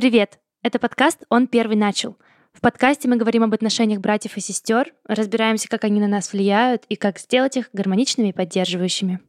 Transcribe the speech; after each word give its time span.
Привет! 0.00 0.38
Это 0.62 0.78
подкаст 0.78 1.24
«Он 1.28 1.46
первый 1.46 1.76
начал». 1.76 2.16
В 2.54 2.62
подкасте 2.62 3.06
мы 3.06 3.16
говорим 3.16 3.42
об 3.42 3.52
отношениях 3.52 4.00
братьев 4.00 4.34
и 4.38 4.40
сестер, 4.40 4.94
разбираемся, 5.04 5.68
как 5.68 5.84
они 5.84 6.00
на 6.00 6.06
нас 6.06 6.32
влияют 6.32 6.84
и 6.88 6.96
как 6.96 7.18
сделать 7.18 7.58
их 7.58 7.68
гармоничными 7.74 8.28
и 8.28 8.32
поддерживающими. 8.32 9.20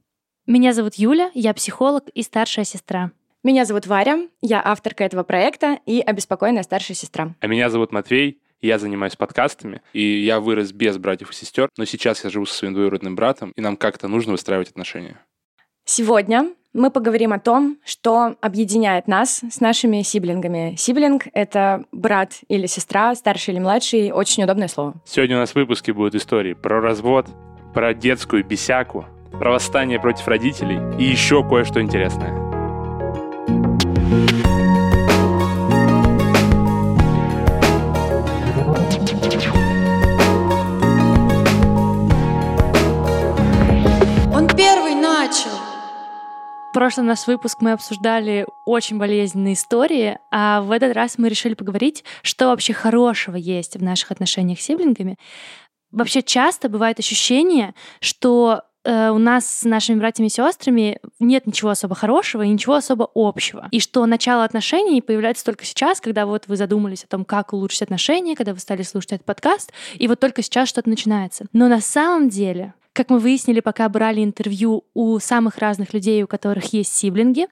Меня 0.48 0.72
зовут 0.72 0.96
Юля, 0.96 1.30
я 1.34 1.54
психолог 1.54 2.08
и 2.14 2.24
старшая 2.24 2.64
сестра. 2.64 3.12
Меня 3.44 3.66
зовут 3.66 3.86
Варя, 3.86 4.30
я 4.40 4.62
авторка 4.64 5.04
этого 5.04 5.24
проекта 5.24 5.78
и 5.86 6.00
обеспокоенная 6.00 6.64
старшая 6.64 6.96
сестра. 6.96 7.36
А 7.42 7.48
меня 7.48 7.70
зовут 7.70 7.92
Матвей, 7.92 8.42
я 8.62 8.80
занимаюсь 8.80 9.18
подкастами, 9.18 9.82
и 9.92 10.24
я 10.24 10.40
вырос 10.40 10.72
без 10.72 10.98
братьев 10.98 11.32
и 11.32 11.34
сестер, 11.34 11.68
но 11.78 11.84
сейчас 11.84 12.24
я 12.24 12.30
живу 12.30 12.46
со 12.46 12.54
своим 12.54 12.76
двоюродным 12.76 13.18
братом, 13.18 13.52
и 13.58 13.60
нам 13.60 13.76
как-то 13.76 14.08
нужно 14.08 14.32
выстраивать 14.32 14.70
отношения. 14.70 15.20
Сегодня 15.84 16.54
мы 16.74 16.90
поговорим 16.90 17.34
о 17.34 17.40
том, 17.40 17.78
что 17.86 18.36
объединяет 18.42 19.08
нас 19.08 19.42
с 19.50 19.60
нашими 19.60 20.02
сиблингами. 20.04 20.76
Сиблинг— 20.78 21.24
это 21.34 21.84
брат 21.92 22.34
или 22.48 22.66
сестра, 22.66 23.14
старший 23.16 23.54
или 23.54 23.62
младший, 23.62 24.12
очень 24.12 24.44
удобное 24.44 24.68
слово. 24.68 24.94
Сегодня 25.06 25.38
у 25.38 25.40
нас 25.40 25.52
в 25.52 25.56
выпуске 25.56 25.94
будут 25.94 26.16
истории 26.16 26.54
про 26.54 26.80
развод, 26.80 27.28
про 27.74 27.94
детскую 27.94 28.46
бесяку, 28.46 29.06
про 29.32 29.52
восстание 29.52 30.00
против 30.00 30.28
родителей 30.28 30.80
и 30.98 31.04
еще 31.04 31.48
кое-что 31.48 31.82
интересное. 31.82 32.32
В 33.48 34.41
прошлом 46.72 47.06
наш 47.06 47.28
выпуск 47.28 47.58
мы 47.62 47.74
обсуждали 47.74 48.46
очень 48.66 48.98
болезненные 48.98 49.54
истории, 49.54 50.18
а 50.32 50.62
в 50.62 50.72
этот 50.72 50.94
раз 50.94 51.18
мы 51.18 51.30
решили 51.30 51.54
поговорить, 51.54 52.04
что 52.24 52.48
вообще 52.48 52.74
хорошего 52.74 53.36
есть 53.36 53.76
в 53.76 53.84
наших 53.84 54.12
отношениях 54.12 54.60
с 54.60 54.64
сиблингами. 54.64 55.18
Вообще 55.92 56.22
часто 56.22 56.70
бывает 56.70 57.00
ощущение, 57.00 57.74
что 58.00 58.64
э, 58.84 59.10
у 59.10 59.18
нас 59.18 59.46
с 59.46 59.64
нашими 59.66 60.00
братьями 60.00 60.28
и 60.28 60.30
сестрами 60.30 61.00
нет 61.20 61.46
ничего 61.46 61.72
особо 61.72 61.96
хорошего 61.96 62.44
и 62.44 62.50
ничего 62.50 62.76
особо 62.76 63.10
общего. 63.14 63.68
И 63.72 63.80
что 63.80 64.06
начало 64.06 64.46
отношений 64.46 65.02
появляется 65.02 65.44
только 65.44 65.66
сейчас, 65.66 66.00
когда 66.00 66.26
вот 66.26 66.48
вы 66.48 66.56
задумались 66.56 67.04
о 67.04 67.08
том, 67.08 67.26
как 67.26 67.52
улучшить 67.54 67.82
отношения, 67.82 68.36
когда 68.36 68.54
вы 68.54 68.60
стали 68.60 68.84
слушать 68.84 69.14
этот 69.14 69.26
подкаст, 69.26 69.74
и 69.96 70.08
вот 70.08 70.20
только 70.20 70.42
сейчас 70.42 70.70
что-то 70.70 70.90
начинается. 70.90 71.46
Но 71.52 71.68
на 71.68 71.82
самом 71.82 72.30
деле 72.30 72.74
как 72.94 73.10
мы 73.10 73.20
выяснили, 73.20 73.60
пока 73.60 73.88
брали 73.90 74.24
интервью 74.24 74.86
у 74.94 75.20
самых 75.20 75.58
разных 75.58 75.94
людей, 75.94 76.24
у 76.24 76.28
которых 76.28 76.74
есть 76.74 76.94
сиблинги, 76.94 77.48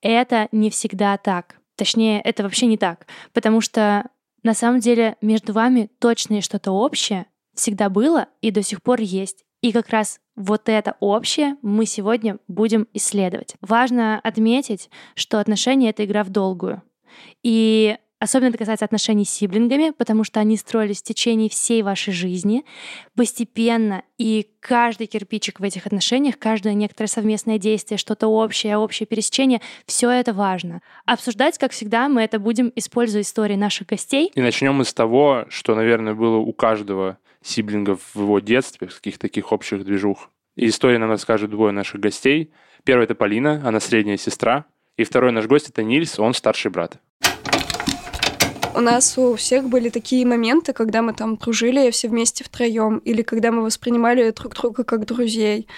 это 0.00 0.48
не 0.52 0.70
всегда 0.70 1.16
так. 1.16 1.56
Точнее, 1.76 2.20
это 2.20 2.42
вообще 2.42 2.66
не 2.66 2.76
так. 2.76 3.06
Потому 3.32 3.60
что 3.60 4.08
на 4.42 4.54
самом 4.54 4.80
деле 4.80 5.16
между 5.20 5.52
вами 5.52 5.90
точно 5.98 6.40
что-то 6.42 6.72
общее, 6.72 7.26
всегда 7.54 7.88
было 7.88 8.28
и 8.40 8.50
до 8.50 8.62
сих 8.62 8.82
пор 8.82 9.00
есть. 9.00 9.44
И 9.62 9.72
как 9.72 9.88
раз 9.88 10.20
вот 10.36 10.68
это 10.68 10.96
общее 11.00 11.56
мы 11.62 11.86
сегодня 11.86 12.36
будем 12.48 12.86
исследовать. 12.92 13.54
Важно 13.60 14.20
отметить, 14.20 14.90
что 15.14 15.40
отношения— 15.40 15.88
это 15.90 16.04
игра 16.04 16.22
в 16.22 16.28
долгую. 16.28 16.82
И 17.42 17.96
Особенно 18.24 18.48
это 18.48 18.56
касается 18.56 18.86
отношений 18.86 19.26
с 19.26 19.30
сиблингами, 19.30 19.90
потому 19.90 20.24
что 20.24 20.40
они 20.40 20.56
строились 20.56 21.02
в 21.02 21.04
течение 21.04 21.50
всей 21.50 21.82
вашей 21.82 22.14
жизни 22.14 22.64
постепенно, 23.14 24.02
и 24.16 24.48
каждый 24.60 25.08
кирпичик 25.08 25.60
в 25.60 25.62
этих 25.62 25.84
отношениях, 25.84 26.38
каждое 26.38 26.72
некоторое 26.72 27.08
совместное 27.08 27.58
действие, 27.58 27.98
что-то 27.98 28.28
общее, 28.28 28.78
общее 28.78 29.06
пересечение, 29.06 29.60
все 29.84 30.08
это 30.08 30.32
важно. 30.32 30.80
Обсуждать, 31.04 31.58
как 31.58 31.72
всегда, 31.72 32.08
мы 32.08 32.22
это 32.22 32.38
будем, 32.38 32.72
используя 32.74 33.20
истории 33.20 33.56
наших 33.56 33.88
гостей. 33.88 34.32
И 34.34 34.40
начнем 34.40 34.72
мы 34.72 34.86
с 34.86 34.94
того, 34.94 35.44
что, 35.50 35.74
наверное, 35.74 36.14
было 36.14 36.38
у 36.38 36.54
каждого 36.54 37.18
сиблингов 37.42 38.00
в 38.14 38.22
его 38.22 38.40
детстве, 38.40 38.86
каких-то 38.86 39.20
таких 39.20 39.52
общих 39.52 39.84
движух. 39.84 40.30
И 40.56 40.68
история 40.68 40.96
нам 40.96 41.10
расскажут 41.10 41.50
двое 41.50 41.72
наших 41.72 42.00
гостей. 42.00 42.50
Первый— 42.84 43.04
это 43.04 43.14
Полина, 43.14 43.60
она 43.66 43.80
средняя 43.80 44.16
сестра. 44.16 44.64
И 44.96 45.04
второй 45.04 45.30
наш 45.30 45.44
гость— 45.44 45.68
это 45.68 45.82
Нильс, 45.82 46.18
он 46.18 46.32
старший 46.32 46.70
брат. 46.70 46.98
У 48.76 48.80
нас 48.80 49.16
у 49.18 49.36
всех 49.36 49.68
были 49.68 49.88
такие 49.88 50.26
моменты, 50.26 50.72
когда 50.72 51.00
мы 51.00 51.14
там 51.14 51.36
дружили 51.36 51.90
все 51.92 52.08
вместе 52.08 52.42
втроем, 52.42 52.98
или 52.98 53.22
когда 53.22 53.52
мы 53.52 53.62
воспринимали 53.62 54.30
друг 54.32 54.56
друга 54.56 54.82
как 54.82 55.06
друзей. 55.06 55.68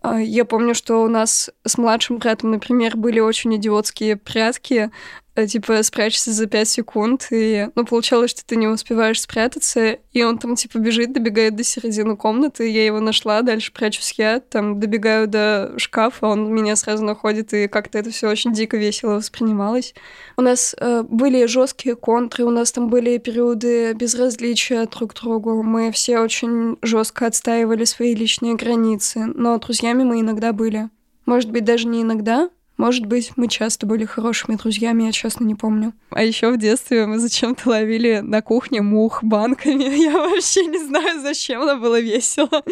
А, 0.00 0.20
я 0.20 0.44
помню, 0.44 0.74
что 0.74 1.04
у 1.04 1.08
нас 1.08 1.50
с 1.64 1.78
младшим 1.78 2.18
братом, 2.18 2.50
например, 2.50 2.96
были 2.96 3.20
очень 3.20 3.54
идиотские 3.54 4.16
прятки, 4.16 4.90
типа, 5.34 5.82
спрячься 5.82 6.32
за 6.32 6.46
пять 6.46 6.68
секунд, 6.68 7.28
и, 7.30 7.68
ну, 7.74 7.84
получалось, 7.84 8.32
что 8.32 8.44
ты 8.44 8.56
не 8.56 8.68
успеваешь 8.68 9.20
спрятаться, 9.20 9.98
и 10.12 10.22
он 10.22 10.38
там, 10.38 10.56
типа, 10.56 10.78
бежит, 10.78 11.12
добегает 11.12 11.56
до 11.56 11.64
середины 11.64 12.16
комнаты, 12.16 12.68
я 12.68 12.84
его 12.84 13.00
нашла, 13.00 13.42
дальше 13.42 13.72
прячусь 13.72 14.14
я, 14.18 14.40
там, 14.40 14.78
добегаю 14.78 15.28
до 15.28 15.72
шкафа, 15.78 16.26
он 16.26 16.52
меня 16.52 16.76
сразу 16.76 17.04
находит, 17.04 17.54
и 17.54 17.66
как-то 17.66 17.98
это 17.98 18.10
все 18.10 18.28
очень 18.28 18.52
дико 18.52 18.76
весело 18.76 19.14
воспринималось. 19.14 19.94
У 20.36 20.42
нас 20.42 20.74
э, 20.78 21.02
были 21.08 21.46
жесткие 21.46 21.96
контры, 21.96 22.44
у 22.44 22.50
нас 22.50 22.72
там 22.72 22.88
были 22.88 23.18
периоды 23.18 23.94
безразличия 23.94 24.86
друг 24.86 25.14
к 25.14 25.20
другу, 25.20 25.62
мы 25.62 25.92
все 25.92 26.18
очень 26.18 26.76
жестко 26.82 27.26
отстаивали 27.26 27.84
свои 27.84 28.14
личные 28.14 28.54
границы, 28.54 29.24
но 29.34 29.58
друзьями 29.58 30.04
мы 30.04 30.20
иногда 30.20 30.52
были. 30.52 30.90
Может 31.24 31.50
быть, 31.50 31.64
даже 31.64 31.86
не 31.86 32.02
иногда, 32.02 32.50
может 32.76 33.06
быть, 33.06 33.32
мы 33.36 33.48
часто 33.48 33.86
были 33.86 34.04
хорошими 34.04 34.56
друзьями, 34.56 35.04
я 35.04 35.12
честно 35.12 35.44
не 35.44 35.54
помню. 35.54 35.92
А 36.10 36.22
еще 36.22 36.50
в 36.50 36.58
детстве 36.58 37.06
мы 37.06 37.18
зачем-то 37.18 37.68
ловили 37.68 38.20
на 38.22 38.42
кухне 38.42 38.82
мух 38.82 39.22
банками. 39.22 39.84
Я 40.02 40.12
вообще 40.12 40.66
не 40.66 40.78
знаю, 40.78 41.20
зачем, 41.20 41.64
но 41.64 41.78
было 41.78 42.00
весело. 42.00 42.62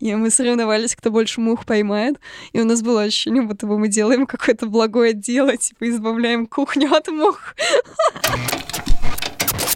И 0.00 0.14
мы 0.14 0.30
соревновались, 0.30 0.94
кто 0.94 1.10
больше 1.10 1.40
мух 1.40 1.64
поймает. 1.64 2.20
И 2.52 2.60
у 2.60 2.64
нас 2.64 2.82
было 2.82 3.02
ощущение, 3.02 3.42
будто 3.42 3.66
бы 3.66 3.78
мы 3.78 3.88
делаем 3.88 4.26
какое-то 4.26 4.66
благое 4.66 5.12
дело, 5.12 5.56
типа 5.56 5.88
избавляем 5.88 6.46
кухню 6.46 6.92
от 6.94 7.08
мух. 7.08 7.54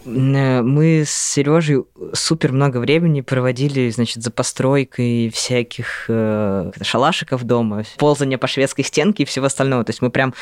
Э, 0.05 0.61
мы 0.61 1.03
с 1.05 1.11
Сережей 1.11 1.83
супер 2.13 2.51
много 2.51 2.77
времени 2.77 3.21
проводили, 3.21 3.89
значит, 3.89 4.23
за 4.23 4.31
постройкой 4.31 5.29
всяких 5.33 6.05
э, 6.07 6.71
шалашиков 6.81 7.43
дома, 7.43 7.83
ползание 7.97 8.37
по 8.37 8.47
шведской 8.47 8.83
стенке 8.83 9.23
и 9.23 9.25
всего 9.25 9.45
остального. 9.45 9.83
То 9.83 9.91
есть 9.91 10.01
мы 10.01 10.09
прям 10.09 10.33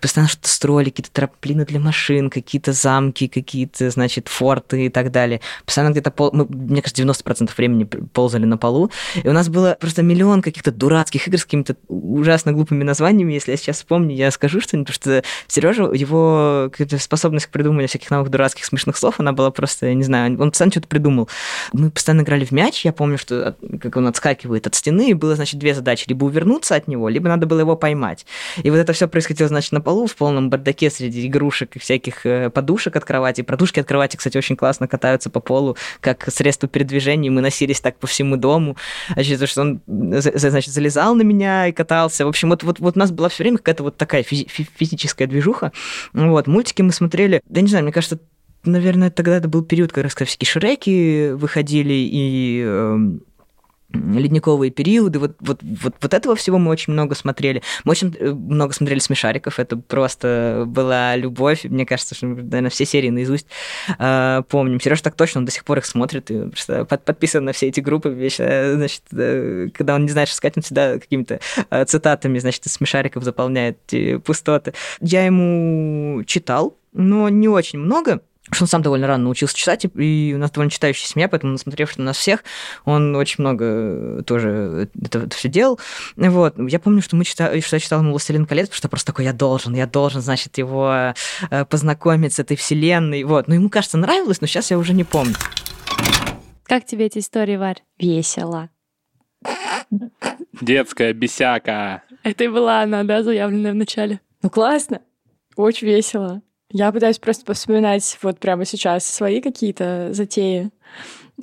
постоянно 0.00 0.28
что-то 0.28 0.48
строили, 0.48 0.90
какие-то 0.90 1.12
трамплины 1.12 1.64
для 1.64 1.80
машин, 1.80 2.30
какие-то 2.30 2.72
замки, 2.72 3.28
какие-то, 3.28 3.90
значит, 3.90 4.28
форты 4.28 4.86
и 4.86 4.88
так 4.88 5.10
далее. 5.10 5.40
Постоянно 5.64 5.92
где-то, 5.92 6.10
пол... 6.10 6.30
мы, 6.32 6.46
мне 6.48 6.82
кажется, 6.82 7.02
90% 7.02 7.50
времени 7.56 7.84
ползали 7.84 8.44
на 8.44 8.58
полу. 8.58 8.90
И 9.22 9.28
у 9.28 9.32
нас 9.32 9.48
было 9.48 9.76
просто 9.80 10.02
миллион 10.02 10.42
каких-то 10.42 10.72
дурацких 10.72 11.28
игр 11.28 11.38
с 11.38 11.44
какими-то 11.44 11.76
ужасно 11.88 12.52
глупыми 12.52 12.84
названиями. 12.84 13.32
Если 13.32 13.52
я 13.52 13.56
сейчас 13.56 13.76
вспомню, 13.76 14.14
я 14.14 14.30
скажу 14.30 14.60
что-нибудь, 14.60 14.88
потому 14.94 15.22
что 15.22 15.28
Сережа, 15.46 15.84
его 15.92 16.70
способность 16.98 17.46
к 17.46 17.50
придумыванию 17.50 17.88
всяких 17.88 18.10
новых 18.10 18.30
дурацких 18.30 18.64
смешных 18.72 18.96
слов, 18.96 19.20
она 19.20 19.32
была 19.32 19.50
просто, 19.50 19.86
я 19.86 19.94
не 19.94 20.02
знаю, 20.02 20.40
он 20.40 20.50
постоянно 20.50 20.72
что-то 20.72 20.88
придумал. 20.88 21.28
Мы 21.72 21.90
постоянно 21.90 22.22
играли 22.22 22.44
в 22.44 22.52
мяч, 22.52 22.84
я 22.84 22.92
помню, 22.92 23.18
что 23.18 23.54
как 23.80 23.96
он 23.96 24.06
отскакивает 24.06 24.66
от 24.66 24.74
стены, 24.74 25.10
и 25.10 25.14
было, 25.14 25.36
значит, 25.36 25.60
две 25.60 25.74
задачи, 25.74 26.04
либо 26.08 26.24
увернуться 26.24 26.74
от 26.74 26.88
него, 26.88 27.08
либо 27.08 27.28
надо 27.28 27.46
было 27.46 27.60
его 27.60 27.76
поймать. 27.76 28.24
И 28.62 28.70
вот 28.70 28.78
это 28.78 28.92
все 28.92 29.08
происходило, 29.08 29.48
значит, 29.48 29.72
на 29.72 29.80
полу, 29.80 30.06
в 30.06 30.16
полном 30.16 30.48
бардаке 30.48 30.90
среди 30.90 31.26
игрушек 31.26 31.76
и 31.76 31.78
всяких 31.78 32.24
э, 32.24 32.50
подушек 32.50 32.96
от 32.96 33.04
кровати. 33.04 33.42
Подушки 33.42 33.80
от 33.80 33.86
кровати, 33.86 34.16
кстати, 34.16 34.38
очень 34.38 34.56
классно 34.56 34.88
катаются 34.88 35.28
по 35.28 35.40
полу, 35.40 35.76
как 36.00 36.30
средство 36.32 36.68
передвижения, 36.68 37.30
мы 37.30 37.40
носились 37.40 37.80
так 37.80 37.98
по 37.98 38.06
всему 38.06 38.36
дому. 38.36 38.76
Значит, 39.10 39.48
что 39.48 39.60
он, 39.62 39.80
значит, 39.86 40.72
залезал 40.72 41.14
на 41.14 41.22
меня 41.22 41.66
и 41.66 41.72
катался. 41.72 42.24
В 42.24 42.28
общем, 42.28 42.48
вот, 42.48 42.62
вот, 42.62 42.78
вот 42.80 42.96
у 42.96 42.98
нас 42.98 43.10
была 43.10 43.28
все 43.28 43.42
время 43.42 43.58
какая-то 43.58 43.82
вот 43.82 43.96
такая 43.96 44.22
физи- 44.22 44.48
физическая 44.48 45.28
движуха. 45.28 45.72
Вот, 46.12 46.46
мультики 46.46 46.82
мы 46.82 46.92
смотрели, 46.92 47.42
да 47.48 47.60
не 47.60 47.68
знаю, 47.68 47.84
мне 47.84 47.92
кажется, 47.92 48.18
наверное, 48.64 49.10
тогда 49.10 49.36
это 49.36 49.48
был 49.48 49.62
период, 49.62 49.92
как 49.92 50.04
раз 50.04 50.14
когда 50.14 50.28
всякие 50.28 50.48
Шреки 50.48 51.32
выходили, 51.32 51.94
и 51.94 52.62
э, 52.64 52.96
ледниковые 53.94 54.70
периоды, 54.70 55.18
вот, 55.18 55.36
вот, 55.40 55.60
вот, 55.62 55.94
вот 56.00 56.14
этого 56.14 56.34
всего 56.36 56.58
мы 56.58 56.70
очень 56.70 56.92
много 56.92 57.14
смотрели. 57.14 57.62
Мы 57.84 57.92
очень 57.92 58.14
э, 58.18 58.32
много 58.32 58.72
смотрели 58.72 58.98
смешариков, 58.98 59.58
это 59.58 59.76
просто 59.76 60.64
была 60.66 61.16
любовь, 61.16 61.64
мне 61.64 61.86
кажется, 61.86 62.14
что, 62.14 62.26
наверное, 62.26 62.70
все 62.70 62.84
серии 62.84 63.10
наизусть 63.10 63.46
э, 63.98 64.42
помним. 64.48 64.80
Сережа 64.80 65.02
так 65.02 65.14
точно, 65.14 65.40
он 65.40 65.44
до 65.44 65.52
сих 65.52 65.64
пор 65.64 65.78
их 65.78 65.86
смотрит, 65.86 66.30
и 66.30 66.48
просто 66.48 66.84
под, 66.84 67.04
подписан 67.04 67.44
на 67.44 67.52
все 67.52 67.68
эти 67.68 67.80
группы, 67.80 68.10
вечно, 68.10 68.74
значит, 68.74 69.02
э, 69.12 69.68
когда 69.74 69.94
он 69.94 70.04
не 70.04 70.10
знает, 70.10 70.28
что 70.28 70.36
сказать, 70.36 70.56
он 70.56 70.62
всегда 70.62 70.98
какими-то 70.98 71.40
э, 71.70 71.84
цитатами, 71.84 72.38
значит, 72.38 72.66
из 72.66 72.72
смешариков 72.72 73.24
заполняет 73.24 73.78
пустоты. 74.24 74.74
Я 75.00 75.24
ему 75.24 76.22
читал, 76.24 76.76
но 76.92 77.28
не 77.28 77.48
очень 77.48 77.78
много, 77.78 78.20
что 78.52 78.64
он 78.64 78.68
сам 78.68 78.82
довольно 78.82 79.06
рано 79.06 79.24
научился 79.24 79.56
читать, 79.56 79.86
и 79.94 80.32
у 80.34 80.38
нас 80.38 80.50
довольно 80.50 80.70
читающая 80.70 81.06
семья, 81.06 81.28
поэтому, 81.28 81.52
насмотревшись 81.52 81.98
на 81.98 82.04
нас 82.04 82.18
всех, 82.18 82.44
он 82.84 83.16
очень 83.16 83.36
много 83.38 83.64
э, 83.64 84.22
тоже 84.26 84.88
это, 85.02 85.20
это 85.20 85.36
все 85.36 85.48
делал. 85.48 85.80
Вот. 86.16 86.54
Я 86.58 86.78
помню, 86.78 87.02
что, 87.02 87.16
мы 87.16 87.24
читали, 87.24 87.60
что 87.60 87.76
я 87.76 87.80
читал 87.80 88.00
ему 88.00 88.10
«Властелин 88.10 88.46
колец», 88.46 88.68
потому 88.68 88.76
что 88.76 88.88
просто 88.88 89.06
такой, 89.06 89.24
я 89.24 89.32
должен, 89.32 89.74
я 89.74 89.86
должен, 89.86 90.20
значит, 90.20 90.58
его 90.58 91.14
э, 91.50 91.64
познакомить 91.64 92.34
с 92.34 92.38
этой 92.38 92.56
вселенной. 92.56 93.24
Вот. 93.24 93.48
Но 93.48 93.54
ему, 93.54 93.70
кажется, 93.70 93.98
нравилось, 93.98 94.40
но 94.40 94.46
сейчас 94.46 94.70
я 94.70 94.78
уже 94.78 94.92
не 94.92 95.04
помню. 95.04 95.34
Как 96.64 96.86
тебе 96.86 97.06
эти 97.06 97.18
истории, 97.18 97.56
Варь? 97.56 97.82
Весело. 97.98 98.70
Детская 100.60 101.12
бесяка. 101.12 102.02
Это 102.22 102.44
и 102.44 102.48
была 102.48 102.82
она, 102.82 103.02
да, 103.02 103.22
заявленная 103.22 103.72
в 103.72 103.76
начале? 103.76 104.20
Ну, 104.42 104.50
классно. 104.50 105.00
Очень 105.56 105.88
весело. 105.88 106.42
Я 106.72 106.90
пытаюсь 106.90 107.18
просто 107.18 107.52
вспоминать 107.52 108.18
вот 108.22 108.38
прямо 108.38 108.64
сейчас 108.64 109.06
свои 109.06 109.40
какие-то 109.40 110.08
затеи. 110.12 110.70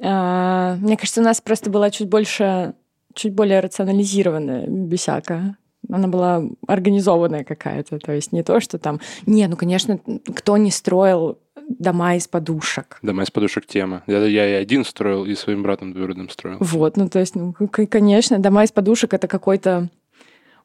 А, 0.01 0.75
мне 0.75 0.97
кажется, 0.97 1.21
у 1.21 1.23
нас 1.23 1.39
просто 1.39 1.69
была 1.69 1.91
чуть 1.91 2.09
больше, 2.09 2.73
чуть 3.13 3.33
более 3.33 3.59
рационализированная 3.59 4.65
бесяка. 4.67 5.55
Она 5.87 6.07
была 6.07 6.43
организованная 6.67 7.43
какая-то. 7.43 7.99
То 7.99 8.11
есть 8.11 8.31
не 8.31 8.43
то, 8.43 8.59
что 8.59 8.79
там... 8.79 8.99
Не, 9.25 9.47
ну, 9.47 9.55
конечно, 9.55 9.99
кто 10.35 10.57
не 10.57 10.71
строил 10.71 11.37
дома 11.67 12.15
из 12.15 12.27
подушек. 12.27 12.97
Дома 13.03 13.23
из 13.23 13.29
подушек 13.29 13.67
тема. 13.67 14.03
Я, 14.07 14.25
я 14.25 14.49
и 14.49 14.53
один 14.53 14.83
строил, 14.83 15.25
и 15.25 15.35
своим 15.35 15.61
братом 15.61 15.93
двоюродным 15.93 16.29
строил. 16.29 16.57
Вот, 16.59 16.97
ну 16.97 17.07
то 17.07 17.19
есть, 17.19 17.35
ну, 17.35 17.53
конечно, 17.53 18.39
дома 18.39 18.63
из 18.63 18.71
подушек 18.71 19.13
это 19.13 19.27
какой-то 19.27 19.89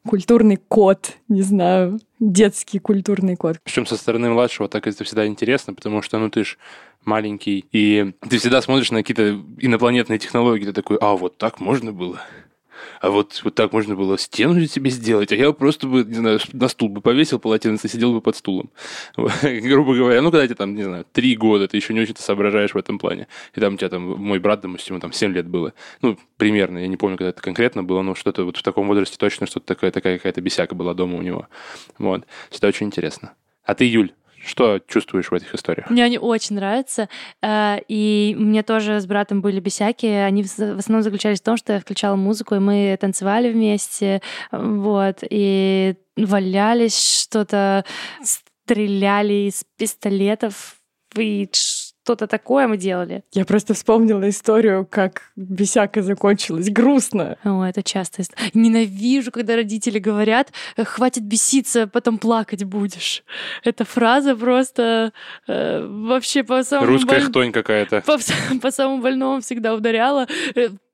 культурный 0.07 0.57
код, 0.57 1.13
не 1.27 1.41
знаю, 1.41 1.99
детский 2.19 2.79
культурный 2.79 3.35
код. 3.35 3.57
Причем 3.63 3.85
со 3.85 3.97
стороны 3.97 4.29
младшего 4.29 4.69
так 4.69 4.87
это 4.87 5.03
всегда 5.03 5.25
интересно, 5.27 5.73
потому 5.73 6.01
что, 6.01 6.17
ну, 6.19 6.29
ты 6.29 6.43
ж 6.43 6.57
маленький, 7.03 7.65
и 7.71 8.13
ты 8.27 8.37
всегда 8.37 8.61
смотришь 8.61 8.91
на 8.91 8.99
какие-то 8.99 9.41
инопланетные 9.59 10.19
технологии, 10.19 10.65
ты 10.65 10.73
такой, 10.73 10.97
а, 11.01 11.15
вот 11.15 11.37
так 11.37 11.59
можно 11.59 11.91
было? 11.91 12.21
А 13.01 13.09
вот, 13.09 13.41
вот 13.43 13.55
так 13.55 13.71
можно 13.73 13.95
было 13.95 14.17
стену 14.17 14.65
себе 14.65 14.89
сделать, 14.89 15.31
а 15.31 15.35
я 15.35 15.51
просто 15.51 15.87
бы, 15.87 16.03
не 16.03 16.15
знаю, 16.15 16.39
на 16.53 16.67
стул 16.67 16.89
бы 16.89 17.01
повесил 17.01 17.39
полотенце, 17.39 17.87
сидел 17.87 18.13
бы 18.13 18.21
под 18.21 18.35
стулом. 18.35 18.69
Грубо 19.15 19.95
говоря, 19.95 20.21
ну, 20.21 20.31
когда 20.31 20.45
тебе 20.45 20.55
там, 20.55 20.75
не 20.75 20.83
знаю, 20.83 21.05
три 21.11 21.35
года, 21.35 21.67
ты 21.67 21.77
еще 21.77 21.93
не 21.93 22.01
очень-то 22.01 22.21
соображаешь 22.21 22.73
в 22.73 22.77
этом 22.77 22.99
плане. 22.99 23.27
И 23.53 23.59
там 23.59 23.75
у 23.75 23.77
тебя 23.77 23.89
там, 23.89 24.03
мой 24.03 24.39
брат, 24.39 24.61
допустим, 24.61 24.95
ему 24.95 25.01
там 25.01 25.11
7 25.11 25.33
лет 25.33 25.47
было. 25.47 25.73
Ну, 26.01 26.17
примерно, 26.37 26.79
я 26.79 26.87
не 26.87 26.97
помню, 26.97 27.17
когда 27.17 27.29
это 27.29 27.41
конкретно 27.41 27.83
было, 27.83 28.01
но 28.01 28.15
что-то 28.15 28.43
вот 28.43 28.57
в 28.57 28.63
таком 28.63 28.87
возрасте 28.87 29.17
точно 29.17 29.47
что-то 29.47 29.65
такое, 29.65 29.91
такая 29.91 30.17
какая-то 30.17 30.41
бесяка 30.41 30.75
была 30.75 30.93
дома 30.93 31.17
у 31.17 31.21
него. 31.21 31.47
Вот. 31.97 32.25
Это 32.51 32.67
очень 32.67 32.87
интересно. 32.87 33.33
А 33.63 33.73
ты, 33.73 33.85
Юль, 33.85 34.13
что 34.45 34.79
чувствуешь 34.87 35.31
в 35.31 35.33
этих 35.33 35.53
историях? 35.55 35.89
Мне 35.89 36.03
они 36.03 36.17
очень 36.17 36.55
нравятся. 36.55 37.09
Э, 37.41 37.77
и 37.87 38.35
мне 38.37 38.63
тоже 38.63 38.99
с 38.99 39.05
братом 39.05 39.41
были 39.41 39.59
бесяки. 39.59 40.05
Они 40.05 40.43
в 40.43 40.45
основном 40.45 41.01
заключались 41.01 41.41
в 41.41 41.43
том, 41.43 41.57
что 41.57 41.73
я 41.73 41.79
включала 41.79 42.15
музыку, 42.15 42.55
и 42.55 42.59
мы 42.59 42.97
танцевали 42.99 43.51
вместе. 43.51 44.21
Вот. 44.51 45.19
И 45.29 45.95
валялись 46.15 47.23
что-то, 47.23 47.85
стреляли 48.21 49.49
из 49.49 49.63
пистолетов. 49.77 50.77
И 51.15 51.49
что-то 52.05 52.27
такое 52.27 52.67
мы 52.67 52.77
делали. 52.77 53.23
Я 53.33 53.45
просто 53.45 53.73
вспомнила 53.73 54.29
историю, 54.29 54.87
как 54.87 55.31
бесяка 55.35 56.03
закончилась. 56.03 56.69
Грустно. 56.69 57.37
О, 57.43 57.63
это 57.63 57.81
часто. 57.81 58.21
Ненавижу, 58.53 59.31
когда 59.31 59.55
родители 59.55 59.97
говорят, 59.97 60.53
хватит 60.77 61.23
беситься, 61.23 61.87
потом 61.87 62.19
плакать 62.19 62.63
будешь. 62.63 63.23
Эта 63.63 63.85
фраза 63.85 64.35
просто 64.35 65.13
э, 65.47 65.83
вообще 65.83 66.43
по 66.43 66.63
самому... 66.63 66.91
Русская 66.91 67.21
боль... 67.21 67.29
хтонь 67.29 67.51
какая-то. 67.51 68.01
По, 68.01 68.19
по 68.61 68.69
самому 68.69 69.01
больному 69.01 69.41
всегда 69.41 69.73
ударяла. 69.73 70.27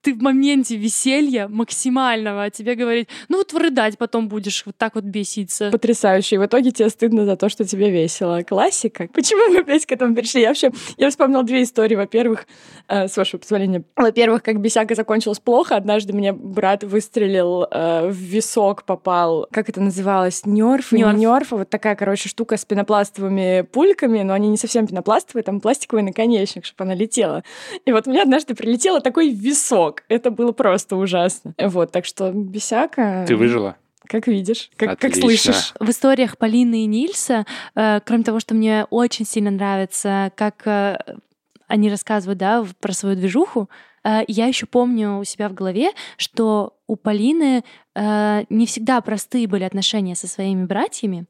Ты 0.01 0.15
в 0.15 0.21
моменте 0.21 0.77
веселья 0.77 1.47
максимального, 1.47 2.45
а 2.45 2.49
тебе 2.49 2.73
говорит, 2.73 3.07
ну 3.29 3.37
вот 3.37 3.53
рыдать 3.53 3.99
потом 3.99 4.29
будешь, 4.29 4.63
вот 4.65 4.75
так 4.75 4.95
вот 4.95 5.03
беситься. 5.03 5.69
Потрясающе. 5.69 6.35
И 6.35 6.37
в 6.39 6.45
итоге 6.45 6.71
тебе 6.71 6.89
стыдно 6.89 7.25
за 7.25 7.35
то, 7.35 7.49
что 7.49 7.65
тебе 7.65 7.91
весело. 7.91 8.41
Классика. 8.41 9.07
Почему 9.13 9.53
мы 9.53 9.59
опять 9.59 9.85
к 9.85 9.91
этому 9.91 10.15
пришли? 10.15 10.41
Я 10.41 10.47
вообще, 10.49 10.71
я 10.97 11.11
вспомнила 11.11 11.43
две 11.43 11.61
истории. 11.61 11.95
Во-первых, 11.95 12.47
э, 12.87 13.07
с 13.07 13.15
вашего 13.15 13.39
позволения. 13.39 13.83
Во-первых, 13.95 14.41
как 14.41 14.59
бесяка 14.59 14.95
закончилась 14.95 15.39
плохо. 15.39 15.75
Однажды 15.75 16.13
мне 16.13 16.33
брат 16.33 16.83
выстрелил 16.83 17.67
э, 17.69 18.07
в 18.07 18.15
висок, 18.15 18.85
попал, 18.85 19.47
как 19.51 19.69
это 19.69 19.81
называлось, 19.81 20.47
нерф, 20.47 20.93
нерф. 20.93 21.15
нерф. 21.15 21.51
Вот 21.51 21.69
такая, 21.69 21.95
короче, 21.95 22.27
штука 22.27 22.57
с 22.57 22.65
пенопластовыми 22.65 23.61
пульками, 23.71 24.23
но 24.23 24.33
они 24.33 24.49
не 24.49 24.57
совсем 24.57 24.87
пенопластовые, 24.87 25.43
там 25.43 25.61
пластиковый 25.61 26.01
наконечник, 26.01 26.65
чтобы 26.65 26.85
она 26.85 26.95
летела. 26.95 27.43
И 27.85 27.91
вот 27.91 28.07
мне 28.07 28.23
однажды 28.23 28.55
прилетело 28.55 28.99
такой 28.99 29.29
висок 29.29 29.90
шок. 29.91 30.03
Это 30.07 30.31
было 30.31 30.51
просто 30.51 30.95
ужасно. 30.95 31.53
Вот, 31.57 31.91
так 31.91 32.05
что 32.05 32.31
бесяка... 32.31 33.25
Ты 33.27 33.35
выжила? 33.35 33.75
Как 34.07 34.27
видишь, 34.27 34.69
как, 34.75 34.99
как 34.99 35.15
слышишь. 35.15 35.73
В 35.79 35.89
историях 35.89 36.37
Полины 36.37 36.83
и 36.83 36.85
Нильса, 36.85 37.45
э, 37.75 38.01
кроме 38.03 38.23
того, 38.23 38.39
что 38.39 38.53
мне 38.55 38.85
очень 38.89 39.25
сильно 39.25 39.51
нравится, 39.51 40.33
как 40.35 40.67
э, 40.67 40.97
они 41.67 41.89
рассказывают, 41.89 42.37
да, 42.37 42.65
про 42.81 42.91
свою 42.91 43.15
движуху, 43.15 43.69
я 44.03 44.47
еще 44.47 44.65
помню 44.65 45.19
у 45.19 45.23
себя 45.23 45.49
в 45.49 45.53
голове, 45.53 45.91
что 46.17 46.77
у 46.91 46.97
Полины 46.97 47.63
э, 47.95 48.43
не 48.49 48.65
всегда 48.65 48.99
простые 48.99 49.47
были 49.47 49.63
отношения 49.63 50.13
со 50.13 50.27
своими 50.27 50.65
братьями, 50.65 51.25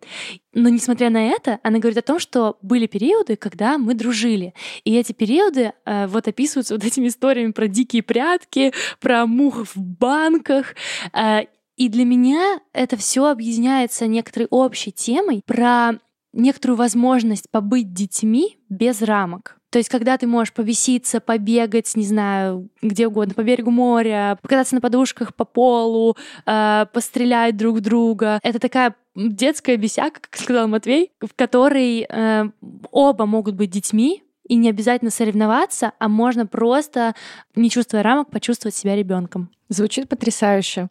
но 0.54 0.70
несмотря 0.70 1.12
на 1.12 1.28
это, 1.28 1.60
она 1.62 1.78
говорит 1.78 2.00
о 2.00 2.02
том, 2.02 2.18
что 2.18 2.58
были 2.64 2.88
периоды, 2.88 3.36
когда 3.36 3.78
мы 3.78 3.94
дружили, 3.94 4.56
и 4.84 4.96
эти 4.96 5.12
периоды 5.12 5.74
э, 5.86 6.08
вот 6.08 6.28
описываются 6.28 6.74
вот 6.74 6.84
этими 6.84 7.10
историями 7.10 7.52
про 7.52 7.68
дикие 7.68 8.02
прятки, 8.02 8.74
про 9.00 9.28
мух 9.28 9.68
в 9.68 9.78
банках. 9.78 10.74
Э, 11.14 11.42
и 11.78 11.90
для 11.90 12.06
меня 12.06 12.60
это 12.74 12.98
все 12.98 13.28
объединяется 13.28 14.08
некоторой 14.08 14.48
общей 14.50 14.92
темой 14.92 15.44
про 15.46 16.00
некоторую 16.34 16.78
возможность 16.78 17.50
побыть 17.50 17.94
детьми 17.94 18.58
без 18.70 19.02
рамок. 19.02 19.58
То 19.70 19.78
есть, 19.78 19.90
когда 19.90 20.18
ты 20.18 20.28
можешь 20.28 20.54
повиситься, 20.54 21.22
побегать, 21.22 21.96
не 21.96 22.04
знаю, 22.04 22.70
где 22.82 23.08
угодно, 23.08 23.34
по 23.34 23.42
берегу 23.42 23.72
моря, 23.72 24.38
покататься 24.42 24.76
на 24.76 24.82
подушках 24.82 25.34
по 25.34 25.46
полу, 25.46 26.18
э, 26.46 26.86
пострелять 26.92 27.56
друг 27.56 27.78
в 27.78 27.80
друга. 27.80 28.40
Это 28.44 28.60
такая 28.60 28.96
детская 29.16 29.78
бесяка, 29.78 30.20
как 30.20 30.36
сказал 30.38 30.68
Матвей, 30.68 31.12
в 31.22 31.34
которой 31.36 32.06
э, 32.08 32.50
оба 32.92 33.26
могут 33.26 33.56
быть 33.56 33.70
детьми, 33.70 34.24
и 34.52 34.56
не 34.56 34.70
обязательно 34.70 35.12
соревноваться, 35.12 35.94
а 35.98 36.10
можно 36.10 36.46
просто, 36.46 37.16
не 37.56 37.70
чувствуя 37.70 38.04
рамок, 38.04 38.30
почувствовать 38.32 38.76
себя 38.76 38.98
ребенком. 38.98 39.50
Звучит 39.70 40.10
потрясающе. 40.10 40.90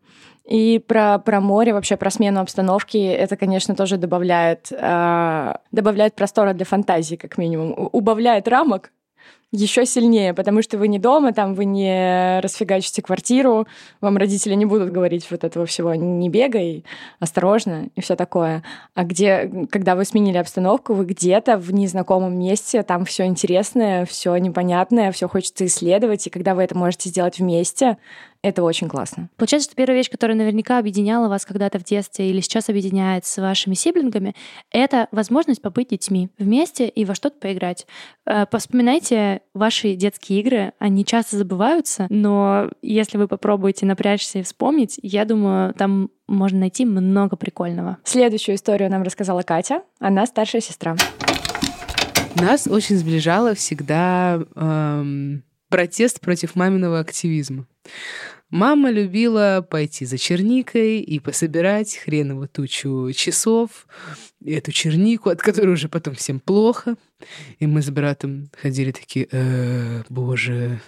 И 0.51 0.81
про, 0.81 1.19
про 1.19 1.41
море, 1.41 1.73
вообще 1.73 1.97
про 1.97 2.11
смену 2.11 2.41
обстановки, 2.41 2.99
это, 2.99 3.37
конечно, 3.37 3.77
тоже 3.77 3.99
добавляет, 3.99 4.73
э, 4.73 5.55
добавляет 5.71 6.17
простора 6.17 6.55
для 6.55 6.67
фантазии, 6.67 7.15
как 7.15 7.39
минимум. 7.39 7.89
Убавляет 7.93 8.49
рамок, 8.49 8.91
еще 9.53 9.85
сильнее, 9.85 10.33
потому 10.33 10.63
что 10.63 10.79
вы 10.79 10.87
не 10.87 10.99
дома, 10.99 11.33
там 11.33 11.55
вы 11.55 11.65
не 11.65 12.41
расфигачите 12.41 13.03
квартиру, 13.03 13.67
вам 14.01 14.17
родители 14.17 14.55
не 14.55 14.65
будут 14.65 14.93
говорить 14.93 15.29
вот 15.31 15.43
этого 15.43 15.67
всего, 15.67 15.95
не 15.95 16.29
бегай, 16.29 16.85
осторожно 17.19 17.89
и 17.97 18.01
все 18.01 18.15
такое. 18.15 18.63
А 18.95 19.05
где, 19.05 19.67
когда 19.71 19.97
вы 19.97 20.05
сменили 20.05 20.39
обстановку, 20.39 20.95
вы 20.95 21.05
где-то 21.05 21.59
в 21.59 21.73
незнакомом 21.73 22.39
месте, 22.39 22.85
там 22.85 23.05
все 23.05 23.25
интересное, 23.25 24.05
все 24.05 24.37
непонятное, 24.37 25.11
все 25.11 25.29
хочется 25.29 25.67
исследовать, 25.67 26.27
и 26.29 26.31
когда 26.31 26.55
вы 26.55 26.63
это 26.63 26.77
можете 26.77 27.09
сделать 27.09 27.39
вместе, 27.41 27.99
это 28.43 28.63
очень 28.63 28.89
классно. 28.89 29.29
Получается, 29.37 29.69
что 29.69 29.77
первая 29.77 29.99
вещь, 29.99 30.11
которая 30.11 30.37
наверняка 30.37 30.79
объединяла 30.79 31.29
вас 31.29 31.45
когда-то 31.45 31.79
в 31.79 31.85
детстве 31.85 32.31
или 32.31 32.41
сейчас 32.41 32.69
объединяет 32.69 33.27
с 33.27 33.37
вашими 33.39 33.75
сиблингами, 33.75 34.35
это 34.71 35.09
возможность 35.13 35.61
побыть 35.61 35.91
детьми 35.91 36.31
вместе 36.39 36.89
и 36.89 37.05
во 37.05 37.15
что-то 37.15 37.39
поиграть. 37.39 37.87
Э, 38.27 38.47
вспоминайте 38.51 39.43
ваши 39.53 39.95
детские 39.95 40.41
игры, 40.41 40.73
они 40.79 41.05
часто 41.05 41.37
забываются, 41.37 42.07
но 42.09 42.71
если 42.81 43.19
вы 43.19 43.29
попробуете 43.29 43.85
напрячься 43.85 44.39
и 44.39 44.43
вспомнить, 44.43 44.99
я 45.03 45.25
думаю, 45.27 45.75
там 45.75 46.11
можно 46.27 46.61
найти 46.61 46.87
много 46.87 47.37
прикольного. 47.37 47.99
Следующую 48.05 48.55
историю 48.55 48.91
нам 48.91 49.03
рассказала 49.03 49.43
Катя. 49.43 49.83
Она 49.99 50.25
старшая 50.27 50.63
сестра. 50.63 50.97
Нас 52.37 52.67
очень 52.67 52.97
сближало 52.97 53.55
всегда 53.55 54.41
эм, 54.55 55.43
протест 55.71 56.21
против 56.21 56.55
маминого 56.55 56.99
активизма. 56.99 57.67
Мама 58.51 58.91
любила 58.91 59.65
пойти 59.69 60.05
за 60.05 60.19
черникой 60.19 60.99
и 60.99 61.21
пособирать 61.21 61.97
хреново 61.97 62.49
тучу 62.49 63.11
часов 63.15 63.87
эту 64.45 64.73
чернику, 64.73 65.31
от 65.31 65.41
которой 65.41 65.71
уже 65.71 65.89
потом 65.89 66.15
всем 66.15 66.41
плохо. 66.41 66.97
И 67.59 67.67
мы 67.67 67.83
с 67.83 67.91
братом 67.91 68.49
ходили 68.57 68.93
такие, 68.93 69.29
э, 69.31 70.03
боже, 70.09 70.81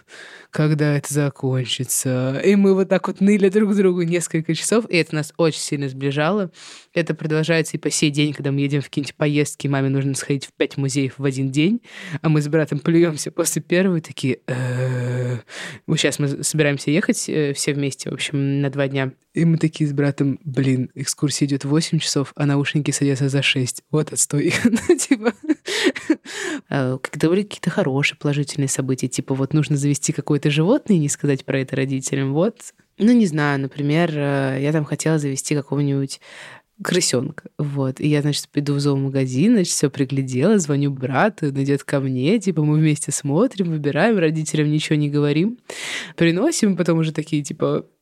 когда 0.50 0.97
это 0.97 1.12
закончится? 1.12 2.40
И 2.42 2.56
мы 2.56 2.75
вот 2.75 2.88
так 2.88 3.06
вот 3.06 3.21
ныли 3.21 3.49
друг 3.50 3.75
другу 3.75 4.02
несколько 4.02 4.54
часов, 4.54 4.87
и 4.88 4.97
это 4.97 5.14
нас 5.14 5.35
очень 5.37 5.61
сильно 5.61 5.88
сближало. 5.88 6.50
Это 6.94 7.14
продолжается 7.14 7.76
и 7.76 7.80
по 7.80 7.90
сей 7.90 8.11
день, 8.11 8.32
когда 8.32 8.50
мы 8.50 8.61
едем 8.61 8.80
в 8.80 8.85
какие-нибудь 8.85 9.14
поездки, 9.14 9.68
маме 9.68 9.90
нужно 9.90 10.14
сходить 10.14 10.47
в 10.47 10.52
пять 10.52 10.78
музеев 10.78 11.18
в 11.18 11.25
один 11.25 11.50
день, 11.50 11.82
а 12.23 12.28
мы 12.28 12.40
с 12.40 12.49
братом 12.49 12.78
плюемся 12.78 13.30
после 13.30 13.61
первой, 13.61 14.00
такие, 14.00 14.38
э, 14.47 15.38
вот 15.87 15.99
сейчас 15.99 16.18
мы 16.18 16.42
собираемся 16.42 16.90
ехать 16.90 17.28
э, 17.28 17.52
все 17.52 17.75
вместе, 17.75 18.11
в 18.11 18.14
общем, 18.14 18.61
на 18.61 18.71
два 18.71 18.88
дня. 18.88 19.12
И 19.35 19.47
мы 19.47 19.56
такие 19.56 19.88
с 19.88 19.94
братом, 19.94 20.38
блин, 20.44 20.90
экскурсия 20.94 21.49
идет 21.49 21.64
8 21.64 21.99
часов, 21.99 22.32
а 22.37 22.44
наушники 22.44 22.90
садятся 22.90 23.30
за 23.30 23.42
6. 23.43 23.83
Вот 23.91 24.13
отстой. 24.13 24.55
ну, 24.65 24.97
типа, 24.97 25.35
когда 26.69 27.29
были 27.29 27.43
какие-то 27.43 27.71
хорошие 27.71 28.19
положительные 28.19 28.69
события, 28.69 29.09
типа 29.09 29.35
вот 29.35 29.53
нужно 29.55 29.77
завести 29.77 30.13
какое-то 30.13 30.51
животное 30.51 30.97
и 30.97 31.01
не 31.01 31.09
сказать 31.09 31.45
про 31.45 31.61
это 31.61 31.77
родителям, 31.77 32.33
вот. 32.33 32.59
Ну, 32.99 33.13
не 33.13 33.27
знаю, 33.27 33.61
например, 33.61 34.11
э, 34.15 34.59
я 34.61 34.71
там 34.73 34.85
хотела 34.85 35.19
завести 35.19 35.55
какого-нибудь 35.55 36.21
крысенка. 36.83 37.45
Вот. 37.59 38.01
И 38.01 38.09
я, 38.09 38.23
значит, 38.23 38.49
иду 38.55 38.75
в 38.75 38.81
зоомагазин, 38.81 39.55
значит, 39.55 39.73
все 39.73 39.91
приглядела, 39.91 40.59
звоню 40.59 40.91
брату, 40.91 41.49
он 41.49 41.63
идет 41.63 41.85
ко 41.85 42.01
мне, 42.01 42.39
типа, 42.39 42.63
мы 42.63 42.77
вместе 42.77 43.13
смотрим, 43.13 43.71
выбираем, 43.71 44.19
родителям 44.19 44.71
ничего 44.71 44.97
не 44.97 45.09
говорим, 45.09 45.59
приносим, 46.17 46.77
потом 46.77 46.99
уже 46.99 47.13
такие, 47.13 47.43
типа, 47.43 47.87
«Э, 47.87 47.93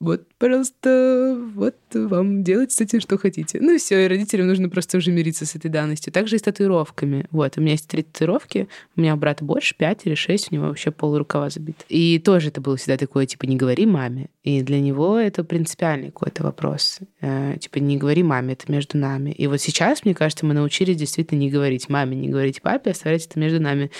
вот, 0.00 0.26
пожалуйста, 0.38 1.40
вот 1.54 1.76
вам 1.94 2.42
делать 2.42 2.72
с 2.72 2.80
этим, 2.80 3.00
что 3.00 3.16
хотите. 3.16 3.58
Ну 3.60 3.78
все, 3.78 4.04
и 4.04 4.08
родителям 4.08 4.48
нужно 4.48 4.68
просто 4.68 4.98
уже 4.98 5.10
мириться 5.12 5.46
с 5.46 5.54
этой 5.54 5.70
данностью. 5.70 6.12
Также 6.12 6.36
и 6.36 6.38
с 6.38 6.42
татуировками. 6.42 7.26
Вот, 7.30 7.56
у 7.56 7.60
меня 7.60 7.72
есть 7.72 7.88
три 7.88 8.02
татуировки, 8.02 8.68
у 8.96 9.00
меня 9.00 9.14
у 9.14 9.16
брата 9.16 9.44
больше, 9.44 9.74
пять 9.76 10.00
или 10.04 10.14
шесть, 10.14 10.50
у 10.50 10.54
него 10.54 10.66
вообще 10.66 10.90
пол 10.90 11.16
рукава 11.16 11.48
забит. 11.48 11.84
И 11.88 12.18
тоже 12.18 12.48
это 12.48 12.60
было 12.60 12.76
всегда 12.76 12.96
такое, 12.96 13.26
типа, 13.26 13.46
не 13.46 13.56
говори 13.56 13.86
маме. 13.86 14.28
И 14.42 14.62
для 14.62 14.80
него 14.80 15.18
это 15.18 15.44
принципиальный 15.44 16.08
какой-то 16.08 16.42
вопрос. 16.42 16.98
Э, 17.20 17.56
типа, 17.58 17.78
не 17.78 17.96
говори 17.96 18.22
маме, 18.22 18.54
это 18.54 18.70
между 18.70 18.98
нами. 18.98 19.30
И 19.30 19.46
вот 19.46 19.60
сейчас, 19.60 20.04
мне 20.04 20.14
кажется, 20.14 20.44
мы 20.44 20.54
научились 20.54 20.96
действительно 20.96 21.38
не 21.38 21.50
говорить 21.50 21.88
маме, 21.88 22.16
не 22.16 22.28
говорить 22.28 22.60
папе, 22.60 22.90
оставлять 22.90 23.26
это 23.26 23.38
между 23.38 23.60
нами. 23.60 23.90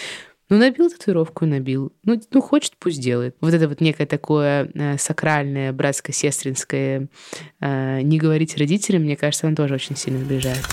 Ну, 0.50 0.58
набил 0.58 0.90
татуировку, 0.90 1.46
набил. 1.46 1.92
Ну, 2.04 2.20
ну, 2.30 2.40
хочет, 2.42 2.74
пусть 2.78 3.00
делает. 3.00 3.34
Вот 3.40 3.54
это 3.54 3.66
вот 3.66 3.80
некое 3.80 4.06
такое 4.06 4.70
э, 4.74 4.98
сакральное, 4.98 5.72
братско-сестринское 5.72 7.08
э, 7.60 8.00
не 8.02 8.18
говорить 8.18 8.56
родителям, 8.58 9.02
мне 9.02 9.16
кажется, 9.16 9.46
оно 9.46 9.56
тоже 9.56 9.74
очень 9.74 9.96
сильно 9.96 10.20
сближает. 10.20 10.64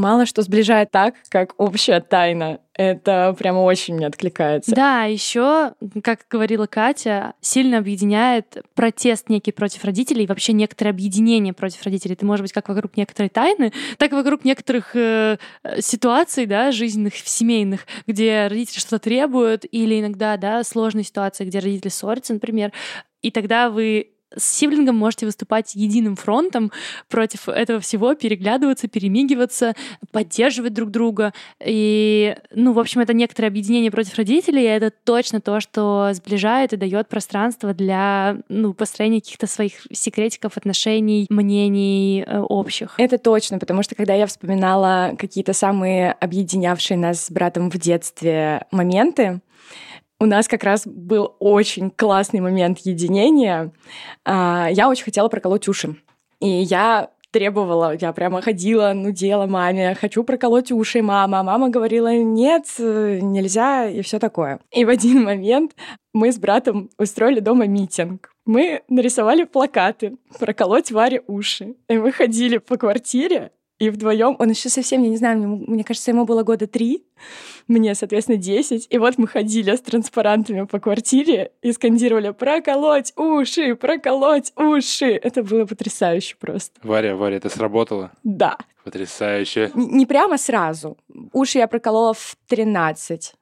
Мало 0.00 0.24
что 0.24 0.40
сближает 0.40 0.90
так, 0.90 1.14
как 1.28 1.52
общая 1.58 2.00
тайна. 2.00 2.60
Это 2.72 3.36
прямо 3.38 3.58
очень 3.58 3.96
мне 3.96 4.06
откликается. 4.06 4.74
Да, 4.74 5.04
еще, 5.04 5.74
как 6.02 6.20
говорила 6.30 6.66
Катя, 6.66 7.34
сильно 7.42 7.76
объединяет 7.76 8.62
протест 8.74 9.28
некий 9.28 9.52
против 9.52 9.84
родителей, 9.84 10.26
вообще 10.26 10.54
некоторые 10.54 10.92
объединения 10.92 11.52
против 11.52 11.82
родителей. 11.82 12.14
Это 12.14 12.24
может 12.24 12.42
быть 12.42 12.54
как 12.54 12.70
вокруг 12.70 12.96
некоторой 12.96 13.28
тайны, 13.28 13.74
так 13.98 14.12
и 14.12 14.14
вокруг 14.14 14.42
некоторых 14.46 14.96
э, 14.96 15.36
ситуаций, 15.80 16.46
да, 16.46 16.72
жизненных, 16.72 17.14
семейных, 17.16 17.86
где 18.06 18.46
родители 18.46 18.78
что-то 18.78 19.00
требуют, 19.00 19.66
или 19.70 20.00
иногда, 20.00 20.38
да, 20.38 20.64
сложные 20.64 21.04
ситуации, 21.04 21.44
где 21.44 21.58
родители 21.58 21.90
ссорятся, 21.90 22.32
например, 22.32 22.72
и 23.20 23.30
тогда 23.30 23.68
вы 23.68 24.12
с 24.36 24.44
сиблингом 24.44 24.96
можете 24.96 25.26
выступать 25.26 25.74
единым 25.74 26.16
фронтом 26.16 26.72
против 27.08 27.48
этого 27.48 27.80
всего, 27.80 28.14
переглядываться, 28.14 28.88
перемигиваться, 28.88 29.74
поддерживать 30.12 30.74
друг 30.74 30.90
друга. 30.90 31.32
И, 31.64 32.36
ну, 32.54 32.72
в 32.72 32.78
общем, 32.78 33.00
это 33.00 33.12
некоторое 33.12 33.48
объединение 33.48 33.90
против 33.90 34.16
родителей, 34.16 34.62
и 34.62 34.66
это 34.66 34.90
точно 34.90 35.40
то, 35.40 35.60
что 35.60 36.10
сближает 36.12 36.72
и 36.72 36.76
дает 36.76 37.08
пространство 37.08 37.74
для 37.74 38.38
ну, 38.48 38.72
построения 38.72 39.20
каких-то 39.20 39.46
своих 39.46 39.72
секретиков, 39.92 40.56
отношений, 40.56 41.26
мнений 41.28 42.24
э, 42.26 42.38
общих. 42.38 42.94
Это 42.98 43.18
точно, 43.18 43.58
потому 43.58 43.82
что 43.82 43.94
когда 43.94 44.14
я 44.14 44.26
вспоминала 44.26 45.14
какие-то 45.18 45.52
самые 45.52 46.12
объединявшие 46.12 46.96
нас 46.96 47.26
с 47.26 47.30
братом 47.30 47.70
в 47.70 47.78
детстве 47.78 48.66
моменты, 48.70 49.40
у 50.20 50.26
нас 50.26 50.46
как 50.46 50.62
раз 50.62 50.86
был 50.86 51.34
очень 51.40 51.90
классный 51.90 52.40
момент 52.40 52.78
единения. 52.80 53.72
А, 54.24 54.68
я 54.70 54.88
очень 54.88 55.04
хотела 55.04 55.28
проколоть 55.28 55.66
уши. 55.66 55.96
И 56.40 56.48
я 56.48 57.10
требовала, 57.30 57.96
я 57.98 58.12
прямо 58.12 58.42
ходила, 58.42 58.92
нудела 58.92 59.46
маме, 59.46 59.94
хочу 59.94 60.22
проколоть 60.24 60.72
уши, 60.72 61.00
мама. 61.00 61.42
Мама 61.42 61.70
говорила, 61.70 62.14
нет, 62.14 62.66
нельзя, 62.78 63.88
и 63.88 64.02
все 64.02 64.18
такое. 64.18 64.60
И 64.72 64.84
в 64.84 64.88
один 64.88 65.24
момент 65.24 65.74
мы 66.12 66.32
с 66.32 66.38
братом 66.38 66.90
устроили 66.98 67.40
дома 67.40 67.66
митинг. 67.66 68.30
Мы 68.44 68.82
нарисовали 68.88 69.44
плакаты 69.44 70.16
«Проколоть 70.38 70.90
Варе 70.90 71.22
уши». 71.28 71.76
И 71.88 71.96
мы 71.96 72.10
ходили 72.10 72.58
по 72.58 72.76
квартире 72.76 73.52
и 73.80 73.88
вдвоем, 73.90 74.36
он 74.38 74.50
еще 74.50 74.68
совсем, 74.68 75.02
я 75.02 75.08
не 75.08 75.16
знаю, 75.16 75.38
мне, 75.38 75.64
мне 75.66 75.84
кажется, 75.84 76.10
ему 76.10 76.26
было 76.26 76.42
года 76.42 76.66
три, 76.66 77.02
мне, 77.66 77.94
соответственно, 77.94 78.36
десять. 78.36 78.86
И 78.90 78.98
вот 78.98 79.16
мы 79.16 79.26
ходили 79.26 79.74
с 79.74 79.80
транспарантами 79.80 80.66
по 80.66 80.78
квартире 80.78 81.52
и 81.62 81.72
скандировали 81.72 82.30
«Проколоть 82.30 83.12
уши! 83.16 83.74
Проколоть 83.74 84.52
уши!» 84.56 85.12
Это 85.12 85.42
было 85.42 85.64
потрясающе 85.64 86.36
просто. 86.38 86.78
Варя, 86.82 87.16
Варя, 87.16 87.36
это 87.36 87.48
сработало? 87.48 88.12
Да. 88.22 88.58
Потрясающе. 88.84 89.70
Н- 89.74 89.96
не 89.96 90.04
прямо 90.04 90.36
сразу. 90.36 90.98
Уши 91.32 91.58
я 91.58 91.66
проколола 91.66 92.12
в 92.12 92.36
13. 92.48 93.34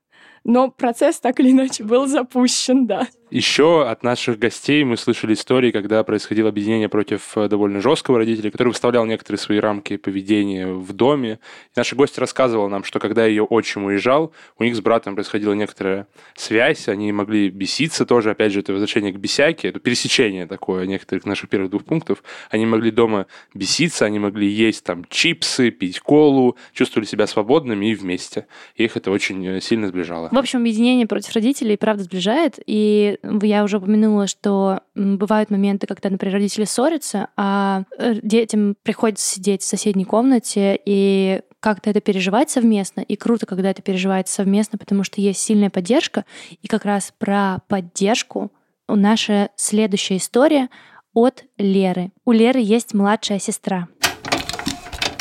Но 0.45 0.71
процесс 0.71 1.19
так 1.21 1.41
или 1.41 1.51
иначе 1.51 1.83
был 1.83 2.07
запущен, 2.07 2.87
да. 2.87 3.09
Еще 3.31 3.87
от 3.87 4.03
наших 4.03 4.39
гостей 4.39 4.85
мы 4.85 4.97
слышали 4.97 5.35
истории, 5.35 5.71
когда 5.71 6.03
происходило 6.03 6.49
объединение 6.49 6.89
против 6.89 7.37
э, 7.37 7.49
довольно 7.49 7.83
жесткого 7.83 8.17
родителя, 8.19 8.51
который 8.51 8.69
выставлял 8.69 9.05
некоторые 9.05 9.39
свои 9.39 9.59
рамки 9.59 9.99
поведения 9.99 10.67
в 10.67 10.95
доме. 10.95 11.39
И 11.67 11.73
наша 11.77 11.95
гостья 11.95 12.23
рассказывала 12.23 12.69
нам, 12.69 12.85
что 12.85 12.99
когда 12.99 13.27
ее 13.27 13.43
отчим 13.43 13.85
уезжал, 13.85 14.33
у 14.59 14.65
них 14.65 14.75
с 14.75 14.81
братом 14.81 15.15
происходила 15.15 15.53
некоторая 15.53 16.07
связь, 16.37 16.89
они 16.89 17.13
могли 17.13 17.51
беситься 17.51 18.07
тоже, 18.07 18.31
опять 18.31 18.53
же, 18.53 18.61
это 18.61 18.73
возвращение 18.73 19.13
к 19.13 19.17
бесяке, 19.17 19.69
это 19.69 19.79
пересечение 19.79 20.47
такое 20.47 20.87
некоторых 20.87 21.27
наших 21.27 21.51
первых 21.51 21.71
двух 21.71 21.85
пунктов. 21.85 22.23
Они 22.49 22.65
могли 22.65 22.91
дома 22.91 23.27
беситься, 23.53 24.07
они 24.07 24.19
могли 24.19 24.49
есть 24.49 24.85
там 24.85 25.05
чипсы, 25.11 25.71
пить 25.71 26.01
колу, 26.01 26.57
чувствовали 26.73 27.07
себя 27.07 27.27
свободными 27.27 27.91
и 27.91 27.95
вместе. 27.95 28.47
И 28.77 28.85
их 28.85 28.97
это 28.97 29.11
очень 29.11 29.47
э, 29.47 29.61
сильно 29.61 29.89
сближало. 29.89 30.31
В 30.33 30.39
общем, 30.39 30.61
объединение 30.61 31.07
против 31.07 31.35
родителей 31.35 31.77
правда 31.77 32.05
сближает, 32.05 32.59
и 32.65 33.18
я 33.23 33.65
уже 33.65 33.79
упомянула, 33.79 34.27
что 34.27 34.81
бывают 34.95 35.51
моменты, 35.51 35.87
когда, 35.87 36.11
например, 36.11 36.35
родители 36.35 36.65
ссорятся, 36.65 37.29
а 37.37 37.85
э, 37.99 38.15
детям 38.23 38.77
приходится 38.83 39.35
сидеть 39.35 39.63
в 39.63 39.67
соседней 39.67 40.05
комнате 40.05 40.79
и 40.85 41.43
как-то 41.61 41.91
это 41.91 42.01
переживать 42.01 42.51
совместно. 42.51 43.01
И 43.01 43.17
круто, 43.17 43.47
когда 43.47 43.71
это 43.71 43.83
переживается 43.83 44.35
совместно, 44.35 44.79
потому 44.79 45.05
что 45.05 45.21
есть 45.21 45.41
сильная 45.41 45.71
поддержка. 45.71 46.25
И 46.63 46.69
как 46.69 46.85
раз 46.85 47.13
про 47.19 47.59
поддержку 47.69 48.53
наша 48.89 49.51
следующая 49.57 50.17
история 50.17 50.69
от 51.15 51.45
Леры. 51.57 52.13
У 52.25 52.33
Леры 52.33 52.61
есть 52.61 52.95
младшая 52.95 53.39
сестра. 53.39 53.89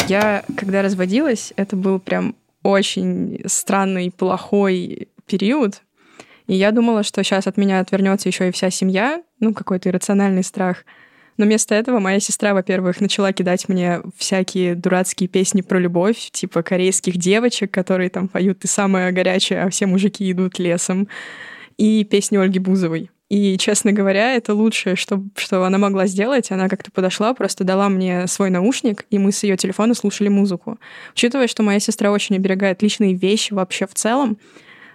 Я, 0.07 0.43
когда 0.55 0.81
разводилась, 0.81 1.53
это 1.57 1.75
был 1.75 1.99
прям 1.99 2.35
очень 2.63 3.41
странный, 3.45 4.11
плохой 4.11 5.09
период, 5.25 5.81
и 6.47 6.55
я 6.55 6.71
думала, 6.71 7.03
что 7.03 7.23
сейчас 7.23 7.45
от 7.47 7.57
меня 7.57 7.79
отвернется 7.79 8.29
еще 8.29 8.47
и 8.47 8.51
вся 8.51 8.69
семья, 8.69 9.21
ну, 9.39 9.53
какой-то 9.53 9.89
иррациональный 9.89 10.43
страх. 10.43 10.85
Но 11.37 11.45
вместо 11.45 11.75
этого 11.75 11.99
моя 11.99 12.19
сестра, 12.19 12.53
во-первых, 12.53 12.99
начала 12.99 13.31
кидать 13.31 13.69
мне 13.69 14.01
всякие 14.15 14.73
дурацкие 14.73 15.27
песни 15.27 15.61
про 15.61 15.77
любовь, 15.77 16.31
типа 16.31 16.63
корейских 16.63 17.17
девочек, 17.17 17.71
которые 17.71 18.09
там 18.09 18.27
поют 18.27 18.59
«Ты 18.59 18.67
самая 18.67 19.11
горячая, 19.11 19.65
а 19.65 19.69
все 19.69 19.85
мужики 19.85 20.31
идут 20.31 20.57
лесом», 20.57 21.07
и 21.77 22.03
песни 22.05 22.37
Ольги 22.37 22.57
Бузовой. 22.57 23.11
И, 23.29 23.57
честно 23.57 23.91
говоря, 23.91 24.33
это 24.33 24.53
лучшее, 24.53 24.95
что, 24.95 25.21
что 25.35 25.65
она 25.65 25.77
могла 25.77 26.07
сделать. 26.07 26.49
Она 26.49 26.69
как-то 26.69 26.91
подошла, 26.91 27.33
просто 27.33 27.65
дала 27.65 27.89
мне 27.89 28.25
свой 28.27 28.49
наушник, 28.49 29.05
и 29.09 29.19
мы 29.19 29.33
с 29.33 29.43
ее 29.43 29.57
телефона 29.57 29.93
слушали 29.93 30.29
музыку. 30.29 30.79
Учитывая, 31.11 31.47
что 31.47 31.61
моя 31.61 31.79
сестра 31.79 32.11
очень 32.11 32.37
оберегает 32.37 32.81
личные 32.81 33.13
вещи 33.13 33.53
вообще 33.53 33.85
в 33.85 33.93
целом, 33.93 34.37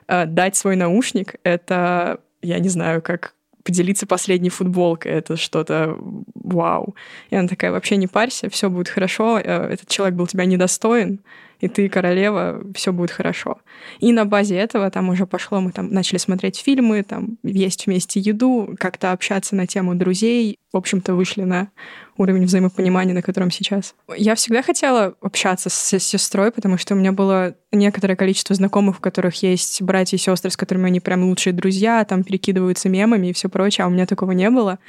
дать 0.09 0.57
свой 0.57 0.77
наушник— 0.77 1.37
это, 1.45 2.21
я 2.43 2.59
не 2.59 2.69
знаю, 2.69 3.03
как 3.03 3.35
поделиться 3.63 4.07
последней 4.07 4.51
футболкой. 4.51 5.13
Это 5.13 5.37
что-то 5.37 5.97
вау. 6.35 6.95
И 7.31 7.37
она 7.37 7.49
такая, 7.49 7.71
вообще 7.71 7.97
не 7.97 8.07
парься, 8.07 8.51
все 8.51 8.69
будет 8.69 8.89
хорошо, 8.89 9.39
э, 9.39 9.43
этот 9.43 9.89
человек 9.89 10.17
был 10.17 10.27
тебя 10.27 10.45
недостоин, 10.45 11.21
и 11.63 11.69
ты 11.69 11.89
королева, 11.89 12.61
все 12.75 12.93
будет 12.93 13.13
хорошо. 13.13 13.59
И 14.01 14.13
на 14.13 14.25
базе 14.25 14.57
этого 14.57 14.91
там 14.91 15.09
уже 15.11 15.27
пошло, 15.27 15.61
мы 15.61 15.71
там 15.71 15.93
начали 15.93 16.19
смотреть 16.19 16.59
фильмы, 16.59 17.05
там 17.05 17.39
есть 17.45 17.87
вместе 17.87 18.19
еду, 18.19 18.75
как-то 18.81 19.13
общаться 19.13 19.55
на 19.55 19.69
тему 19.69 19.95
друзей. 19.95 20.59
В 20.73 20.77
общем-то, 20.77 21.15
вышли 21.15 21.43
на 21.43 21.71
уровень 22.17 22.47
взаимопонимания, 22.47 23.15
на 23.15 23.23
котором 23.23 23.53
сейчас. 23.53 23.95
Я 24.17 24.35
всегда 24.35 24.63
хотела 24.63 25.15
общаться 25.21 25.71
с, 25.71 25.93
с 25.93 26.03
сестрой, 26.03 26.51
потому 26.51 26.79
что 26.79 26.95
у 26.95 26.99
меня 26.99 27.13
было 27.13 27.55
некоторое 27.71 28.17
количество 28.17 28.57
знакомых, 28.57 28.99
у 28.99 29.01
которых 29.01 29.41
есть 29.45 29.83
братья 29.83 30.17
и 30.17 30.21
сестры, 30.21 30.51
с 30.51 30.57
которыми 30.57 30.87
они 30.87 30.99
прям 30.99 31.23
лучшие 31.23 31.53
друзья, 31.53 32.05
там 32.05 32.25
перекидываются 32.25 32.89
мемами 32.89 33.29
и 33.29 33.33
все 33.33 33.49
прочее, 33.49 33.85
а 33.85 33.87
у 33.87 33.91
меня 33.91 34.07
такого 34.07 34.33
не 34.33 34.51
было. 34.51 34.81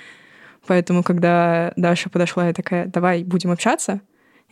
Поэтому, 0.65 1.03
когда 1.03 1.71
Даша 1.75 2.09
подошла, 2.09 2.47
я 2.47 2.53
такая, 2.53 2.87
давай 2.87 3.23
будем 3.23 3.51
общаться, 3.51 4.01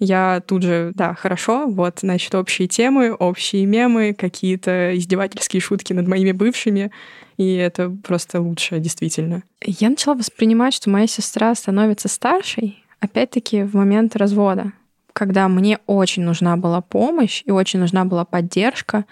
я 0.01 0.41
тут 0.45 0.63
же, 0.63 0.91
да, 0.95 1.13
хорошо, 1.13 1.67
вот, 1.67 1.99
значит, 2.01 2.33
общие 2.33 2.67
темы, 2.67 3.13
общие 3.13 3.67
мемы, 3.67 4.15
какие-то 4.17 4.97
издевательские 4.97 5.61
шутки 5.61 5.93
над 5.93 6.07
моими 6.07 6.31
бывшими, 6.31 6.91
и 7.37 7.53
это 7.53 7.89
просто 7.89 8.41
лучше, 8.41 8.79
действительно. 8.79 9.43
Я 9.63 9.91
начала 9.91 10.15
воспринимать, 10.15 10.73
что 10.73 10.89
моя 10.89 11.05
сестра 11.05 11.53
становится 11.53 12.07
старшей, 12.07 12.83
опять-таки, 12.99 13.61
в 13.61 13.75
момент 13.75 14.15
развода, 14.15 14.73
когда 15.13 15.47
мне 15.47 15.77
очень 15.85 16.23
нужна 16.23 16.57
была 16.57 16.81
помощь 16.81 17.43
и 17.45 17.51
очень 17.51 17.79
нужна 17.79 18.03
была 18.03 18.25
поддержка, 18.25 19.05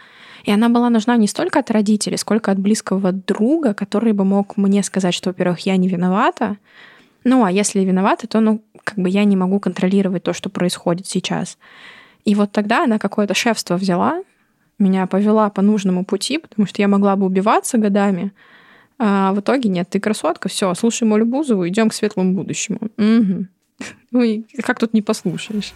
и 0.44 0.52
она 0.52 0.70
была 0.70 0.90
нужна 0.90 1.18
не 1.18 1.28
столько 1.28 1.60
от 1.60 1.70
родителей, 1.70 2.18
сколько 2.18 2.52
от 2.52 2.58
близкого 2.58 3.12
друга, 3.12 3.76
который 3.76 4.14
бы 4.14 4.26
мог 4.26 4.58
мне 4.58 4.82
сказать, 4.82 5.14
что, 5.14 5.30
во-первых, 5.30 5.60
я 5.68 5.78
не 5.78 5.88
виновата, 5.88 6.58
ну, 7.24 7.44
а 7.44 7.52
если 7.52 7.82
виновата, 7.82 8.28
то, 8.28 8.40
ну, 8.40 8.62
как 8.84 8.98
бы 8.98 9.10
я 9.10 9.24
не 9.24 9.36
могу 9.36 9.60
контролировать 9.60 10.24
то, 10.24 10.34
что 10.34 10.50
происходит 10.50 11.08
сейчас. 11.08 11.58
И 12.26 12.36
вот 12.36 12.52
тогда 12.52 12.84
она 12.84 13.00
какое-то 13.00 13.34
шефство 13.34 13.76
взяла, 13.76 14.24
меня 14.78 15.08
повела 15.08 15.50
по 15.50 15.62
нужному 15.62 16.06
пути, 16.06 16.38
потому 16.38 16.68
что 16.68 16.82
я 16.82 16.88
могла 16.88 17.16
бы 17.16 17.26
убиваться 17.26 17.78
годами, 17.78 18.32
а 18.98 19.34
в 19.34 19.40
итоге 19.40 19.70
нет, 19.70 19.90
ты 19.90 20.00
красотка, 20.00 20.50
все, 20.50 20.74
слушай 20.74 21.04
Молю 21.04 21.26
Бузову, 21.26 21.68
идем 21.68 21.90
к 21.90 21.94
светлому 21.94 22.34
будущему. 22.34 22.80
Угу. 22.98 23.48
Ну 24.12 24.24
и 24.24 24.44
как 24.62 24.78
тут 24.78 24.94
не 24.94 25.02
послушаешь? 25.02 25.74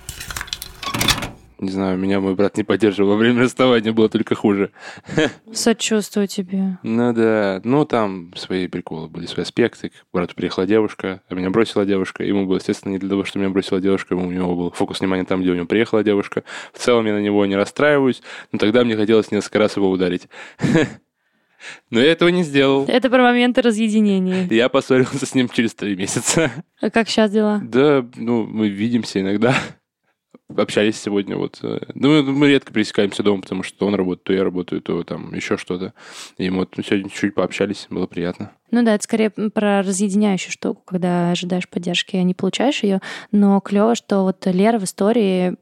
Не 1.63 1.71
знаю, 1.71 1.97
меня 1.97 2.19
мой 2.19 2.35
брат 2.35 2.57
не 2.57 2.63
поддерживал 2.65 3.11
во 3.11 3.15
время 3.15 3.43
расставания, 3.43 3.93
было 3.93 4.09
только 4.09 4.35
хуже. 4.35 4.71
Сочувствую 5.53 6.27
тебе. 6.27 6.77
Ну 6.83 7.13
да, 7.13 7.61
ну 7.63 7.85
там 7.85 8.33
свои 8.35 8.67
приколы 8.67 9.07
были, 9.07 9.27
свои 9.27 9.43
аспекты. 9.43 9.91
К 9.91 9.93
брату 10.11 10.35
приехала 10.35 10.65
девушка, 10.65 11.21
а 11.29 11.35
меня 11.35 11.51
бросила 11.51 11.85
девушка. 11.85 12.25
Ему 12.25 12.45
было, 12.45 12.57
естественно, 12.57 12.91
не 12.91 12.97
для 12.99 13.07
того, 13.07 13.23
что 13.23 13.39
меня 13.39 13.49
бросила 13.49 13.79
девушка, 13.79 14.13
ему 14.13 14.27
у 14.27 14.31
него 14.31 14.53
был 14.55 14.71
фокус 14.71 14.99
внимания 14.99 15.23
там, 15.23 15.41
где 15.41 15.51
у 15.51 15.55
него 15.55 15.65
приехала 15.65 16.03
девушка. 16.03 16.43
В 16.73 16.79
целом 16.79 17.05
я 17.05 17.13
на 17.13 17.21
него 17.21 17.45
не 17.45 17.55
расстраиваюсь, 17.55 18.21
но 18.51 18.59
тогда 18.59 18.83
мне 18.83 18.97
хотелось 18.97 19.31
несколько 19.31 19.59
раз 19.59 19.77
его 19.77 19.89
ударить. 19.89 20.27
Но 21.89 22.01
я 22.01 22.11
этого 22.11 22.27
не 22.27 22.43
сделал. 22.43 22.83
Это 22.89 23.09
про 23.09 23.23
моменты 23.23 23.61
разъединения. 23.61 24.45
Я 24.51 24.67
поссорился 24.67 25.25
с 25.25 25.33
ним 25.33 25.47
через 25.47 25.73
три 25.73 25.95
месяца. 25.95 26.51
А 26.81 26.89
как 26.89 27.07
сейчас 27.07 27.31
дела? 27.31 27.61
Да, 27.63 28.05
ну, 28.17 28.45
мы 28.45 28.67
видимся 28.67 29.21
иногда 29.21 29.55
общались 30.57 30.99
сегодня. 30.99 31.37
Вот. 31.37 31.59
э, 31.61 31.79
Ну, 31.93 32.23
мы 32.23 32.47
редко 32.47 32.73
пересекаемся 32.73 33.23
дома, 33.23 33.41
потому 33.41 33.63
что 33.63 33.87
он 33.87 33.95
работает, 33.95 34.23
то 34.23 34.33
я 34.33 34.43
работаю, 34.43 34.81
то 34.81 35.03
там 35.03 35.33
еще 35.33 35.57
что-то. 35.57 35.93
И 36.37 36.49
мы 36.49 36.59
вот 36.59 36.73
сегодня 36.85 37.09
чуть 37.09 37.35
пообщались, 37.35 37.87
было 37.89 38.07
приятно. 38.07 38.51
Ну 38.71 38.83
да, 38.83 38.95
это 38.95 39.03
скорее 39.03 39.29
про 39.29 39.81
разъединяющую 39.81 40.51
штуку, 40.51 40.81
когда 40.85 41.31
ожидаешь 41.31 41.69
поддержки, 41.69 42.15
а 42.15 42.23
не 42.23 42.33
получаешь 42.33 42.83
ее. 42.83 43.01
Но 43.31 43.59
клево, 43.59 43.95
что 43.95 44.23
вот 44.23 44.45
Лера 44.45 44.79
в 44.79 44.83
истории 44.83 45.55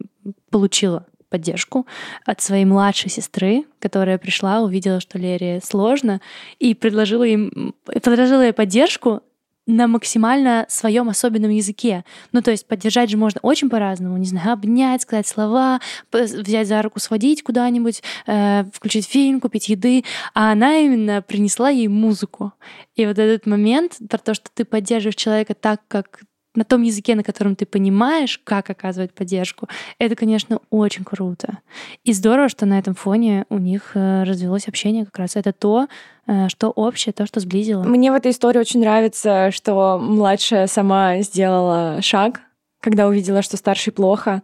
получила 0.49 1.05
поддержку 1.31 1.87
от 2.25 2.41
своей 2.41 2.65
младшей 2.65 3.09
сестры, 3.09 3.63
которая 3.79 4.17
пришла, 4.17 4.61
увидела, 4.61 4.99
что 4.99 5.17
Лере 5.17 5.61
сложно, 5.63 6.21
и 6.59 6.75
предложила 6.75 7.23
им 7.23 7.73
предложила 7.85 8.43
ей 8.43 8.53
поддержку 8.53 9.23
на 9.71 9.87
максимально 9.87 10.65
своем 10.69 11.09
особенном 11.09 11.51
языке. 11.51 12.03
Ну, 12.31 12.41
то 12.41 12.51
есть 12.51 12.67
поддержать 12.67 13.09
же 13.09 13.17
можно 13.17 13.39
очень 13.41 13.69
по-разному. 13.69 14.17
Не 14.17 14.25
знаю, 14.25 14.53
обнять, 14.53 15.01
сказать 15.01 15.27
слова, 15.27 15.79
взять 16.11 16.67
за 16.67 16.81
руку, 16.81 16.99
сводить 16.99 17.43
куда-нибудь, 17.43 18.03
э, 18.27 18.65
включить 18.73 19.07
фильм, 19.07 19.39
купить 19.39 19.69
еды. 19.69 20.03
А 20.33 20.51
она 20.51 20.77
именно 20.77 21.21
принесла 21.21 21.69
ей 21.69 21.87
музыку. 21.87 22.53
И 22.95 23.05
вот 23.05 23.17
этот 23.17 23.45
момент 23.45 23.97
про 24.09 24.17
то, 24.17 24.33
что 24.33 24.49
ты 24.53 24.65
поддерживаешь 24.65 25.15
человека 25.15 25.53
так, 25.53 25.81
как 25.87 26.21
на 26.55 26.63
том 26.63 26.81
языке, 26.81 27.15
на 27.15 27.23
котором 27.23 27.55
ты 27.55 27.65
понимаешь, 27.65 28.39
как 28.43 28.69
оказывать 28.69 29.13
поддержку, 29.13 29.67
это, 29.99 30.15
конечно, 30.15 30.59
очень 30.69 31.03
круто. 31.03 31.59
И 32.03 32.13
здорово, 32.13 32.49
что 32.49 32.65
на 32.65 32.77
этом 32.77 32.93
фоне 32.93 33.45
у 33.49 33.57
них 33.57 33.91
э, 33.93 34.23
развелось 34.23 34.67
общение 34.67 35.05
как 35.05 35.17
раз. 35.17 35.35
Это 35.35 35.53
то, 35.53 35.87
э, 36.27 36.49
что 36.49 36.69
общее, 36.69 37.13
то, 37.13 37.25
что 37.25 37.39
сблизило. 37.39 37.83
Мне 37.83 38.11
в 38.11 38.15
этой 38.15 38.31
истории 38.31 38.59
очень 38.59 38.81
нравится, 38.81 39.51
что 39.51 39.97
младшая 39.97 40.67
сама 40.67 41.21
сделала 41.21 42.01
шаг, 42.01 42.41
когда 42.81 43.07
увидела, 43.07 43.41
что 43.41 43.57
старший 43.57 43.93
плохо. 43.93 44.41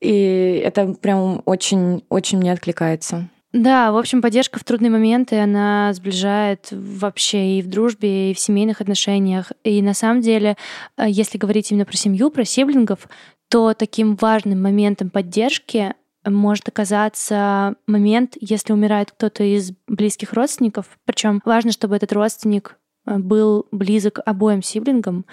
И 0.00 0.62
это 0.64 0.94
прям 0.94 1.42
очень-очень 1.44 2.38
мне 2.38 2.52
откликается. 2.52 3.28
Да, 3.52 3.92
в 3.92 3.96
общем, 3.96 4.20
поддержка 4.20 4.58
в 4.58 4.64
трудные 4.64 4.90
моменты, 4.90 5.38
она 5.38 5.92
сближает 5.94 6.68
вообще 6.70 7.58
и 7.58 7.62
в 7.62 7.68
дружбе, 7.68 8.30
и 8.30 8.34
в 8.34 8.38
семейных 8.38 8.82
отношениях. 8.82 9.52
И 9.64 9.80
на 9.80 9.94
самом 9.94 10.20
деле, 10.20 10.58
э, 10.98 11.06
если 11.08 11.38
говорить 11.38 11.72
именно 11.72 11.86
про 11.86 11.96
семью, 11.96 12.30
про 12.30 12.44
сиблингов, 12.44 13.08
то 13.48 13.72
таким 13.72 14.16
важным 14.16 14.60
моментом 14.60 15.08
поддержки 15.08 15.94
может 16.26 16.68
оказаться 16.68 17.76
момент, 17.86 18.36
если 18.38 18.74
умирает 18.74 19.12
кто-то 19.12 19.42
из 19.42 19.72
близких 19.86 20.34
родственников. 20.34 20.98
Причем 21.06 21.40
важно, 21.46 21.72
чтобы 21.72 21.96
этот 21.96 22.12
родственник 22.12 22.76
э, 23.06 23.16
был 23.16 23.66
близок 23.72 24.20
обоим 24.26 24.62
сиблингам. 24.62 25.24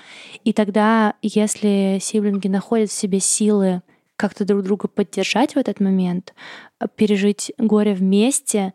И 0.46 0.54
тогда, 0.54 1.16
если 1.22 1.98
сиблинги 2.00 2.48
находят 2.48 2.90
в 2.90 2.94
себе 2.94 3.20
силы 3.20 3.82
как-то 4.16 4.46
друг 4.46 4.64
друга 4.64 4.88
поддержать 4.88 5.56
в 5.56 5.58
этот 5.58 5.80
момент, 5.80 6.34
э, 6.80 6.88
пережить 6.96 7.52
горе 7.58 7.94
вместе, 7.94 8.74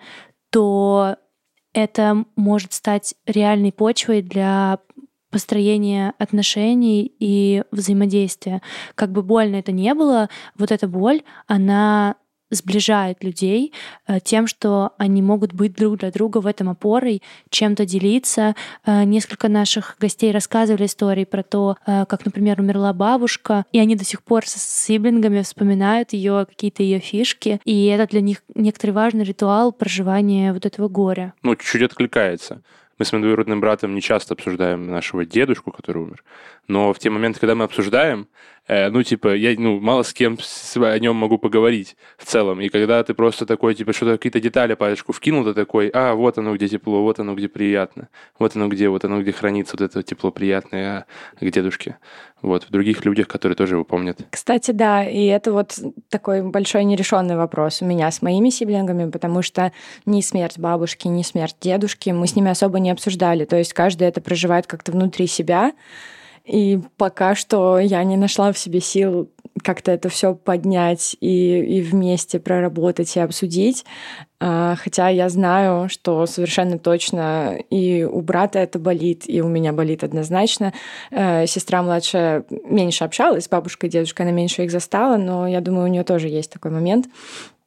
то 0.51 1.17
это 1.73 2.25
может 2.37 2.73
стать 2.73 3.15
реальной 3.27 3.73
почвой 3.73 4.23
для 4.23 4.81
построения 5.31 6.13
отношений 6.19 7.15
и 7.19 7.63
взаимодействия. 7.71 8.63
Как 8.95 9.13
бы 9.13 9.23
больно 9.23 9.57
это 9.57 9.71
не 9.73 9.95
было, 9.95 10.29
вот 10.59 10.73
эта 10.73 10.89
боль, 10.89 11.23
она 11.47 12.17
сближает 12.51 13.23
людей 13.25 13.73
э, 14.07 14.21
тем, 14.21 14.47
что 14.47 14.93
они 14.99 15.23
могут 15.23 15.53
быть 15.53 15.75
друг 15.75 15.99
для 15.99 16.11
друга 16.11 16.39
в 16.39 16.47
этом 16.47 16.69
опорой, 16.69 17.23
чем-то 17.51 17.87
делиться. 17.87 18.55
Э, 18.85 19.05
Несколько 19.05 19.49
наших 19.49 19.97
гостей 20.01 20.33
рассказывали 20.33 20.87
истории 20.87 21.25
про 21.25 21.43
то, 21.43 21.77
э, 21.87 22.05
как, 22.07 22.25
например, 22.25 22.61
умерла 22.61 22.93
бабушка, 22.93 23.65
и 23.73 23.79
они 23.79 23.97
до 23.97 24.05
сих 24.05 24.23
пор 24.23 24.47
с 24.47 24.55
сиблингами 24.57 25.43
вспоминают 25.43 26.13
ее 26.13 26.47
какие-то 26.49 26.83
ее 26.83 26.99
фишки, 26.99 27.61
и 27.65 27.87
это 27.87 28.07
для 28.07 28.21
них 28.21 28.43
некоторый 28.55 28.91
важный 28.91 29.25
ритуал 29.25 29.73
проживания 29.73 30.53
вот 30.53 30.67
этого 30.67 30.89
горя. 30.89 31.35
Ну, 31.43 31.55
чуть-чуть 31.57 31.83
откликается. 31.83 32.63
Мы 33.01 33.07
с 33.07 33.13
моим 33.13 33.23
двоюродным 33.23 33.61
братом 33.61 33.95
не 33.95 34.03
часто 34.03 34.35
обсуждаем 34.35 34.87
нашего 34.87 35.25
дедушку, 35.25 35.73
который 35.73 36.03
умер. 36.03 36.23
Но 36.69 36.93
в 36.93 36.99
те 36.99 37.09
моменты, 37.09 37.41
когда 37.41 37.55
мы 37.55 37.65
обсуждаем, 37.65 38.29
ну, 38.69 39.03
типа, 39.03 39.35
я 39.35 39.55
ну, 39.59 39.81
мало 39.81 40.03
с 40.03 40.13
кем 40.13 40.39
о 40.77 40.99
нем 40.99 41.17
могу 41.17 41.39
поговорить 41.39 41.97
в 42.17 42.25
целом. 42.25 42.61
И 42.61 42.69
когда 42.69 43.03
ты 43.03 43.15
просто 43.15 43.47
такой, 43.47 43.75
типа, 43.75 43.93
что-то 43.93 44.13
какие-то 44.13 44.41
детали 44.41 44.75
палочку 44.75 45.13
вкинул, 45.13 45.45
ты 45.45 45.55
такой, 45.55 45.89
а, 45.89 46.15
вот 46.15 46.39
оно 46.39 46.55
где 46.55 46.69
тепло, 46.69 47.03
вот 47.03 47.19
оно 47.19 47.35
где 47.35 47.49
приятно, 47.49 48.09
вот 48.39 48.55
оно 48.57 48.69
где, 48.69 48.89
вот 48.89 49.05
оно 49.05 49.23
где 49.23 49.33
хранится 49.33 49.77
вот 49.79 49.85
это 49.85 50.03
тепло 50.03 50.31
приятное 50.31 51.07
к 51.41 51.51
дедушке. 51.51 51.99
Вот, 52.43 52.65
в 52.65 52.71
других 52.71 53.05
людях, 53.05 53.29
которые 53.29 53.55
тоже 53.55 53.75
его 53.75 53.85
помнят. 53.85 54.19
Кстати, 54.31 54.71
да, 54.71 55.05
и 55.05 55.27
это 55.27 55.53
вот 55.53 55.79
такой 56.09 56.43
большой 56.43 56.85
нерешенный 56.85 57.37
вопрос 57.37 57.83
у 57.83 57.85
меня 57.85 58.11
с 58.11 58.23
моими 58.23 58.49
сиблингами, 58.49 59.11
потому 59.11 59.43
что 59.43 59.73
ни 60.07 60.23
смерть 60.23 60.59
бабушки, 60.59 61.07
ни 61.09 61.23
смерть 61.23 61.57
дедушки 61.61 62.11
мы 62.11 62.27
с 62.27 62.37
ними 62.37 62.51
особо 62.51 62.79
не 62.79 62.91
обсуждали. 62.91 63.45
То 63.45 63.57
есть 63.57 63.75
каждый 63.75 64.09
это 64.09 64.23
проживает 64.23 64.67
как-то 64.67 64.93
внутри 64.93 65.27
себя. 65.27 65.73
И 66.51 66.81
пока 66.97 67.37
что 67.37 67.79
я 67.79 68.03
не 68.03 68.17
нашла 68.17 68.53
в 68.53 68.59
себе 68.59 68.81
сил 68.81 69.31
как-то 69.63 69.93
это 69.93 70.09
все 70.09 70.35
поднять 70.35 71.17
и, 71.21 71.59
и 71.59 71.83
вместе 71.83 72.41
проработать 72.41 73.17
и 73.17 73.21
обсудить. 73.21 73.85
А, 74.41 74.75
Хотя 74.77 75.09
я 75.09 75.29
знаю, 75.29 75.89
что 75.89 76.27
совершенно 76.27 76.79
точно 76.79 77.57
и 77.71 78.03
у 78.05 78.21
брата 78.21 78.59
это 78.59 78.79
болит, 78.79 79.25
и 79.27 79.41
у 79.43 79.49
меня 79.49 79.73
болит 79.73 80.03
однозначно. 80.03 80.73
Э, 81.11 81.47
Сестра 81.47 81.83
младшая 81.83 82.45
меньше 82.65 83.05
общалась 83.05 83.45
с 83.45 83.49
бабушкой 83.49 83.89
и 83.89 83.93
дедушкой, 83.93 84.27
она 84.27 84.35
меньше 84.35 84.65
их 84.65 84.71
застала, 84.71 85.17
но 85.17 85.47
я 85.47 85.61
думаю, 85.61 85.85
у 85.85 85.93
нее 85.93 86.05
тоже 86.05 86.29
есть 86.29 86.51
такой 86.51 86.71
момент. 86.71 87.07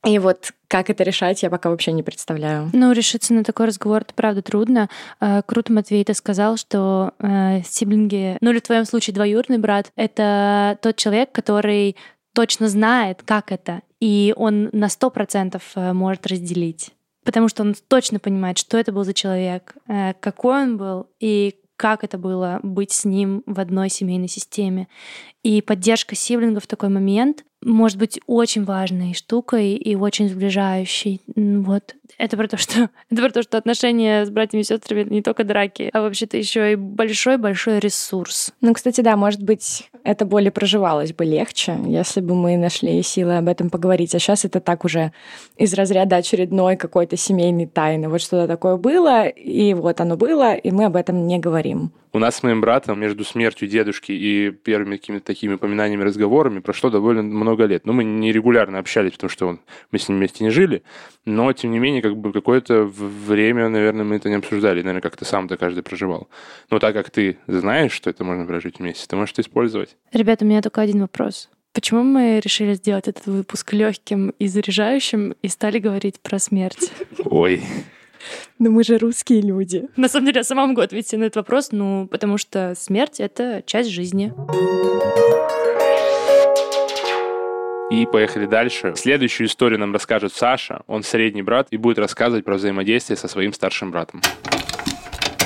И 0.06 0.20
вот 0.20 0.52
как 0.68 0.90
это 0.90 1.04
решать, 1.04 1.44
я 1.44 1.50
пока 1.50 1.70
вообще 1.70 1.94
не 1.94 2.04
представляю. 2.04 2.70
Ну, 2.74 2.92
решиться 2.92 3.34
на 3.34 3.44
такой 3.44 3.68
разговор, 3.68 4.02
это 4.02 4.14
правда 4.14 4.42
трудно. 4.42 4.90
Э, 5.22 5.42
Круто, 5.46 5.72
Матвей, 5.72 6.04
ты 6.04 6.14
сказал, 6.14 6.58
что 6.58 7.14
э, 7.20 7.62
сиблинги, 7.66 8.38
ну 8.42 8.52
или 8.52 8.60
в 8.60 8.64
твоем 8.64 8.86
случае 8.86 9.14
двоюродный 9.14 9.60
брат, 9.60 9.92
это 9.96 10.78
тот 10.82 10.98
человек, 10.98 11.32
который 11.32 11.96
точно 12.34 12.68
знает, 12.68 13.22
как 13.24 13.52
это, 13.52 13.82
и 14.00 14.34
он 14.36 14.70
на 14.74 14.90
сто 14.90 15.10
процентов 15.10 15.64
э, 15.76 15.94
может 15.94 16.28
разделить. 16.28 16.92
Потому 17.24 17.48
что 17.48 17.64
он 17.64 17.74
точно 17.88 18.20
понимает, 18.20 18.58
что 18.58 18.78
это 18.78 18.92
был 18.92 19.06
за 19.06 19.14
человек, 19.14 19.76
э, 19.88 20.14
какой 20.20 20.64
он 20.64 20.78
был 20.78 21.08
и 21.20 21.56
как 21.78 22.04
это 22.04 22.18
было 22.18 22.60
быть 22.64 22.92
с 22.92 23.06
ним 23.06 23.44
в 23.46 23.60
одной 23.60 23.90
семейной 23.90 24.28
системе. 24.28 24.88
И 25.42 25.62
поддержка 25.62 26.16
сиблингов 26.16 26.64
в 26.64 26.68
такой 26.68 26.90
момент 26.90 27.44
может 27.66 27.98
быть 27.98 28.20
очень 28.28 28.64
важной 28.64 29.14
штукой 29.14 29.74
и 29.74 29.96
очень 29.96 30.30
сближающей. 30.30 31.22
Вот. 31.36 31.96
Это 32.18 32.38
про 32.38 32.48
то, 32.48 32.58
что 32.58 32.90
это 33.10 33.22
про 33.22 33.32
то, 33.32 33.42
что 33.42 33.58
отношения 33.58 34.26
с 34.26 34.30
братьями 34.30 34.62
и 34.62 34.66
сестрами 34.66 35.04
не 35.10 35.22
только 35.22 35.44
драки, 35.44 35.90
а 35.94 36.02
вообще-то 36.02 36.38
еще 36.38 36.74
и 36.74 36.76
большой-большой 36.76 37.80
ресурс. 37.80 38.54
Ну, 38.62 38.74
кстати, 38.74 39.02
да, 39.02 39.16
может 39.18 39.42
быть, 39.42 39.90
это 40.04 40.26
более 40.26 40.52
проживалось 40.52 41.14
бы 41.14 41.26
легче, 41.26 41.78
если 41.88 42.22
бы 42.22 42.36
мы 42.36 42.58
нашли 42.58 43.02
силы 43.02 43.38
об 43.38 43.48
этом 43.48 43.70
поговорить. 43.70 44.14
А 44.16 44.20
сейчас 44.20 44.46
это 44.46 44.60
так 44.60 44.86
уже 44.86 45.12
из 45.58 45.74
разряда 45.74 46.18
очередной 46.18 46.78
какой-то 46.78 47.18
семейной 47.18 47.68
тайны. 47.68 48.10
Вот 48.10 48.22
что-то 48.22 48.48
такое 48.48 48.78
было, 48.78 49.28
и 49.28 49.74
вот 49.74 50.02
оно 50.02 50.18
было, 50.18 50.54
и 50.54 50.72
мы 50.72 50.86
об 50.86 50.96
этом 50.96 51.26
не 51.28 51.40
говорим. 51.40 51.92
У 52.16 52.20
нас 52.20 52.36
с 52.36 52.44
моим 52.44 52.62
братом 52.62 53.00
между 53.00 53.24
смертью 53.24 53.68
дедушки 53.68 54.12
и 54.12 54.52
первыми 54.52 54.98
какими-то 54.98 55.26
такими 55.26 55.56
упоминаниями, 55.56 56.04
разговорами 56.04 56.60
прошло 56.60 56.92
довольно 56.92 57.24
много 57.24 57.66
лет. 57.66 57.88
Ну, 57.88 57.94
мы 57.94 58.04
не 58.04 58.32
регулярно 58.32 58.78
общались, 58.78 59.14
потому 59.14 59.32
что 59.32 59.48
он, 59.48 59.60
мы 59.92 59.98
с 59.98 60.08
ним 60.08 60.20
вместе 60.20 60.44
не 60.44 60.52
жили, 60.52 60.84
но, 61.26 61.52
тем 61.54 61.72
не 61.72 61.80
менее, 61.80 62.04
как 62.04 62.16
бы 62.16 62.32
какое-то 62.32 62.84
время, 62.84 63.68
наверное, 63.68 64.06
мы 64.06 64.18
это 64.18 64.30
не 64.30 64.36
обсуждали. 64.36 64.84
Наверное, 64.84 65.02
как-то 65.02 65.26
сам-то 65.26 65.58
каждый 65.58 65.82
проживал. 65.82 66.30
Но 66.70 66.78
так 66.78 66.94
как 66.94 67.10
ты 67.10 67.40
знаешь, 67.48 67.94
что 67.94 68.12
это 68.12 68.24
можно 68.24 68.46
прожить 68.46 68.78
вместе, 68.78 69.08
ты 69.08 69.16
можешь 69.16 69.34
это 69.34 69.42
использовать. 69.42 69.98
Ребята, 70.12 70.46
у 70.46 70.48
меня 70.48 70.62
только 70.62 70.82
один 70.82 71.02
вопрос. 71.02 71.50
Почему 71.74 72.04
мы 72.04 72.40
решили 72.40 72.76
сделать 72.76 73.08
этот 73.08 73.26
выпуск 73.26 73.74
легким 73.74 74.30
и 74.38 74.46
заряжающим 74.46 75.34
и 75.42 75.48
стали 75.48 75.80
говорить 75.80 76.20
про 76.20 76.38
смерть? 76.38 76.92
Ой. 77.26 77.64
Но 78.60 78.70
мы 78.70 78.84
же 78.84 78.98
русские 78.98 79.42
люди. 79.42 79.88
На 79.96 80.08
самом 80.08 80.28
деле, 80.28 80.40
я 80.40 80.44
сама 80.44 80.66
могу 80.66 80.82
ответить 80.82 81.14
на 81.14 81.24
этот 81.24 81.38
вопрос, 81.38 81.70
ну, 81.72 82.08
потому 82.10 82.38
что 82.38 82.74
смерть— 82.78 83.16
это 83.20 83.64
часть 83.66 83.90
жизни. 83.90 84.34
И 87.92 88.08
поехали 88.08 88.48
дальше. 88.48 88.94
Следующую 88.96 89.48
историю 89.48 89.80
нам 89.80 89.94
расскажет 89.94 90.34
Саша. 90.34 90.82
Он 90.88 91.04
средний 91.04 91.44
брат 91.44 91.68
и 91.70 91.78
будет 91.78 92.00
рассказывать 92.00 92.44
про 92.44 92.56
взаимодействие 92.56 93.18
со 93.18 93.28
своим 93.28 93.54
старшим 93.54 93.92
братом. 93.92 94.22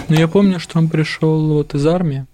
Ну, 0.07 0.15
я 0.15 0.29
помню, 0.29 0.59
что 0.59 0.77
он 0.77 0.87
пришел 0.87 1.53
вот 1.53 1.75
из 1.75 1.85
армии. 1.85 2.25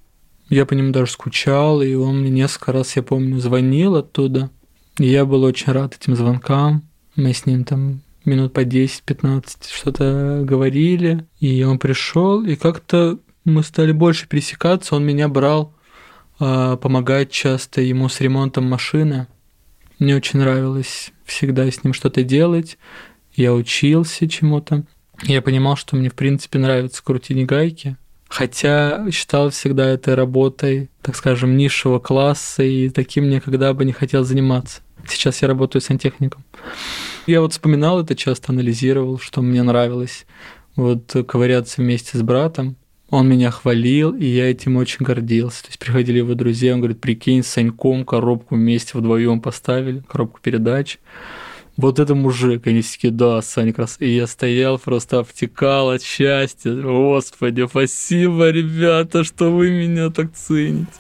Я 0.50 0.68
по 0.68 0.74
нему 0.74 0.92
даже 0.92 1.12
скучал, 1.12 1.82
и 1.82 1.96
он 1.96 2.20
мне 2.20 2.30
несколько 2.30 2.72
раз, 2.72 2.96
я 2.96 3.02
помню, 3.02 3.40
звонил 3.40 3.96
оттуда. 3.96 4.52
И 5.00 5.08
я 5.08 5.26
был 5.26 5.44
очень 5.44 5.72
рад 5.72 5.96
этим 5.96 6.16
звонкам. 6.16 6.84
Мы 7.16 7.34
с 7.34 7.48
ним 7.48 7.64
там 7.64 8.02
минут 8.26 8.54
по 8.54 8.64
10-15 8.64 9.46
что-то 9.72 10.42
говорили, 10.44 11.26
и 11.40 11.64
он 11.64 11.80
пришел, 11.80 12.44
и 12.44 12.56
как-то 12.56 13.20
мы 13.46 13.64
стали 13.64 13.92
больше 13.92 14.28
пересекаться, 14.28 14.96
он 14.96 15.06
меня 15.06 15.28
брал 15.28 15.74
э, 16.40 16.78
помогать 16.82 17.32
часто 17.32 17.82
ему 17.82 18.10
с 18.10 18.22
ремонтом 18.22 18.66
машины. 18.66 19.28
Мне 20.00 20.16
очень 20.16 20.40
нравилось 20.40 21.12
всегда 21.26 21.70
с 21.70 21.84
ним 21.84 21.94
что-то 21.94 22.24
делать, 22.24 22.78
я 23.36 23.54
учился 23.54 24.30
чему-то. 24.30 24.84
Я 25.24 25.42
понимал, 25.42 25.76
что 25.76 25.96
мне, 25.96 26.10
в 26.10 26.16
принципе, 26.16 26.60
нравится 26.60 27.04
крутить 27.04 27.46
гайки, 27.46 27.98
хотя 28.28 29.10
считал 29.12 29.50
всегда 29.50 29.88
этой 29.90 30.16
работой, 30.16 30.90
так 31.02 31.16
скажем, 31.16 31.56
низшего 31.56 32.00
класса, 32.00 32.64
и 32.64 32.90
таким 32.90 33.30
никогда 33.30 33.74
бы 33.74 33.86
не 33.86 33.92
хотел 33.92 34.24
заниматься. 34.24 34.82
Сейчас 35.08 35.42
я 35.42 35.48
работаю 35.48 35.82
сантехником. 35.82 36.44
Я 37.28 37.42
вот 37.42 37.54
вспоминал 37.54 38.02
это 38.02 38.16
часто, 38.16 38.52
анализировал, 38.52 39.20
что 39.20 39.42
мне 39.42 39.64
нравилось. 39.64 40.26
Вот 40.76 41.16
ковыряться 41.28 41.82
вместе 41.82 42.18
с 42.18 42.22
братом. 42.22 42.76
Он 43.10 43.28
меня 43.28 43.52
хвалил, 43.52 44.16
и 44.16 44.26
я 44.26 44.50
этим 44.50 44.76
очень 44.78 45.06
гордился. 45.06 45.64
То 45.64 45.68
есть 45.70 45.80
приходили 45.80 46.18
его 46.18 46.34
друзья, 46.34 46.74
он 46.74 46.80
говорит, 46.80 47.00
прикинь, 47.00 47.44
с 47.44 47.48
Саньком 47.48 48.06
коробку 48.06 48.56
вместе 48.56 48.98
вдвоем 48.98 49.40
поставили, 49.40 50.04
коробку 50.08 50.40
передач. 50.42 50.98
Вот 51.78 52.00
это 52.00 52.16
мужик. 52.16 52.66
Они 52.68 52.82
такие, 52.82 53.12
да, 53.12 53.42
Саня 53.42 53.74
раз. 53.76 53.98
И 54.00 54.10
я 54.10 54.28
стоял, 54.28 54.80
просто 54.80 55.20
обтекал 55.20 55.92
от 55.92 56.02
счастья. 56.02 56.74
Господи, 56.74 57.68
спасибо, 57.68 58.50
ребята, 58.50 59.24
что 59.24 59.52
вы 59.52 59.70
меня 59.70 60.10
так 60.10 60.34
цените. 60.34 60.92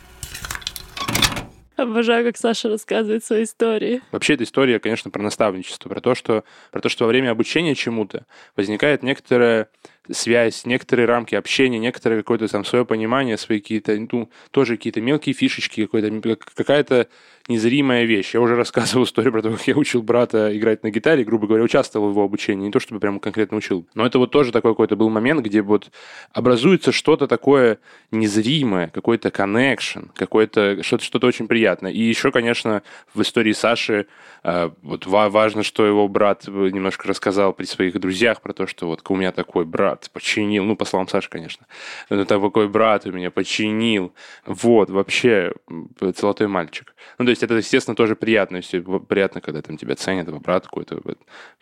Обожаю, 1.84 2.26
как 2.26 2.38
Саша 2.38 2.69
рассказывает 2.69 3.24
свои 3.24 3.43
истории. 3.43 4.02
Вообще, 4.12 4.34
эта 4.36 4.46
история, 4.46 4.80
конечно, 4.80 5.12
про 5.12 5.22
наставничество, 5.22 5.89
про 5.89 6.00
то, 6.00 6.15
что, 6.15 6.43
про 6.72 6.82
то, 6.82 6.89
что 6.89 7.06
во 7.06 7.10
время 7.10 7.32
обучения 7.32 7.76
чему-то 7.76 8.26
возникает 8.56 9.04
некоторая 9.04 9.69
связь, 10.12 10.66
некоторые 10.66 11.06
рамки 11.06 11.36
общения, 11.36 11.80
некоторое 11.80 12.18
какое-то 12.18 12.48
там 12.48 12.66
свое 12.66 12.86
понимание, 12.86 13.38
свои 13.38 13.60
какие-то, 13.60 13.98
ну, 14.12 14.30
тоже 14.52 14.78
какие-то 14.78 15.02
мелкие 15.02 15.34
фишечки, 15.34 15.86
какой-то, 15.86 16.38
какая-то 16.56 17.08
незримая 17.48 18.06
вещь. 18.06 18.34
Я 18.34 18.42
уже 18.42 18.56
рассказывал 18.63 19.06
историю 19.06 19.32
про 19.32 19.42
то, 19.42 19.52
как 19.52 19.68
я 19.68 19.76
учил 19.76 20.02
брата 20.02 20.56
играть 20.58 20.84
на 20.84 20.89
гитаре, 20.89 21.24
грубо 21.24 21.48
говоря, 21.48 21.63
участвовал 21.63 22.08
в 22.08 22.12
его 22.12 22.24
обучении, 22.24 22.66
не 22.66 22.72
то 22.72 22.80
чтобы 22.80 23.00
прям 23.00 23.20
конкретно 23.20 23.58
учил. 23.58 23.86
Но 23.94 24.06
это 24.06 24.20
вот 24.20 24.32
тоже 24.32 24.52
такой 24.52 24.72
какой-то 24.72 24.96
был 24.96 25.10
момент, 25.10 25.42
где 25.42 25.62
вот 25.62 25.92
образуется 26.32 26.92
что-то 26.92 27.28
такое 27.28 27.80
незримое, 28.12 28.89
какой-то 28.89 29.30
connection, 29.30 30.10
какое-то 30.16 30.84
что-то 30.84 31.04
что 31.04 31.20
очень 31.28 31.48
приятное. 31.48 31.92
И 31.92 32.02
еще, 32.02 32.32
конечно, 32.32 32.84
в 33.13 33.22
истории 33.22 33.54
Саши 33.54 34.08
э, 34.44 34.70
вот 34.82 35.06
важно, 35.06 35.63
что 35.63 35.86
его 35.86 36.08
брат 36.08 36.48
немножко 36.48 37.08
рассказал 37.08 37.54
при 37.54 37.66
своих 37.66 38.00
друзьях 38.00 38.42
про 38.42 38.54
то, 38.54 38.68
что 38.68 38.88
вот 38.88 39.02
у 39.08 39.16
меня 39.16 39.32
такой 39.32 39.66
брат 39.66 39.92
починил, 40.12 40.63
ну, 40.65 40.75
по 40.75 40.86
словам 40.86 41.08
Саши, 41.08 41.29
конечно, 41.29 41.65
это 42.10 42.25
такой 42.25 42.67
брат 42.67 43.06
у 43.06 43.12
меня 43.12 43.32
починил. 43.32 44.13
Вот, 44.45 44.89
вообще, 44.89 45.53
золотой 45.99 46.47
мальчик. 46.47 46.95
Ну, 47.17 47.25
то 47.25 47.29
есть 47.29 47.43
это, 47.43 47.56
естественно, 47.56 47.95
тоже 47.95 48.15
приятно. 48.15 48.58
Если 48.58 48.79
приятно, 48.79 49.41
когда 49.41 49.62
там 49.62 49.77
тебя 49.77 49.95
ценят, 49.95 50.29
брат 50.41 50.65
какой-то 50.65 51.01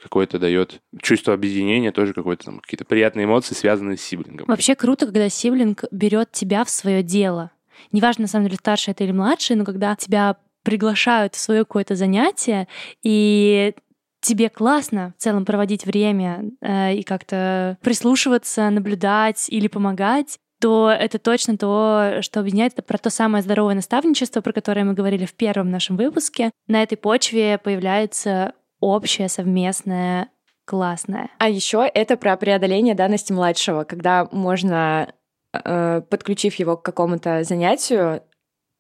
какой-то 0.01 0.39
дает 0.39 0.81
чувство 1.01 1.33
объединения, 1.33 1.91
тоже 1.91 2.13
какой-то 2.13 2.45
там 2.45 2.59
какие-то 2.59 2.85
приятные 2.85 3.25
эмоции, 3.25 3.53
связанные 3.53 3.97
с 3.97 4.01
сиблингом. 4.01 4.47
Вообще 4.47 4.75
круто, 4.75 5.05
когда 5.05 5.29
сиблинг 5.29 5.83
берет 5.91 6.31
тебя 6.31 6.63
в 6.63 6.69
свое 6.69 7.03
дело. 7.03 7.51
Неважно, 7.91 8.23
на 8.23 8.27
самом 8.27 8.45
деле, 8.45 8.57
старший 8.57 8.91
это 8.91 9.03
или 9.03 9.11
младший, 9.11 9.55
но 9.55 9.65
когда 9.65 9.95
тебя 9.95 10.37
приглашают 10.63 11.33
в 11.33 11.39
свое 11.39 11.61
какое-то 11.61 11.95
занятие, 11.95 12.67
и 13.01 13.73
тебе 14.21 14.49
классно 14.49 15.13
в 15.17 15.21
целом 15.21 15.45
проводить 15.45 15.85
время 15.85 16.51
э, 16.61 16.95
и 16.95 17.03
как-то 17.03 17.77
прислушиваться, 17.81 18.69
наблюдать 18.69 19.47
или 19.49 19.67
помогать, 19.67 20.39
то 20.61 20.91
это 20.91 21.17
точно 21.17 21.57
то, 21.57 22.19
что 22.21 22.39
объединяет. 22.39 22.73
Это 22.73 22.83
про 22.83 22.99
то 22.99 23.09
самое 23.09 23.43
здоровое 23.43 23.73
наставничество, 23.73 24.41
про 24.41 24.53
которое 24.53 24.83
мы 24.83 24.93
говорили 24.93 25.25
в 25.25 25.33
первом 25.33 25.71
нашем 25.71 25.97
выпуске. 25.97 26.51
На 26.67 26.83
этой 26.83 26.97
почве 26.97 27.57
появляется 27.57 28.53
общее, 28.79 29.27
совместное, 29.27 30.29
классное. 30.65 31.31
А 31.39 31.49
еще 31.49 31.89
это 31.91 32.15
про 32.15 32.37
преодоление 32.37 32.93
данности 32.93 33.33
младшего, 33.33 33.83
когда 33.83 34.27
можно 34.31 35.11
э, 35.53 36.01
подключив 36.07 36.55
его 36.55 36.77
к 36.77 36.83
какому-то 36.83 37.43
занятию, 37.43 38.21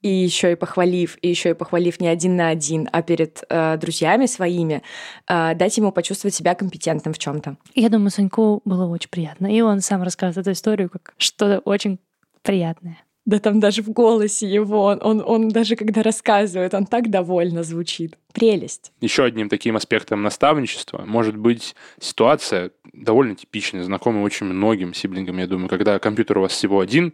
и 0.01 0.09
еще 0.09 0.53
и 0.53 0.55
похвалив, 0.55 1.17
и 1.21 1.29
еще 1.29 1.51
и 1.51 1.53
похвалив 1.53 1.99
не 1.99 2.07
один 2.07 2.35
на 2.35 2.49
один, 2.49 2.89
а 2.91 3.01
перед 3.01 3.43
э, 3.49 3.77
друзьями 3.77 4.25
своими, 4.25 4.81
э, 5.27 5.55
дать 5.55 5.77
ему 5.77 5.91
почувствовать 5.91 6.35
себя 6.35 6.55
компетентным 6.55 7.13
в 7.13 7.19
чем-то. 7.19 7.57
Я 7.75 7.89
думаю, 7.89 8.09
Саньку 8.09 8.61
было 8.65 8.85
очень 8.85 9.09
приятно. 9.09 9.53
И 9.53 9.61
он 9.61 9.81
сам 9.81 10.03
рассказывает 10.03 10.47
эту 10.47 10.53
историю 10.53 10.89
как 10.89 11.13
что-то 11.17 11.59
очень 11.59 11.99
приятное. 12.41 12.97
Да 13.25 13.39
там 13.39 13.59
даже 13.59 13.83
в 13.83 13.89
голосе 13.91 14.47
его, 14.47 14.85
он, 14.85 14.99
он, 15.03 15.23
он 15.23 15.49
даже 15.49 15.75
когда 15.75 16.01
рассказывает, 16.01 16.73
он 16.73 16.87
так 16.87 17.11
довольно 17.11 17.61
звучит. 17.61 18.17
Прелесть. 18.33 18.91
Еще 18.99 19.23
одним 19.23 19.47
таким 19.47 19.75
аспектом 19.75 20.23
наставничества 20.23 21.03
может 21.05 21.37
быть 21.37 21.75
ситуация 21.99 22.71
довольно 22.93 23.35
типичная, 23.35 23.83
знакомая 23.83 24.23
очень 24.23 24.47
многим 24.47 24.95
сиблингам, 24.95 25.37
я 25.37 25.45
думаю, 25.45 25.69
когда 25.69 25.99
компьютер 25.99 26.39
у 26.39 26.41
вас 26.41 26.51
всего 26.51 26.79
один, 26.79 27.13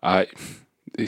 а 0.00 0.24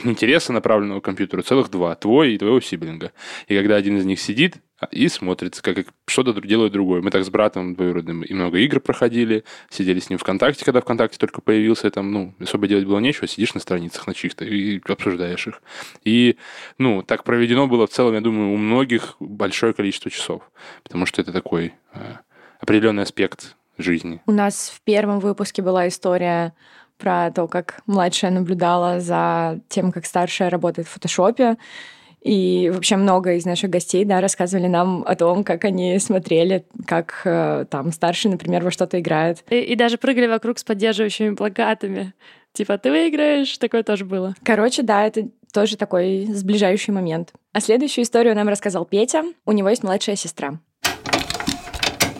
интереса 0.04 0.52
направленного 0.52 1.00
к 1.00 1.04
компьютеру 1.04 1.42
целых 1.42 1.70
два, 1.70 1.94
твой 1.94 2.34
и 2.34 2.38
твоего 2.38 2.60
сиблинга. 2.60 3.12
И 3.48 3.56
когда 3.56 3.76
один 3.76 3.96
из 3.98 4.04
них 4.04 4.20
сидит 4.20 4.56
и 4.90 5.08
смотрит, 5.08 5.60
как 5.60 5.86
что-то 6.06 6.40
делает 6.40 6.72
другое. 6.72 7.02
Мы 7.02 7.10
так 7.10 7.24
с 7.24 7.30
братом 7.30 7.74
двоюродным 7.74 8.22
и 8.22 8.34
много 8.34 8.58
игр 8.58 8.80
проходили, 8.80 9.44
сидели 9.70 10.00
с 10.00 10.10
ним 10.10 10.18
ВКонтакте, 10.18 10.64
когда 10.64 10.80
ВКонтакте 10.80 11.18
только 11.18 11.40
появился, 11.40 11.90
там, 11.90 12.10
ну, 12.10 12.34
особо 12.40 12.66
делать 12.66 12.84
было 12.84 12.98
нечего, 12.98 13.28
сидишь 13.28 13.54
на 13.54 13.60
страницах 13.60 14.06
на 14.06 14.14
чьих-то 14.14 14.44
и 14.44 14.80
обсуждаешь 14.88 15.46
их. 15.46 15.62
И, 16.04 16.36
ну, 16.78 17.02
так 17.02 17.24
проведено 17.24 17.68
было 17.68 17.86
в 17.86 17.90
целом, 17.90 18.14
я 18.14 18.20
думаю, 18.20 18.52
у 18.52 18.56
многих 18.56 19.16
большое 19.20 19.72
количество 19.72 20.10
часов, 20.10 20.42
потому 20.82 21.06
что 21.06 21.20
это 21.20 21.32
такой 21.32 21.74
э, 21.94 22.14
определенный 22.60 23.04
аспект 23.04 23.56
жизни. 23.78 24.20
У 24.26 24.32
нас 24.32 24.72
в 24.74 24.80
первом 24.82 25.20
выпуске 25.20 25.62
была 25.62 25.88
история 25.88 26.54
про 27.02 27.32
то, 27.32 27.48
как 27.48 27.80
младшая 27.86 28.30
наблюдала 28.30 29.00
за 29.00 29.58
тем, 29.68 29.90
как 29.90 30.06
старшая 30.06 30.50
работает 30.50 30.86
в 30.86 30.92
фотошопе. 30.92 31.56
И 32.20 32.70
вообще 32.72 32.94
много 32.94 33.34
из 33.34 33.44
наших 33.44 33.70
гостей, 33.70 34.04
да, 34.04 34.20
рассказывали 34.20 34.68
нам 34.68 35.02
о 35.04 35.16
том, 35.16 35.42
как 35.42 35.64
они 35.64 35.98
смотрели, 35.98 36.64
как 36.86 37.22
э, 37.24 37.64
там 37.68 37.90
старший, 37.90 38.30
например, 38.30 38.62
во 38.62 38.70
что-то 38.70 39.00
играет. 39.00 39.42
И, 39.50 39.58
и 39.58 39.74
даже 39.74 39.98
прыгали 39.98 40.28
вокруг 40.28 40.60
с 40.60 40.64
поддерживающими 40.64 41.34
плакатами. 41.34 42.14
Типа, 42.52 42.78
ты 42.78 42.92
выиграешь, 42.92 43.58
такое 43.58 43.82
тоже 43.82 44.04
было. 44.04 44.36
Короче, 44.44 44.82
да, 44.82 45.04
это 45.04 45.28
тоже 45.52 45.76
такой 45.76 46.26
сближающий 46.26 46.92
момент. 46.92 47.32
А 47.52 47.60
следующую 47.60 48.04
историю 48.04 48.36
нам 48.36 48.48
рассказал 48.48 48.84
Петя. 48.84 49.24
У 49.44 49.50
него 49.50 49.68
есть 49.68 49.82
младшая 49.82 50.14
сестра. 50.14 50.60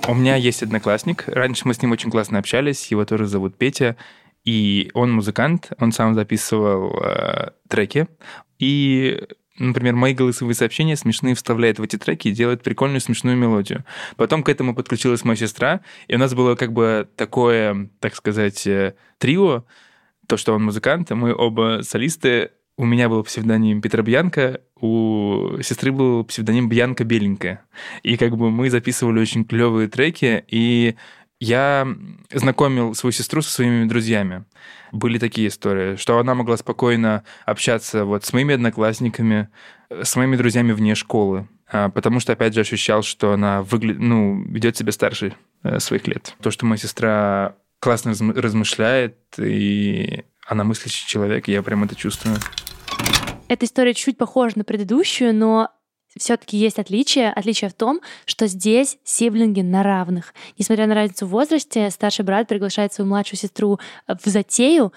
У 0.09 0.15
меня 0.15 0.35
есть 0.35 0.65
одноклассник. 0.65 1.29
Раньше 1.29 1.63
мы 1.65 1.75
с 1.75 1.81
ним 1.81 1.93
очень 1.93 2.11
классно 2.11 2.41
общались. 2.41 2.89
Его 2.89 3.05
тоже 3.05 3.27
зовут 3.27 3.57
Петя. 3.57 3.97
И 4.45 4.91
он 4.95 5.13
музыкант, 5.13 5.71
он 5.79 5.93
сам 5.93 6.15
записывал 6.15 6.99
э, 7.03 7.51
треки. 7.69 8.09
И 8.59 9.27
например, 9.59 9.95
мои 9.95 10.15
голосовые 10.15 10.55
сообщения 10.55 10.97
смешные 10.97 11.35
вставляет 11.35 11.79
в 11.79 11.83
эти 11.83 11.97
треки 11.97 12.29
и 12.29 12.33
делает 12.33 12.63
прикольную 12.63 13.01
смешную 13.01 13.37
мелодию. 13.37 13.85
Потом 14.17 14.43
к 14.43 14.49
этому 14.49 14.75
подключилась 14.75 15.25
моя 15.25 15.37
сестра, 15.37 15.81
и 16.09 16.15
у 16.15 16.19
нас 16.19 16.35
было 16.35 16.55
как 16.55 16.73
бы 16.73 17.09
такое, 17.17 17.91
так 18.01 18.15
сказать, 18.15 18.67
э, 18.67 18.95
трио, 19.19 19.65
то, 20.27 20.37
что 20.37 20.55
он 20.55 20.65
музыкант, 20.65 21.11
а 21.13 21.15
мы 21.15 21.35
оба 21.35 21.81
солисты. 21.83 22.51
У 22.79 22.87
меня 22.87 23.11
был 23.11 23.23
псевдоним 23.23 23.83
Петра 23.83 24.03
Бьянка, 24.03 24.61
у 24.81 25.59
сестры 25.63 25.93
был 25.93 26.25
псевдоним 26.25 26.69
Бьянка 26.69 27.05
Беленькая. 27.05 27.65
И 28.03 28.17
как 28.17 28.37
бы 28.37 28.51
мы 28.51 28.71
записывали 28.71 29.21
очень 29.21 29.45
клевые 29.45 29.89
треки, 29.89 30.43
и 30.49 30.97
я 31.43 31.89
знакомил 32.33 32.95
свою 32.95 33.11
сестру 33.11 33.43
со 33.43 33.51
своими 33.51 33.85
друзьями. 33.87 34.45
Были 34.93 35.19
такие 35.19 35.49
истории, 35.49 35.97
что 35.97 36.19
она 36.19 36.37
могла 36.37 36.57
спокойно 36.57 37.25
общаться 37.47 38.05
вот 38.05 38.25
с 38.25 38.33
моими 38.33 38.55
одноклассниками, 38.55 39.49
с 39.91 40.15
моими 40.15 40.37
друзьями 40.37 40.71
вне 40.71 40.95
школы, 40.95 41.49
а, 41.67 41.89
потому 41.89 42.21
что, 42.21 42.33
опять 42.33 42.55
же, 42.55 42.61
ощущал, 42.61 43.03
что 43.03 43.33
она 43.33 43.63
выглядит, 43.63 44.01
ну, 44.01 44.41
ведет 44.45 44.77
себя 44.77 44.93
старше 44.93 45.35
э, 45.65 45.81
своих 45.81 46.07
лет. 46.07 46.37
То, 46.41 46.53
что 46.53 46.65
моя 46.65 46.79
сестра 46.79 47.57
классно 47.81 48.13
размышляет, 48.13 49.17
и 49.39 50.23
она 50.47 50.63
мыслящий 50.63 51.09
человек, 51.09 51.49
я 51.49 51.61
прям 51.65 51.83
это 51.83 51.97
чувствую. 51.97 52.37
Эта 53.49 53.67
история 53.67 53.95
чуть 53.95 54.17
похожа 54.17 54.59
на 54.59 54.65
предыдущую, 54.65 55.35
но 55.35 55.71
все-таки 56.19 56.57
есть 56.57 56.79
отличие. 56.79 57.31
Отличие 57.33 57.71
в 57.71 57.75
том, 57.75 58.01
что 58.25 58.47
здесь 58.47 58.99
сиблинги 59.05 59.61
на 59.61 59.83
равных. 59.83 60.35
Несмотря 60.59 60.87
на 60.87 60.95
разницу 60.95 61.27
в 61.27 61.31
возрасте, 61.31 61.91
старший 61.91 62.25
брат 62.25 62.49
приглашает 62.49 62.93
свою 62.93 63.09
младшую 63.09 63.39
сестру 63.39 63.79
э, 64.07 64.15
в 64.23 64.29
затею, 64.29 64.93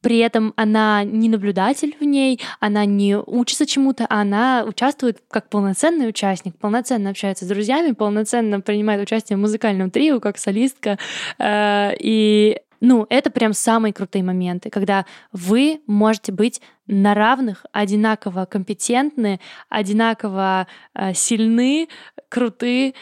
при 0.00 0.18
этом 0.18 0.52
она 0.56 1.02
не 1.02 1.28
наблюдатель 1.28 1.96
в 1.98 2.04
ней, 2.04 2.40
она 2.60 2.84
не 2.84 3.16
учится 3.16 3.66
чему-то, 3.66 4.06
а 4.08 4.20
она 4.20 4.64
участвует 4.64 5.20
как 5.28 5.48
полноценный 5.48 6.08
участник, 6.08 6.56
полноценно 6.56 7.10
общается 7.10 7.44
с 7.44 7.48
друзьями, 7.48 7.92
полноценно 7.92 8.60
принимает 8.60 9.02
участие 9.02 9.36
в 9.36 9.40
музыкальном 9.40 9.90
трио 9.90 10.20
как 10.20 10.38
солистка. 10.38 10.98
Э, 11.38 11.90
и 11.98 12.58
ну, 12.80 13.06
это 13.10 13.30
прям 13.30 13.52
самые 13.52 13.92
крутые 13.92 14.22
моменты, 14.22 14.70
когда 14.70 15.04
вы 15.32 15.80
можете 15.86 16.32
быть 16.32 16.60
на 16.86 17.14
равных, 17.14 17.66
одинаково 17.72 18.46
компетентны, 18.46 19.40
одинаково 19.68 20.66
э, 20.94 21.12
сильны, 21.12 21.88
круты 22.28 22.94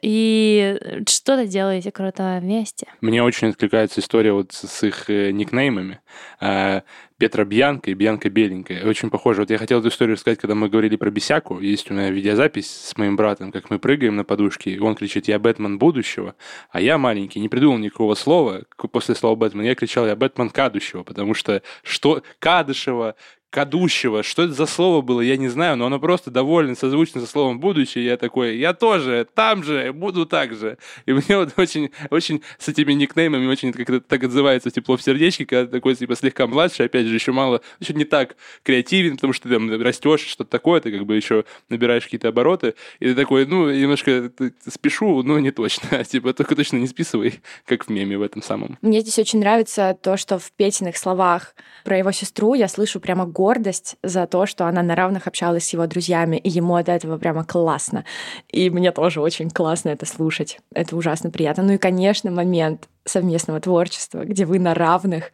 и 0.00 1.02
что-то 1.08 1.46
делаете 1.46 1.92
круто 1.92 2.38
вместе. 2.40 2.86
Мне 3.00 3.22
очень 3.22 3.48
откликается 3.48 4.00
история 4.00 4.32
вот 4.32 4.52
с 4.52 4.82
их 4.82 5.10
э, 5.10 5.30
никнеймами. 5.32 6.00
Э, 6.40 6.80
Петра 7.18 7.44
Бьянка 7.44 7.90
и 7.90 7.94
Бьянка 7.94 8.30
Беленькая. 8.30 8.84
Очень 8.84 9.10
похоже. 9.10 9.42
Вот 9.42 9.50
я 9.50 9.58
хотел 9.58 9.78
эту 9.78 9.88
историю 9.88 10.16
рассказать, 10.16 10.40
когда 10.40 10.54
мы 10.54 10.68
говорили 10.68 10.96
про 10.96 11.10
Бесяку. 11.10 11.60
Есть 11.60 11.90
у 11.90 11.94
меня 11.94 12.10
видеозапись 12.10 12.68
с 12.68 12.96
моим 12.96 13.16
братом, 13.16 13.52
как 13.52 13.70
мы 13.70 13.78
прыгаем 13.78 14.16
на 14.16 14.24
подушке, 14.24 14.72
и 14.72 14.78
он 14.78 14.96
кричит 14.96 15.28
«Я 15.28 15.38
Бэтмен 15.38 15.78
будущего», 15.78 16.34
а 16.70 16.80
я 16.80 16.98
маленький, 16.98 17.38
не 17.38 17.48
придумал 17.48 17.78
никакого 17.78 18.14
слова 18.14 18.62
после 18.90 19.14
слова 19.14 19.36
«Бэтмен». 19.36 19.64
Я 19.64 19.74
кричал 19.76 20.06
«Я 20.06 20.16
Бэтмен 20.16 20.50
кадущего», 20.50 21.04
потому 21.04 21.34
что 21.34 21.62
что 21.84 22.22
Кадышева, 22.40 23.14
кадущего. 23.52 24.22
Что 24.22 24.44
это 24.44 24.54
за 24.54 24.64
слово 24.64 25.02
было, 25.02 25.20
я 25.20 25.36
не 25.36 25.48
знаю, 25.48 25.76
но 25.76 25.86
оно 25.86 26.00
просто 26.00 26.30
довольно 26.30 26.74
созвучно 26.74 27.20
со 27.20 27.26
словом 27.26 27.60
будущее. 27.60 28.04
Я 28.04 28.16
такой, 28.16 28.56
я 28.56 28.72
тоже, 28.72 29.28
там 29.34 29.62
же, 29.62 29.92
буду 29.92 30.24
так 30.24 30.54
же. 30.54 30.78
И 31.04 31.12
мне 31.12 31.36
вот 31.36 31.52
очень, 31.58 31.90
очень 32.08 32.42
с 32.58 32.68
этими 32.68 32.94
никнеймами 32.94 33.46
очень 33.46 33.72
как-то 33.72 34.00
так 34.00 34.24
отзывается 34.24 34.70
тепло 34.70 34.96
в 34.96 35.02
сердечке, 35.02 35.44
когда 35.44 35.70
такой 35.70 35.94
типа 35.94 36.16
слегка 36.16 36.46
младше, 36.46 36.84
опять 36.84 37.06
же, 37.06 37.14
еще 37.14 37.32
мало, 37.32 37.60
еще 37.78 37.92
не 37.92 38.06
так 38.06 38.36
креативен, 38.62 39.16
потому 39.16 39.34
что 39.34 39.48
ты 39.48 39.54
там 39.54 39.70
растешь, 39.82 40.20
что-то 40.20 40.50
такое, 40.50 40.80
ты 40.80 40.90
как 40.90 41.04
бы 41.04 41.14
еще 41.14 41.44
набираешь 41.68 42.04
какие-то 42.04 42.28
обороты, 42.28 42.74
и 43.00 43.08
ты 43.08 43.14
такой, 43.14 43.44
ну, 43.44 43.70
немножко 43.70 44.32
спешу, 44.66 45.22
но 45.22 45.38
не 45.38 45.50
точно, 45.50 46.02
типа 46.04 46.32
только 46.32 46.56
точно 46.56 46.78
не 46.78 46.86
списывай, 46.86 47.42
как 47.66 47.84
в 47.84 47.90
меме 47.90 48.16
в 48.16 48.22
этом 48.22 48.42
самом. 48.42 48.78
Мне 48.80 49.02
здесь 49.02 49.18
очень 49.18 49.40
нравится 49.40 49.94
то, 50.00 50.16
что 50.16 50.38
в 50.38 50.52
Петиных 50.52 50.96
словах 50.96 51.54
про 51.84 51.98
его 51.98 52.12
сестру 52.12 52.54
я 52.54 52.66
слышу 52.66 52.98
прямо 52.98 53.26
гордость 53.42 53.96
за 54.04 54.26
то, 54.28 54.46
что 54.46 54.66
она 54.66 54.82
на 54.82 54.94
равных 54.94 55.26
общалась 55.26 55.64
с 55.64 55.72
его 55.72 55.84
друзьями, 55.88 56.36
и 56.36 56.48
ему 56.48 56.76
от 56.76 56.88
этого 56.88 57.18
прямо 57.18 57.44
классно. 57.44 58.04
И 58.48 58.70
мне 58.70 58.92
тоже 58.92 59.20
очень 59.20 59.50
классно 59.50 59.88
это 59.88 60.06
слушать. 60.06 60.60
Это 60.72 60.94
ужасно 60.96 61.30
приятно. 61.30 61.64
Ну 61.64 61.72
и, 61.72 61.78
конечно, 61.78 62.30
момент 62.30 62.88
совместного 63.04 63.58
творчества, 63.60 64.24
где 64.24 64.44
вы 64.44 64.60
на 64.60 64.74
равных. 64.74 65.32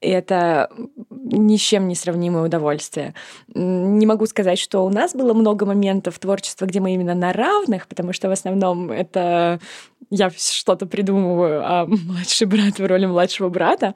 И 0.00 0.08
это 0.08 0.70
ни 1.10 1.58
с 1.58 1.60
чем 1.60 1.86
не 1.86 1.94
сравнимое 1.94 2.44
удовольствие. 2.44 3.12
Не 3.54 4.06
могу 4.06 4.24
сказать, 4.24 4.58
что 4.58 4.86
у 4.86 4.88
нас 4.88 5.14
было 5.14 5.34
много 5.34 5.66
моментов 5.66 6.18
творчества, 6.18 6.64
где 6.64 6.80
мы 6.80 6.94
именно 6.94 7.14
на 7.14 7.34
равных, 7.34 7.88
потому 7.88 8.14
что 8.14 8.28
в 8.28 8.32
основном 8.32 8.90
это 8.90 9.60
я 10.08 10.30
что-то 10.30 10.86
придумываю, 10.86 11.62
а 11.62 11.86
младший 11.86 12.46
брат 12.46 12.78
в 12.78 12.86
роли 12.86 13.04
младшего 13.04 13.50
брата. 13.50 13.94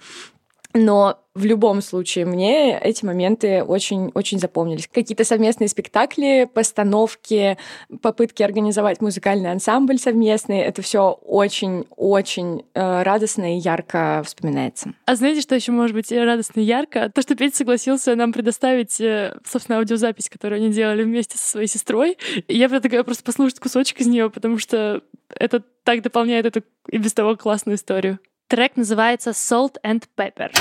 Но 0.75 1.21
в 1.35 1.45
любом 1.45 1.81
случае 1.83 2.27
мне 2.27 2.79
эти 2.79 3.05
моменты 3.05 3.63
очень-очень 3.63 4.41
запомнились. 4.41 4.89
Какие-то 4.93 5.25
совместные 5.25 5.69
спектакли, 5.69 6.49
постановки, 6.53 7.59
попытки 8.03 8.43
организовать 8.43 9.01
музыкальный 9.01 9.53
ансамбль 9.53 9.99
совместный. 9.99 10.59
Это 10.59 10.83
все 10.83 11.11
очень-очень 11.23 12.65
э, 12.75 13.03
радостно 13.03 13.57
и 13.57 13.61
ярко 13.61 14.23
вспоминается. 14.25 14.95
А 15.07 15.15
знаете, 15.15 15.43
что 15.43 15.55
еще 15.55 15.71
может 15.71 15.95
быть 15.95 16.11
радостно 16.11 16.59
и 16.59 16.65
ярко? 16.65 17.09
То, 17.09 17.23
что 17.23 17.37
Петя 17.37 17.57
согласился 17.57 18.17
нам 18.17 18.33
предоставить, 18.33 19.01
э, 19.01 19.37
собственно, 19.47 19.79
аудиозапись, 19.79 20.29
которую 20.29 20.59
они 20.59 20.71
делали 20.71 21.05
вместе 21.05 21.39
со 21.39 21.51
своей 21.51 21.69
сестрой. 21.69 22.19
И 22.49 22.57
я 22.57 22.69
предлагаю 22.69 23.05
просто 23.05 23.23
послушать 23.23 23.61
кусочек 23.61 24.01
из 24.01 24.09
нее, 24.09 24.29
потому 24.29 24.59
что 24.59 25.03
это 25.29 25.63
так 25.85 26.03
дополняет 26.03 26.47
эту 26.47 26.63
и 26.89 26.99
без 26.99 27.13
того 27.13 27.37
классную 27.37 27.77
историю. 27.77 28.19
Трек 28.47 28.77
называется 28.77 29.31
Salt 29.31 29.77
and 29.83 30.03
Pepper. 30.19 30.53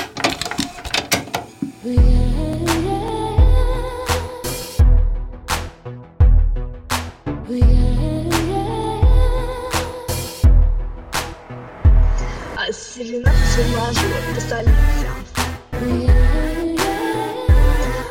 Ассирина 12.56 13.30
сумажу 13.54 14.06
по 14.34 14.40
столице. 14.40 15.06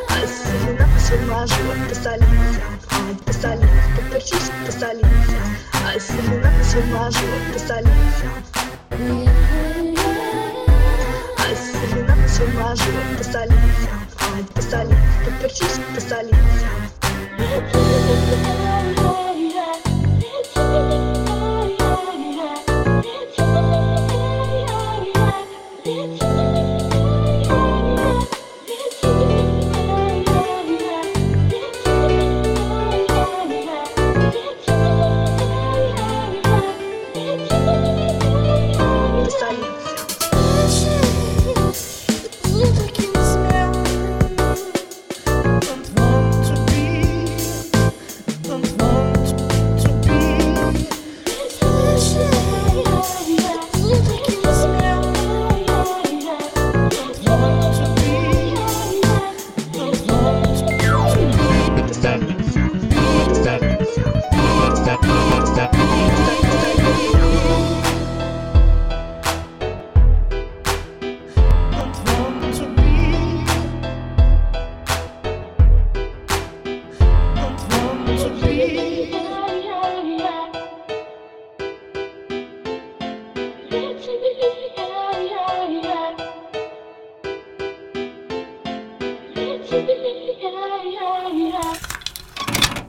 Ассирина 0.08 0.88
сумажу 1.00 1.54
по 1.88 1.94
столице. 1.96 2.62
По 2.88 3.32
поперчись 4.00 4.50
по 4.64 4.70
столице. 4.70 5.08
Ассирина 5.92 6.52
сумажу 6.62 6.70
по 6.70 6.70
столице. 6.70 6.74
Сумажу 6.74 7.26
по 7.52 7.58
столице, 7.58 8.30
по 8.52 8.53
столице, 14.62 14.96
поперчись 15.24 15.80
по 15.94 16.00
столице. 16.00 16.34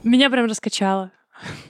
Меня 0.03 0.29
прям 0.29 0.45
раскачало. 0.45 1.11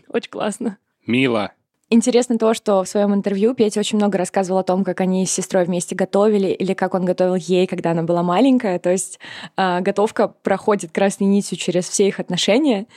Очень 0.07 0.29
классно. 0.29 0.77
Мило. 1.07 1.51
Интересно 1.89 2.37
то, 2.37 2.53
что 2.53 2.83
в 2.83 2.87
своем 2.87 3.13
интервью 3.13 3.53
Петя 3.53 3.79
очень 3.79 3.97
много 3.97 4.17
рассказывал 4.17 4.59
о 4.59 4.63
том, 4.63 4.83
как 4.83 5.01
они 5.01 5.25
с 5.25 5.31
сестрой 5.31 5.65
вместе 5.65 5.95
готовили, 5.95 6.47
или 6.47 6.73
как 6.73 6.93
он 6.93 7.05
готовил 7.05 7.35
ей, 7.35 7.67
когда 7.67 7.91
она 7.91 8.03
была 8.03 8.23
маленькая. 8.23 8.79
То 8.79 8.91
есть 8.91 9.19
э, 9.55 9.81
готовка 9.81 10.27
проходит 10.27 10.91
красной 10.91 11.27
нитью 11.27 11.57
через 11.57 11.87
все 11.87 12.07
их 12.07 12.19
отношения, 12.19 12.87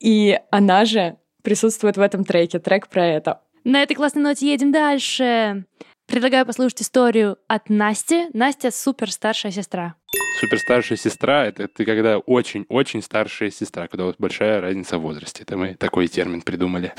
и 0.00 0.38
она 0.50 0.84
же 0.84 1.16
присутствует 1.42 1.96
в 1.96 2.00
этом 2.00 2.24
треке. 2.24 2.58
Трек 2.58 2.88
про 2.88 3.06
это. 3.06 3.40
На 3.64 3.82
этой 3.82 3.94
классной 3.94 4.22
ноте 4.22 4.50
едем 4.50 4.72
дальше. 4.72 5.64
Предлагаю 6.08 6.46
послушать 6.46 6.80
историю 6.80 7.36
от 7.48 7.68
Насти. 7.68 8.28
Настя 8.32 8.70
супер 8.70 9.12
старшая 9.12 9.52
сестра. 9.52 9.94
Супер 10.40 10.58
старшая 10.58 10.96
сестра 10.96 11.44
это 11.44 11.68
ты 11.68 11.84
когда 11.84 12.16
очень-очень 12.16 13.02
старшая 13.02 13.50
сестра, 13.50 13.88
когда 13.88 14.06
вас 14.06 14.14
большая 14.18 14.62
разница 14.62 14.96
в 14.96 15.02
возрасте. 15.02 15.42
Это 15.42 15.58
мы 15.58 15.74
такой 15.74 16.08
термин 16.08 16.40
придумали. 16.40 16.94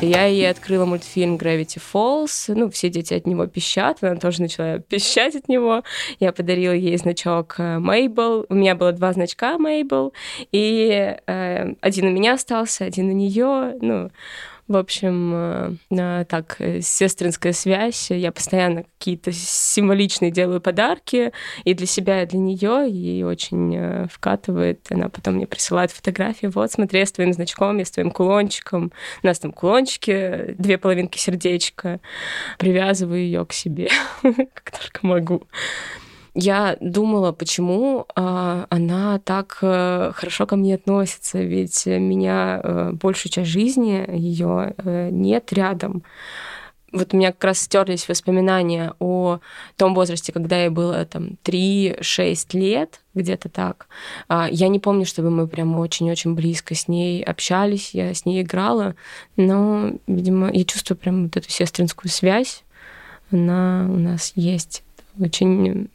Я 0.00 0.24
ей 0.24 0.48
открыла 0.50 0.86
мультфильм 0.86 1.36
Gravity 1.36 1.78
Falls. 1.92 2.54
Ну, 2.54 2.70
все 2.70 2.88
дети 2.88 3.12
от 3.12 3.26
него 3.26 3.46
пищат. 3.46 3.98
Она 4.00 4.16
тоже 4.16 4.40
начала 4.40 4.78
пищать 4.78 5.36
от 5.36 5.48
него. 5.48 5.82
Я 6.20 6.32
подарила 6.32 6.72
ей 6.72 6.96
значок 6.96 7.56
Мейбл. 7.58 8.46
У 8.48 8.54
меня 8.54 8.74
было 8.74 8.92
два 8.92 9.12
значка 9.12 9.58
Мейбл. 9.58 10.14
И 10.52 11.16
э, 11.26 11.74
один 11.80 12.06
у 12.06 12.10
меня 12.10 12.34
остался, 12.34 12.86
один 12.86 13.10
у 13.10 13.12
нее. 13.12 13.76
Ну, 13.80 14.10
в 14.66 14.76
общем, 14.76 15.78
э, 15.90 16.24
так, 16.26 16.56
э, 16.58 16.80
сестринская 16.80 17.52
связь. 17.52 18.10
Я 18.10 18.32
постоянно 18.32 18.84
какие-то 18.98 19.30
символичные 19.32 20.30
делаю 20.30 20.60
подарки 20.60 21.32
и 21.64 21.74
для 21.74 21.86
себя, 21.86 22.22
и 22.22 22.26
для 22.26 22.38
нее, 22.38 22.90
и 22.90 23.22
очень 23.22 23.76
э, 23.76 24.06
вкатывает. 24.10 24.86
Она 24.90 25.10
потом 25.10 25.34
мне 25.34 25.46
присылает 25.46 25.90
фотографии. 25.90 26.46
Вот, 26.46 26.72
смотри, 26.72 27.00
я 27.00 27.06
с 27.06 27.12
твоим 27.12 27.34
значком, 27.34 27.76
я 27.78 27.84
с 27.84 27.90
твоим 27.90 28.10
кулончиком. 28.10 28.90
У 29.22 29.26
нас 29.26 29.38
там 29.38 29.52
кулончики, 29.52 30.54
две 30.56 30.78
половинки 30.78 31.18
сердечка. 31.18 32.00
Привязываю 32.58 33.20
ее 33.20 33.44
к 33.44 33.52
себе, 33.52 33.90
как 34.22 34.70
только 34.70 35.06
могу 35.06 35.46
я 36.34 36.76
думала, 36.80 37.32
почему 37.32 38.06
э, 38.14 38.66
она 38.68 39.18
так 39.20 39.58
э, 39.62 40.12
хорошо 40.14 40.46
ко 40.46 40.56
мне 40.56 40.74
относится, 40.74 41.40
ведь 41.40 41.86
меня 41.86 42.60
э, 42.62 42.92
большую 42.92 43.30
часть 43.30 43.50
жизни 43.50 44.04
ее 44.08 44.74
э, 44.76 45.10
нет 45.10 45.52
рядом. 45.52 46.02
Вот 46.94 47.12
у 47.12 47.16
меня 47.16 47.32
как 47.32 47.42
раз 47.42 47.58
стерлись 47.60 48.08
воспоминания 48.08 48.94
о 49.00 49.40
том 49.76 49.94
возрасте, 49.94 50.32
когда 50.32 50.60
ей 50.60 50.68
было 50.68 51.04
там 51.04 51.30
3-6 51.44 52.56
лет, 52.56 53.00
где-то 53.14 53.48
так. 53.48 53.88
А, 54.28 54.48
я 54.48 54.68
не 54.68 54.78
помню, 54.78 55.04
чтобы 55.04 55.30
мы 55.30 55.48
прям 55.48 55.76
очень-очень 55.76 56.34
близко 56.34 56.76
с 56.76 56.86
ней 56.86 57.22
общались, 57.24 57.94
я 57.94 58.14
с 58.14 58.24
ней 58.26 58.42
играла, 58.42 58.94
но, 59.36 59.90
видимо, 60.06 60.52
я 60.52 60.64
чувствую 60.64 60.96
прям 60.96 61.24
вот 61.24 61.36
эту 61.36 61.50
сестринскую 61.50 62.12
связь. 62.12 62.62
Она 63.32 63.88
у 63.88 63.98
нас 63.98 64.32
есть. 64.36 64.84
Очень 65.18 65.88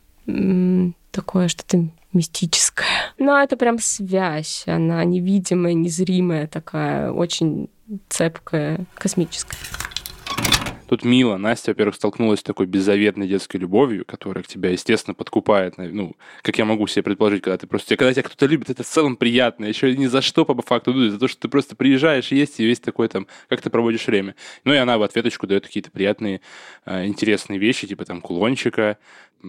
такое 1.12 1.48
что-то 1.48 1.88
мистическое. 2.13 2.88
Но 3.18 3.38
это 3.42 3.58
прям 3.58 3.80
связь, 3.80 4.63
она 4.68 5.04
невидимая, 5.04 5.74
незримая 5.74 6.48
такая, 6.48 7.12
очень 7.12 7.70
цепкая, 8.10 8.86
космическая. 8.96 9.58
Тут 10.89 11.06
мило. 11.06 11.38
Настя, 11.38 11.70
во-первых, 11.70 11.94
столкнулась 11.94 12.39
с 12.39 12.44
такой 12.44 12.65
беззаветной 12.65 13.28
детской 13.28 13.58
любовью, 13.58 14.06
которая 14.06 14.44
к 14.44 14.48
тебя, 14.48 14.72
естественно, 14.72 15.13
подкупает. 15.13 15.78
Ну, 15.78 16.15
как 16.42 16.58
я 16.58 16.65
могу 16.65 16.88
себе 16.88 17.04
предположить, 17.04 17.44
когда 17.44 17.60
ты 17.60 17.68
просто... 17.68 17.96
Когда 17.96 18.12
тебя 18.12 18.24
кто-то 18.24 18.48
любит, 18.48 18.72
это 18.72 18.82
в 18.82 18.88
целом 18.88 19.15
приятно. 19.15 19.65
Еще 19.65 19.96
ни 19.96 20.08
за 20.08 20.24
что, 20.24 20.46
по 20.46 20.60
факту, 20.63 20.92
ну, 20.92 21.10
за 21.10 21.20
то, 21.20 21.28
что 21.28 21.42
ты 21.42 21.48
просто 21.48 21.76
приезжаешь, 21.76 22.32
есть 22.32 22.60
и 22.60 22.65
весь 22.65 22.80
такой 22.80 23.08
там, 23.08 23.28
как 23.50 23.62
ты 23.62 23.70
проводишь 23.70 24.08
время. 24.08 24.34
Ну, 24.63 24.74
и 24.74 24.78
она 24.78 24.98
в 24.98 25.04
ответочку 25.04 25.46
дает 25.46 25.68
какие-то 25.68 25.92
приятные, 25.92 26.42
а, 26.86 27.06
интересные 27.06 27.60
вещи, 27.60 27.86
типа 27.86 28.06
там 28.06 28.20
кулончика, 28.20 28.98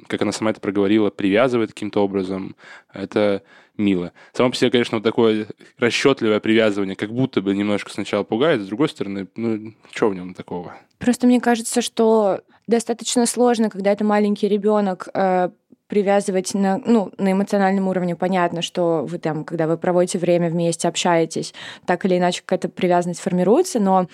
как 0.07 0.23
она 0.23 0.33
сама 0.33 0.51
это 0.51 0.61
проговорила, 0.61 1.11
привязывает 1.11 1.71
каким-то 1.71 2.03
образом. 2.03 2.57
Это 2.93 3.43
мило. 3.77 4.13
Само 4.33 4.51
по 4.51 4.57
себе, 4.57 4.71
конечно, 4.71 4.99
вот 4.99 5.05
такое 5.05 5.47
расчетливое 5.79 6.41
привязывание, 6.41 6.97
как 6.97 7.13
будто 7.13 7.41
бы 7.41 7.55
немножко 7.55 7.91
сначала 7.91 8.25
пугает, 8.25 8.63
с 8.63 8.67
другой 8.67 8.89
стороны, 8.89 9.27
ну, 9.37 9.75
что 9.91 10.09
в 10.09 10.15
нем 10.15 10.35
такого? 10.35 10.77
Просто 10.99 11.27
мне 11.27 11.41
кажется, 11.41 11.81
что 11.81 12.41
достаточно 12.67 13.27
сложно, 13.27 13.71
когда 13.71 13.93
это 13.93 14.05
маленький 14.05 14.49
ребенок, 14.49 15.09
э, 15.15 15.51
привязывать 15.91 16.55
на, 16.55 16.79
ну, 16.79 17.11
на 17.19 17.33
эмоциональном 17.33 17.89
уровне. 17.89 18.15
Понятно, 18.15 18.63
что 18.63 19.05
вы 19.05 19.19
там, 19.19 19.45
когда 19.45 19.67
вы 19.67 19.77
проводите 19.77 20.19
время 20.19 20.49
вместе, 20.49 20.87
общаетесь, 20.87 21.53
так 21.85 22.05
или 22.05 22.17
иначе 22.17 22.43
какая-то 22.43 22.69
привязанность 22.69 23.21
формируется, 23.21 23.81
но 23.81 24.07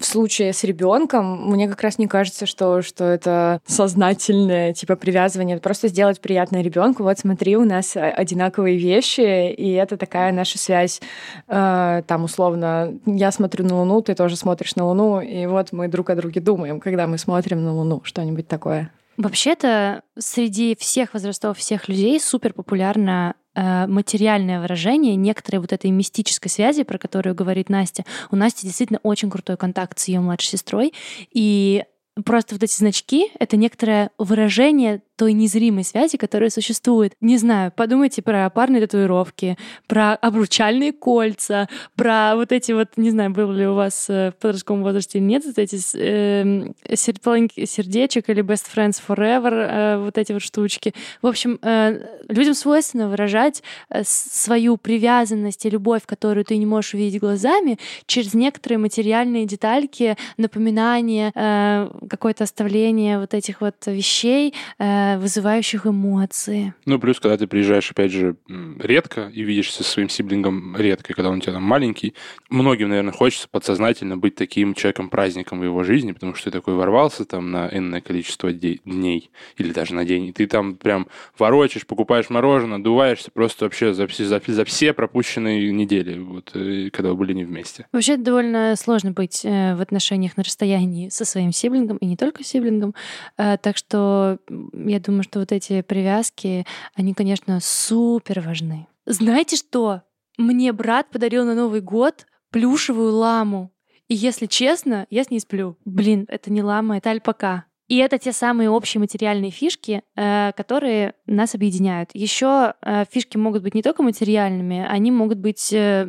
в 0.00 0.04
случае 0.06 0.54
с 0.54 0.64
ребенком 0.64 1.50
мне 1.50 1.68
как 1.68 1.82
раз 1.82 1.98
не 1.98 2.08
кажется, 2.08 2.46
что, 2.46 2.80
что 2.80 3.04
это 3.04 3.60
сознательное 3.66 4.72
типа 4.72 4.96
привязывание. 4.96 5.58
Просто 5.58 5.88
сделать 5.88 6.20
приятное 6.20 6.62
ребенку. 6.62 7.02
Вот 7.02 7.18
смотри, 7.18 7.56
у 7.56 7.64
нас 7.64 7.96
одинаковые 7.96 8.78
вещи, 8.78 9.52
и 9.52 9.72
это 9.72 9.98
такая 9.98 10.32
наша 10.32 10.58
связь. 10.58 11.02
Э, 11.48 12.02
там 12.06 12.24
условно, 12.24 12.94
я 13.04 13.30
смотрю 13.30 13.66
на 13.66 13.78
Луну, 13.78 14.00
ты 14.00 14.14
тоже 14.14 14.36
смотришь 14.36 14.74
на 14.74 14.86
Луну, 14.86 15.20
и 15.20 15.44
вот 15.44 15.72
мы 15.72 15.88
друг 15.88 16.08
о 16.08 16.16
друге 16.16 16.40
думаем, 16.40 16.80
когда 16.80 17.06
мы 17.06 17.18
смотрим 17.18 17.62
на 17.62 17.74
Луну, 17.74 18.00
что-нибудь 18.02 18.48
такое. 18.48 18.90
Вообще-то 19.18 20.02
среди 20.18 20.74
всех 20.76 21.12
возрастов, 21.12 21.58
всех 21.58 21.88
людей 21.88 22.18
супер 22.18 22.54
популярно 22.54 23.34
Э, 23.34 23.39
материальное 23.54 24.60
выражение 24.60 25.16
некоторой 25.16 25.60
вот 25.60 25.72
этой 25.72 25.90
мистической 25.90 26.50
связи, 26.50 26.84
про 26.84 26.98
которую 26.98 27.34
говорит 27.34 27.68
Настя. 27.68 28.04
У 28.30 28.36
Насти 28.36 28.66
действительно 28.66 29.00
очень 29.02 29.30
крутой 29.30 29.56
контакт 29.56 29.98
с 29.98 30.08
ее 30.08 30.20
младшей 30.20 30.50
сестрой, 30.50 30.92
и 31.32 31.84
просто 32.24 32.54
вот 32.54 32.62
эти 32.62 32.76
значки— 32.76 33.30
это 33.38 33.56
некоторое 33.56 34.10
выражение 34.18 35.02
той 35.20 35.34
незримой 35.34 35.84
связи, 35.84 36.16
которая 36.16 36.48
существует. 36.48 37.12
Не 37.20 37.36
знаю, 37.36 37.70
подумайте 37.76 38.22
про 38.22 38.48
парные 38.48 38.80
татуировки, 38.80 39.58
про 39.86 40.14
обручальные 40.14 40.94
кольца, 40.94 41.68
про 41.94 42.36
вот 42.36 42.52
эти 42.52 42.72
вот, 42.72 42.88
не 42.96 43.10
знаю, 43.10 43.28
было 43.28 43.52
ли 43.52 43.66
у 43.66 43.74
вас 43.74 44.06
э, 44.08 44.30
в 44.30 44.40
подростковом 44.40 44.82
возрасте 44.82 45.18
или 45.18 45.26
нет, 45.26 45.44
вот 45.44 45.58
эти 45.58 45.76
э, 45.76 46.72
сердечек 46.96 48.30
или 48.30 48.42
best 48.42 48.64
friends 48.74 48.98
forever, 49.06 49.52
э, 49.52 49.98
вот 50.02 50.16
эти 50.16 50.32
вот 50.32 50.40
штучки. 50.40 50.94
В 51.20 51.26
общем, 51.26 51.58
э, 51.60 52.00
людям 52.30 52.54
свойственно 52.54 53.10
выражать 53.10 53.62
э, 53.90 54.00
свою 54.06 54.78
привязанность 54.78 55.66
и 55.66 55.70
любовь, 55.70 56.06
которую 56.06 56.46
ты 56.46 56.56
не 56.56 56.64
можешь 56.64 56.94
увидеть 56.94 57.20
глазами, 57.20 57.78
через 58.06 58.32
некоторые 58.32 58.78
материальные 58.78 59.44
детальки, 59.44 60.16
напоминания, 60.38 61.30
э, 61.34 61.90
какое-то 62.08 62.44
оставление 62.44 63.18
вот 63.18 63.34
этих 63.34 63.60
вот 63.60 63.74
вещей, 63.84 64.54
э, 64.78 65.09
вызывающих 65.18 65.86
эмоции. 65.86 66.74
Ну, 66.86 66.98
плюс, 66.98 67.20
когда 67.20 67.36
ты 67.36 67.46
приезжаешь, 67.46 67.90
опять 67.90 68.12
же, 68.12 68.36
редко 68.78 69.30
и 69.32 69.42
видишься 69.42 69.82
со 69.82 69.90
своим 69.90 70.08
сиблингом 70.08 70.76
редко, 70.76 71.14
когда 71.14 71.30
он 71.30 71.38
у 71.38 71.40
тебя 71.40 71.54
там 71.54 71.62
маленький, 71.62 72.14
многим, 72.48 72.88
наверное, 72.88 73.12
хочется 73.12 73.48
подсознательно 73.48 74.16
быть 74.16 74.34
таким 74.34 74.74
человеком-праздником 74.74 75.60
в 75.60 75.64
его 75.64 75.82
жизни, 75.82 76.12
потому 76.12 76.34
что 76.34 76.50
ты 76.50 76.58
такой 76.58 76.74
ворвался 76.74 77.24
там 77.24 77.50
на 77.50 77.68
энное 77.68 78.00
количество 78.00 78.52
дней 78.52 79.30
или 79.56 79.72
даже 79.72 79.94
на 79.94 80.04
день, 80.04 80.26
и 80.26 80.32
ты 80.32 80.46
там 80.46 80.76
прям 80.76 81.06
ворочаешь, 81.38 81.86
покупаешь 81.86 82.30
мороженое, 82.30 82.78
дуваешься 82.78 83.30
просто 83.30 83.64
вообще 83.64 83.94
за, 83.94 84.06
за, 84.06 84.40
за 84.46 84.64
все 84.64 84.92
пропущенные 84.92 85.72
недели, 85.72 86.18
вот, 86.18 86.50
э, 86.54 86.90
когда 86.92 87.10
вы 87.10 87.16
были 87.16 87.32
не 87.32 87.44
вместе. 87.44 87.86
Вообще 87.92 88.16
довольно 88.16 88.74
сложно 88.76 89.12
быть 89.12 89.44
э, 89.44 89.74
в 89.74 89.80
отношениях 89.80 90.36
на 90.36 90.42
расстоянии 90.42 91.08
со 91.08 91.24
своим 91.24 91.52
сиблингом, 91.52 91.96
и 91.98 92.06
не 92.06 92.16
только 92.16 92.44
сиблингом, 92.44 92.94
э, 93.36 93.56
так 93.62 93.76
что 93.76 94.38
я 94.74 94.99
думаю, 95.00 95.22
что 95.22 95.40
вот 95.40 95.52
эти 95.52 95.82
привязки, 95.82 96.66
они, 96.94 97.14
конечно, 97.14 97.58
супер 97.60 98.40
важны. 98.40 98.86
Знаете 99.06 99.56
что? 99.56 100.02
Мне 100.38 100.72
брат 100.72 101.10
подарил 101.10 101.44
на 101.44 101.54
Новый 101.54 101.80
год 101.80 102.26
плюшевую 102.50 103.12
ламу. 103.14 103.72
И 104.08 104.14
если 104.14 104.46
честно, 104.46 105.06
я 105.10 105.24
с 105.24 105.30
ней 105.30 105.40
сплю. 105.40 105.76
Блин, 105.84 106.26
это 106.28 106.50
не 106.50 106.62
лама, 106.62 106.98
это 106.98 107.10
альпака. 107.10 107.64
И 107.90 107.96
это 107.96 108.18
те 108.18 108.32
самые 108.32 108.70
общие 108.70 109.00
материальные 109.00 109.50
фишки, 109.50 110.02
э, 110.14 110.52
которые 110.56 111.14
нас 111.26 111.56
объединяют. 111.56 112.10
Еще 112.14 112.74
э, 112.82 113.04
фишки 113.10 113.36
могут 113.36 113.64
быть 113.64 113.74
не 113.74 113.82
только 113.82 114.04
материальными, 114.04 114.86
они 114.88 115.10
могут 115.10 115.38
быть 115.38 115.72
э, 115.72 116.06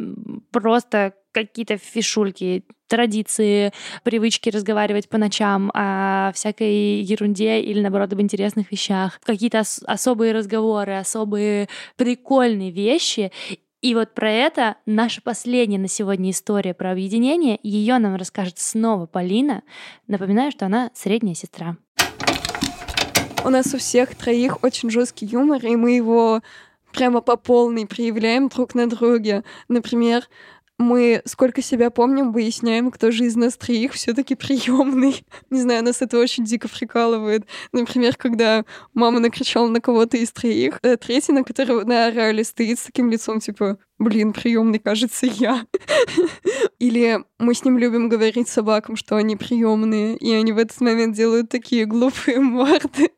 просто 0.52 1.16
какие-то 1.32 1.78
фишульки, 1.78 2.66
традиции, 2.88 3.74
привычки 4.04 4.50
разговаривать 4.50 5.10
по 5.10 5.18
ночам 5.18 5.72
о 5.74 6.32
всякой 6.36 7.02
ерунде 7.02 7.62
или, 7.62 7.82
наоборот, 7.82 8.14
об 8.14 8.22
интересных 8.22 8.72
вещах, 8.72 9.20
какие-то 9.24 9.62
ос- 9.62 9.82
особые 9.88 10.34
разговоры, 10.34 10.98
особые 10.98 11.68
прикольные 11.96 12.70
вещи. 12.70 13.32
И 13.82 13.96
вот 13.96 14.14
про 14.14 14.30
это 14.32 14.76
наша 14.86 15.24
последняя 15.24 15.80
на 15.80 15.88
сегодня 15.88 16.30
история 16.30 16.76
про 16.76 16.92
объединение. 16.92 17.60
Ее 17.64 17.98
нам 17.98 18.16
расскажет 18.16 18.60
снова 18.60 19.08
Полина. 19.08 19.64
Напоминаю, 20.06 20.52
что 20.52 20.68
она 20.68 20.92
средняя 20.94 21.34
сестра. 21.34 21.78
У 23.44 23.50
нас 23.50 23.74
у 23.74 23.80
всех 23.80 24.14
троих 24.14 24.64
очень 24.64 24.92
жесткий 24.92 25.26
юмор, 25.26 25.66
и 25.66 25.76
мы 25.76 25.96
его 25.96 26.42
прямо 26.94 27.22
по 27.22 27.38
полной 27.38 27.88
проявляем 27.88 28.50
друг 28.50 28.76
на 28.76 28.88
друге. 28.88 29.44
Например, 29.68 30.30
мы 30.82 31.22
сколько 31.26 31.62
себя 31.62 31.90
помним, 31.90 32.32
выясняем, 32.32 32.92
кто 32.92 33.12
же 33.12 33.26
из 33.26 33.36
нас 33.36 33.56
троих 33.56 33.94
все-таки 33.94 34.36
приемный. 34.36 35.24
Не 35.50 35.62
знаю, 35.62 35.84
нас 35.84 36.02
это 36.02 36.18
очень 36.20 36.44
дико 36.44 36.68
прикалывает. 36.68 37.46
Например, 37.72 38.16
когда 38.16 38.66
мама 38.94 39.20
накричала 39.20 39.68
на 39.68 39.80
кого-то 39.80 40.18
из 40.18 40.32
троих, 40.32 40.80
э, 40.82 40.98
третий, 40.98 41.32
на 41.32 41.44
которого 41.44 41.84
наорали, 41.84 42.44
стоит 42.44 42.80
с 42.80 42.84
таким 42.84 43.10
лицом, 43.10 43.40
типа, 43.40 43.78
блин, 44.00 44.34
приемный, 44.34 44.80
кажется, 44.80 45.26
я. 45.28 45.66
Или 46.80 47.24
мы 47.40 47.54
с 47.54 47.64
ним 47.64 47.78
любим 47.78 48.10
говорить 48.10 48.50
собакам, 48.50 48.96
что 48.96 49.16
они 49.16 49.36
приемные, 49.36 50.18
и 50.18 50.34
они 50.34 50.52
в 50.52 50.58
этот 50.58 50.82
момент 50.82 51.16
делают 51.16 51.50
такие 51.50 51.86
глупые 51.86 52.40
морды. 52.42 53.12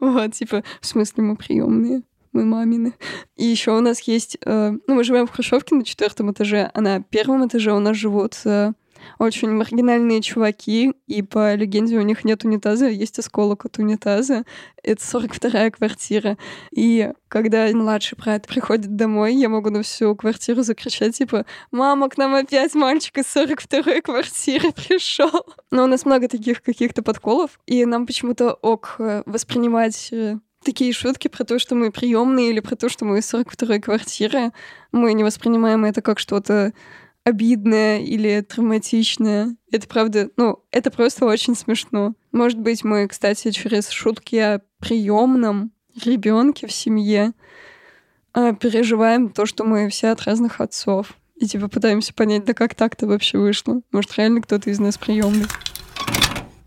Вот, 0.00 0.32
типа, 0.34 0.62
в 0.80 0.86
смысле 0.86 1.24
мы 1.24 1.36
приемные? 1.36 2.02
Мы 2.38 2.44
мамины. 2.44 2.94
И 3.36 3.44
еще 3.44 3.76
у 3.76 3.80
нас 3.80 4.00
есть... 4.02 4.38
Э, 4.44 4.72
ну, 4.86 4.94
мы 4.94 5.04
живем 5.04 5.26
в 5.26 5.30
Хрущевке 5.30 5.74
на 5.74 5.84
четвертом 5.84 6.30
этаже, 6.30 6.70
а 6.72 6.80
на 6.80 7.02
первом 7.02 7.46
этаже 7.46 7.72
у 7.72 7.80
нас 7.80 7.96
живут 7.96 8.38
э, 8.44 8.72
очень 9.18 9.50
маргинальные 9.50 10.20
чуваки, 10.20 10.92
и 11.06 11.22
по 11.22 11.54
легенде 11.54 11.98
у 11.98 12.02
них 12.02 12.24
нет 12.24 12.44
унитаза, 12.44 12.88
есть 12.88 13.18
осколок 13.18 13.64
от 13.64 13.78
унитаза. 13.78 14.44
Это 14.82 15.02
42-я 15.02 15.70
квартира. 15.70 16.38
И 16.70 17.10
когда 17.28 17.68
младший 17.72 18.16
брат 18.18 18.46
приходит 18.46 18.96
домой, 18.96 19.34
я 19.34 19.48
могу 19.48 19.70
на 19.70 19.82
всю 19.82 20.14
квартиру 20.14 20.62
закричать, 20.62 21.16
типа, 21.16 21.46
«Мама, 21.70 22.08
к 22.08 22.16
нам 22.16 22.34
опять 22.34 22.74
мальчик 22.74 23.18
из 23.18 23.24
42-й 23.34 24.02
квартиры 24.02 24.72
пришел!» 24.72 25.46
Но 25.70 25.84
у 25.84 25.86
нас 25.86 26.04
много 26.04 26.28
таких 26.28 26.62
каких-то 26.62 27.02
подколов, 27.02 27.58
и 27.66 27.84
нам 27.84 28.06
почему-то 28.06 28.52
ок 28.52 28.96
э, 28.98 29.22
воспринимать 29.26 30.08
э, 30.12 30.38
такие 30.64 30.92
шутки 30.92 31.28
про 31.28 31.44
то, 31.44 31.58
что 31.58 31.74
мы 31.74 31.90
приемные 31.90 32.50
или 32.50 32.60
про 32.60 32.76
то, 32.76 32.88
что 32.88 33.04
мы 33.04 33.18
из 33.18 33.32
42-й 33.32 33.80
квартиры, 33.80 34.52
мы 34.92 35.12
не 35.12 35.24
воспринимаем 35.24 35.84
это 35.84 36.02
как 36.02 36.18
что-то 36.18 36.72
обидное 37.24 38.00
или 38.00 38.40
травматичное. 38.40 39.56
Это 39.70 39.86
правда, 39.86 40.30
ну, 40.36 40.64
это 40.70 40.90
просто 40.90 41.26
очень 41.26 41.54
смешно. 41.54 42.14
Может 42.32 42.58
быть, 42.58 42.84
мы, 42.84 43.06
кстати, 43.06 43.50
через 43.50 43.90
шутки 43.90 44.36
о 44.36 44.62
приемном 44.78 45.72
ребенке 46.04 46.66
в 46.66 46.72
семье 46.72 47.32
а, 48.32 48.54
переживаем 48.54 49.30
то, 49.30 49.46
что 49.46 49.64
мы 49.64 49.88
все 49.88 50.08
от 50.08 50.22
разных 50.22 50.60
отцов. 50.60 51.14
И 51.36 51.46
типа 51.46 51.68
пытаемся 51.68 52.14
понять, 52.14 52.44
да 52.44 52.54
как 52.54 52.74
так-то 52.74 53.06
вообще 53.06 53.38
вышло. 53.38 53.80
Может, 53.92 54.16
реально 54.16 54.42
кто-то 54.42 54.70
из 54.70 54.80
нас 54.80 54.98
приемный. 54.98 55.46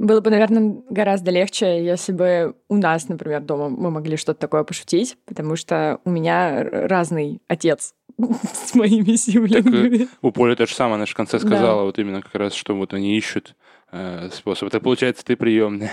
Было 0.02 0.20
бы, 0.20 0.32
наверное, 0.32 0.82
гораздо 0.90 1.30
легче, 1.30 1.86
если 1.86 2.12
бы 2.12 2.56
у 2.70 2.76
нас, 2.76 3.08
например, 3.08 3.42
дома 3.42 3.70
мы 3.70 3.92
могли 3.92 4.18
что-то 4.18 4.40
такое 4.40 4.64
пошутить, 4.64 5.16
потому 5.28 5.56
что 5.56 6.00
у 6.06 6.10
меня 6.10 6.64
разный 6.64 7.40
отец 7.48 7.94
с 8.54 8.74
моими 8.74 9.16
сиблингами. 9.16 9.98
Так, 10.00 10.10
у 10.24 10.32
Поли 10.32 10.56
то 10.56 10.66
же 10.66 10.74
самое, 10.74 10.96
она 10.96 11.06
же 11.06 11.12
в 11.12 11.16
конце 11.16 11.38
сказала, 11.38 11.82
да. 11.82 11.84
вот 11.84 12.00
именно 12.00 12.24
как 12.24 12.34
раз, 12.34 12.54
что 12.56 12.76
вот 12.76 12.96
они 12.96 13.16
ищут 13.16 13.56
э, 13.92 14.30
способ. 14.34 14.70
Это 14.70 14.80
получается, 14.80 15.24
ты 15.24 15.36
приемная. 15.36 15.92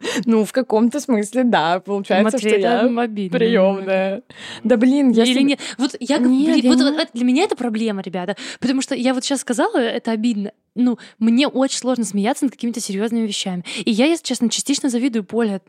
Ну, 0.24 0.44
в 0.44 0.52
каком-то 0.52 1.00
смысле, 1.00 1.44
да, 1.44 1.80
получается, 1.80 2.36
Матвей, 2.36 2.50
что 2.50 2.60
я 2.60 2.80
обидно. 2.80 3.38
приемная. 3.38 4.22
Да 4.64 4.76
блин, 4.76 5.10
я... 5.10 5.24
Или 5.24 5.42
нет. 5.42 5.60
Вот 5.78 5.96
я... 6.00 6.18
Нет, 6.18 6.60
блин, 6.60 6.72
вот, 6.72 6.94
вот, 6.94 7.08
для 7.12 7.24
меня 7.24 7.44
это 7.44 7.56
проблема, 7.56 8.02
ребята. 8.02 8.36
Потому 8.60 8.82
что 8.82 8.94
я 8.94 9.14
вот 9.14 9.24
сейчас 9.24 9.40
сказала, 9.40 9.78
это 9.78 10.10
обидно. 10.10 10.52
Ну, 10.74 10.98
мне 11.18 11.48
очень 11.48 11.78
сложно 11.78 12.04
смеяться 12.04 12.44
над 12.44 12.52
какими-то 12.52 12.80
серьезными 12.80 13.26
вещами. 13.26 13.64
И 13.84 13.90
я, 13.90 14.06
если 14.06 14.24
честно, 14.24 14.48
частично 14.48 14.88
завидую 14.88 15.24
Поле, 15.24 15.60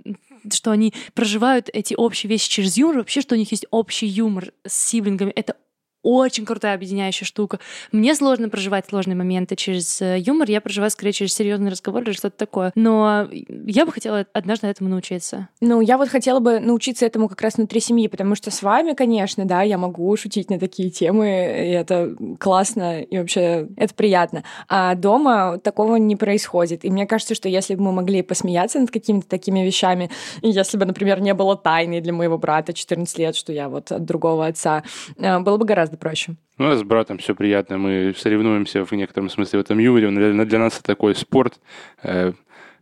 что 0.51 0.71
они 0.71 0.93
проживают 1.13 1.69
эти 1.73 1.95
общие 1.95 2.29
вещи 2.29 2.49
через 2.49 2.77
юмор, 2.77 2.97
вообще, 2.97 3.21
что 3.21 3.35
у 3.35 3.37
них 3.37 3.51
есть 3.51 3.65
общий 3.71 4.07
юмор 4.07 4.53
с 4.65 4.73
сиблингами. 4.73 5.31
Это 5.31 5.55
очень 6.03 6.45
крутая 6.45 6.75
объединяющая 6.75 7.25
штука. 7.25 7.59
Мне 7.91 8.15
сложно 8.15 8.49
проживать 8.49 8.87
сложные 8.89 9.15
моменты 9.15 9.55
через 9.55 10.01
э, 10.01 10.17
юмор, 10.19 10.49
я 10.49 10.61
проживаю 10.61 10.91
скорее 10.91 11.13
через 11.13 11.33
серьезный 11.33 11.71
разговор 11.71 12.03
или 12.03 12.11
что-то 12.11 12.37
такое. 12.37 12.71
Но 12.75 13.27
я 13.31 13.85
бы 13.85 13.91
хотела 13.91 14.25
однажды 14.33 14.67
этому 14.67 14.89
научиться. 14.89 15.49
Ну, 15.59 15.81
я 15.81 15.97
вот 15.97 16.09
хотела 16.09 16.39
бы 16.39 16.59
научиться 16.59 17.05
этому 17.05 17.29
как 17.29 17.41
раз 17.41 17.55
внутри 17.55 17.79
семьи, 17.79 18.07
потому 18.07 18.35
что 18.35 18.51
с 18.51 18.61
вами, 18.61 18.93
конечно, 18.93 19.45
да, 19.45 19.61
я 19.61 19.77
могу 19.77 20.15
шутить 20.17 20.49
на 20.49 20.59
такие 20.59 20.89
темы, 20.89 21.27
и 21.27 21.71
это 21.71 22.15
классно, 22.39 23.01
и 23.01 23.17
вообще 23.17 23.67
это 23.77 23.93
приятно. 23.93 24.43
А 24.67 24.95
дома 24.95 25.59
такого 25.59 25.97
не 25.97 26.15
происходит. 26.15 26.83
И 26.85 26.89
мне 26.89 27.05
кажется, 27.05 27.35
что 27.35 27.49
если 27.49 27.75
бы 27.75 27.83
мы 27.83 27.91
могли 27.91 28.21
посмеяться 28.21 28.79
над 28.79 28.91
какими-то 28.91 29.27
такими 29.27 29.59
вещами, 29.59 30.09
если 30.41 30.77
бы, 30.77 30.85
например, 30.85 31.21
не 31.21 31.33
было 31.33 31.55
тайны 31.55 32.01
для 32.01 32.13
моего 32.13 32.37
брата 32.37 32.73
14 32.73 33.17
лет, 33.19 33.35
что 33.35 33.53
я 33.53 33.69
вот 33.69 33.91
от 33.91 34.05
другого 34.05 34.47
отца, 34.47 34.83
э, 35.17 35.39
было 35.39 35.57
бы 35.57 35.65
гораздо 35.65 35.90
гораздо 35.91 35.97
проще. 35.97 36.35
У 36.57 36.63
нас 36.63 36.79
с 36.79 36.83
братом 36.83 37.17
все 37.17 37.35
приятно. 37.35 37.77
Мы 37.77 38.13
соревнуемся 38.17 38.85
в 38.85 38.91
некотором 38.93 39.29
смысле 39.29 39.59
в 39.59 39.61
этом 39.63 39.77
юморе. 39.79 40.09
Для 40.45 40.59
нас 40.59 40.75
это 40.75 40.83
такой 40.83 41.15
спорт. 41.15 41.59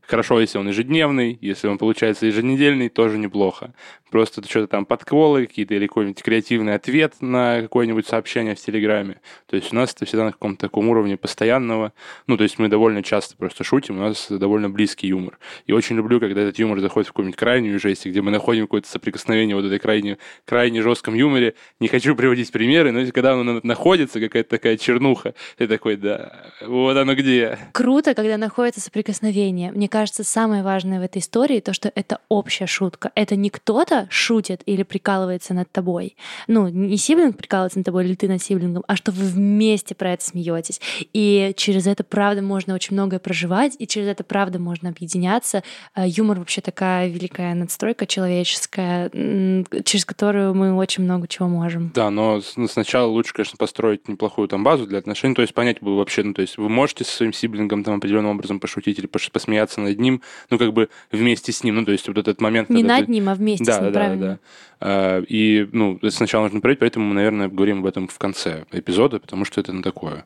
Хорошо, 0.09 0.39
если 0.39 0.57
он 0.57 0.67
ежедневный, 0.67 1.37
если 1.39 1.67
он 1.67 1.77
получается 1.77 2.25
еженедельный, 2.25 2.89
тоже 2.89 3.19
неплохо. 3.19 3.75
Просто 4.09 4.43
что-то 4.43 4.65
там 4.65 4.87
подколы 4.87 5.45
какие-то 5.45 5.75
или 5.75 5.85
какой-нибудь 5.85 6.23
креативный 6.23 6.73
ответ 6.73 7.13
на 7.21 7.61
какое-нибудь 7.61 8.07
сообщение 8.07 8.55
в 8.55 8.59
Телеграме. 8.59 9.21
То 9.45 9.55
есть 9.55 9.71
у 9.71 9.75
нас 9.75 9.93
это 9.93 10.05
всегда 10.05 10.25
на 10.25 10.31
каком-то 10.31 10.61
таком 10.61 10.89
уровне 10.89 11.15
постоянного. 11.15 11.93
Ну, 12.25 12.37
то 12.37 12.43
есть 12.43 12.57
мы 12.57 12.69
довольно 12.69 13.03
часто 13.03 13.37
просто 13.37 13.63
шутим, 13.63 13.99
у 13.99 14.01
нас 14.01 14.25
довольно 14.31 14.67
близкий 14.67 15.05
юмор. 15.05 15.37
И 15.67 15.73
очень 15.73 15.95
люблю, 15.95 16.19
когда 16.19 16.41
этот 16.41 16.57
юмор 16.57 16.79
заходит 16.79 17.09
в 17.09 17.11
какую-нибудь 17.11 17.37
крайнюю 17.37 17.79
жесть, 17.79 18.07
где 18.07 18.23
мы 18.23 18.31
находим 18.31 18.63
какое-то 18.63 18.89
соприкосновение 18.89 19.55
вот 19.55 19.65
этой 19.65 19.77
крайне, 19.77 20.17
крайне 20.43 20.81
жестком 20.81 21.13
юморе. 21.13 21.53
Не 21.79 21.87
хочу 21.87 22.15
приводить 22.15 22.51
примеры, 22.51 22.91
но 22.91 23.05
когда 23.11 23.37
он 23.37 23.61
находится, 23.61 24.19
какая-то 24.19 24.49
такая 24.49 24.77
чернуха, 24.77 25.35
ты 25.57 25.67
такой, 25.67 25.97
да, 25.97 26.47
вот 26.65 26.97
оно 26.97 27.13
где. 27.13 27.59
Круто, 27.73 28.15
когда 28.15 28.37
находится 28.37 28.81
соприкосновение. 28.81 29.71
Мне 29.71 29.87
кажется, 29.87 29.98
самое 30.07 30.63
важное 30.63 30.99
в 30.99 31.03
этой 31.03 31.19
истории 31.19 31.59
то, 31.59 31.73
что 31.73 31.91
это 31.93 32.19
общая 32.29 32.67
шутка. 32.67 33.11
Это 33.15 33.35
не 33.35 33.49
кто-то 33.49 34.07
шутит 34.09 34.61
или 34.65 34.83
прикалывается 34.83 35.53
над 35.53 35.71
тобой. 35.71 36.15
Ну, 36.47 36.67
не 36.67 36.97
сиблинг 36.97 37.37
прикалывается 37.37 37.79
над 37.79 37.85
тобой 37.85 38.05
или 38.05 38.15
ты 38.15 38.27
над 38.27 38.41
сиблингом, 38.41 38.83
а 38.87 38.95
что 38.95 39.11
вы 39.11 39.25
вместе 39.25 39.95
про 39.95 40.13
это 40.13 40.25
смеетесь. 40.25 40.81
И 41.13 41.53
через 41.57 41.87
это, 41.87 42.03
правда, 42.03 42.41
можно 42.41 42.73
очень 42.73 42.93
многое 42.93 43.19
проживать, 43.19 43.75
и 43.79 43.87
через 43.87 44.07
это, 44.07 44.23
правда, 44.23 44.59
можно 44.59 44.89
объединяться. 44.89 45.63
А 45.93 46.07
юмор 46.07 46.39
вообще 46.39 46.61
такая 46.61 47.07
великая 47.07 47.53
надстройка 47.53 48.05
человеческая, 48.05 49.09
через 49.83 50.05
которую 50.05 50.53
мы 50.53 50.73
очень 50.73 51.03
много 51.03 51.27
чего 51.27 51.47
можем. 51.47 51.91
Да, 51.93 52.09
но 52.09 52.41
ну, 52.55 52.67
сначала 52.67 53.07
лучше, 53.07 53.33
конечно, 53.33 53.57
построить 53.57 54.07
неплохую 54.07 54.47
там 54.47 54.63
базу 54.63 54.85
для 54.87 54.99
отношений, 54.99 55.35
то 55.35 55.41
есть 55.41 55.53
понять 55.53 55.81
бы 55.81 55.97
вообще, 55.97 56.23
ну, 56.23 56.33
то 56.33 56.41
есть 56.41 56.57
вы 56.57 56.69
можете 56.69 57.03
со 57.03 57.15
своим 57.15 57.33
сиблингом 57.33 57.83
там 57.83 57.95
определенным 57.95 58.31
образом 58.31 58.59
пошутить 58.59 58.99
или 58.99 59.07
посмеяться 59.07 59.81
над 59.81 59.88
ним, 59.97 60.21
ну, 60.49 60.57
как 60.57 60.73
бы 60.73 60.89
вместе 61.11 61.51
с 61.51 61.63
ним, 61.63 61.75
ну, 61.75 61.85
то 61.85 61.91
есть 61.91 62.07
вот 62.07 62.17
этот 62.17 62.41
момент... 62.41 62.69
Не 62.69 62.83
над 62.83 63.05
ты... 63.05 63.11
ним, 63.11 63.29
а 63.29 63.35
вместе 63.35 63.65
да, 63.65 63.73
с 63.73 63.81
ним 63.81 63.91
да, 63.91 63.99
правильно. 63.99 64.39
Да, 64.79 65.19
да. 65.19 65.23
И, 65.27 65.67
ну, 65.71 65.99
сначала 66.09 66.43
нужно 66.43 66.61
проверить, 66.61 66.79
поэтому 66.79 67.05
мы, 67.05 67.15
наверное, 67.15 67.49
говорим 67.49 67.79
об 67.79 67.85
этом 67.85 68.07
в 68.07 68.17
конце 68.17 68.65
эпизода, 68.71 69.19
потому 69.19 69.45
что 69.45 69.59
это 69.59 69.73
ну, 69.73 69.81
такое 69.81 70.25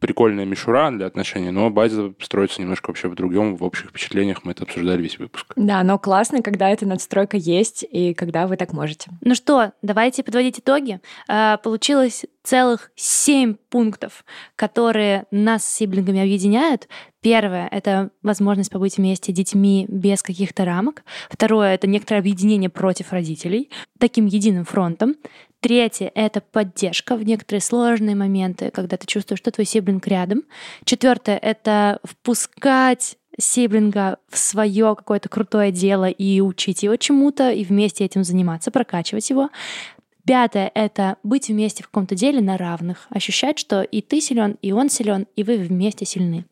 прикольная 0.00 0.44
мишура 0.44 0.90
для 0.90 1.06
отношений, 1.06 1.50
но 1.50 1.70
база 1.70 2.12
строится 2.20 2.60
немножко 2.60 2.88
вообще 2.88 3.08
в 3.08 3.14
другом, 3.14 3.56
в 3.56 3.64
общих 3.64 3.90
впечатлениях. 3.90 4.44
Мы 4.44 4.52
это 4.52 4.64
обсуждали 4.64 5.02
весь 5.02 5.18
выпуск. 5.18 5.52
Да, 5.56 5.82
но 5.82 5.98
классно, 5.98 6.42
когда 6.42 6.70
эта 6.70 6.86
надстройка 6.86 7.36
есть 7.36 7.84
и 7.88 8.14
когда 8.14 8.46
вы 8.46 8.56
так 8.56 8.72
можете. 8.72 9.10
Ну 9.20 9.34
что, 9.34 9.72
давайте 9.82 10.22
подводить 10.22 10.58
итоги. 10.58 11.00
А, 11.28 11.58
получилось 11.58 12.24
целых 12.44 12.90
семь 12.94 13.54
пунктов, 13.70 14.24
которые 14.54 15.24
нас 15.30 15.64
с 15.64 15.74
сиблингами 15.74 16.20
объединяют. 16.20 16.88
Первое— 17.20 17.68
это 17.72 18.10
возможность 18.22 18.70
побыть 18.70 18.98
вместе 18.98 19.32
детьми 19.32 19.86
без 19.88 20.22
каких-то 20.22 20.64
рамок. 20.66 21.04
Второе— 21.30 21.74
это 21.74 21.86
некоторое 21.86 22.20
объединение 22.20 22.68
против 22.68 23.12
родителей, 23.12 23.70
таким 23.98 24.26
единым 24.26 24.66
фронтом. 24.66 25.16
Третье— 25.60 26.12
это 26.14 26.42
поддержка 26.42 27.16
в 27.16 27.24
некоторые 27.24 27.62
сложные 27.62 28.14
моменты, 28.14 28.70
когда 28.70 28.98
ты 28.98 29.06
чувствуешь, 29.06 29.38
что 29.38 29.50
твой 29.50 29.64
сиблинг 29.64 30.06
рядом. 30.06 30.42
Четвертое— 30.84 31.38
это 31.42 31.98
впускать 32.04 33.16
сиблинга 33.38 34.18
в 34.28 34.38
свое 34.38 34.94
какое-то 34.94 35.28
крутое 35.28 35.72
дело 35.72 36.08
и 36.08 36.40
учить 36.40 36.82
его 36.82 36.96
чему-то, 36.96 37.50
и 37.50 37.64
вместе 37.64 38.04
этим 38.04 38.24
заниматься, 38.24 38.70
прокачивать 38.70 39.28
его. 39.30 39.50
Пятое— 40.26 40.70
это 40.74 41.16
быть 41.22 41.48
вместе 41.48 41.82
в 41.82 41.86
каком-то 41.86 42.14
деле 42.14 42.40
на 42.40 42.56
равных, 42.56 43.06
ощущать, 43.10 43.58
что 43.58 43.82
и 43.82 44.00
ты 44.00 44.20
силен, 44.20 44.56
и 44.62 44.72
он 44.72 44.88
силен, 44.88 45.26
и 45.36 45.42
вы 45.44 45.58
вместе 45.58 46.06
сильны. 46.06 46.46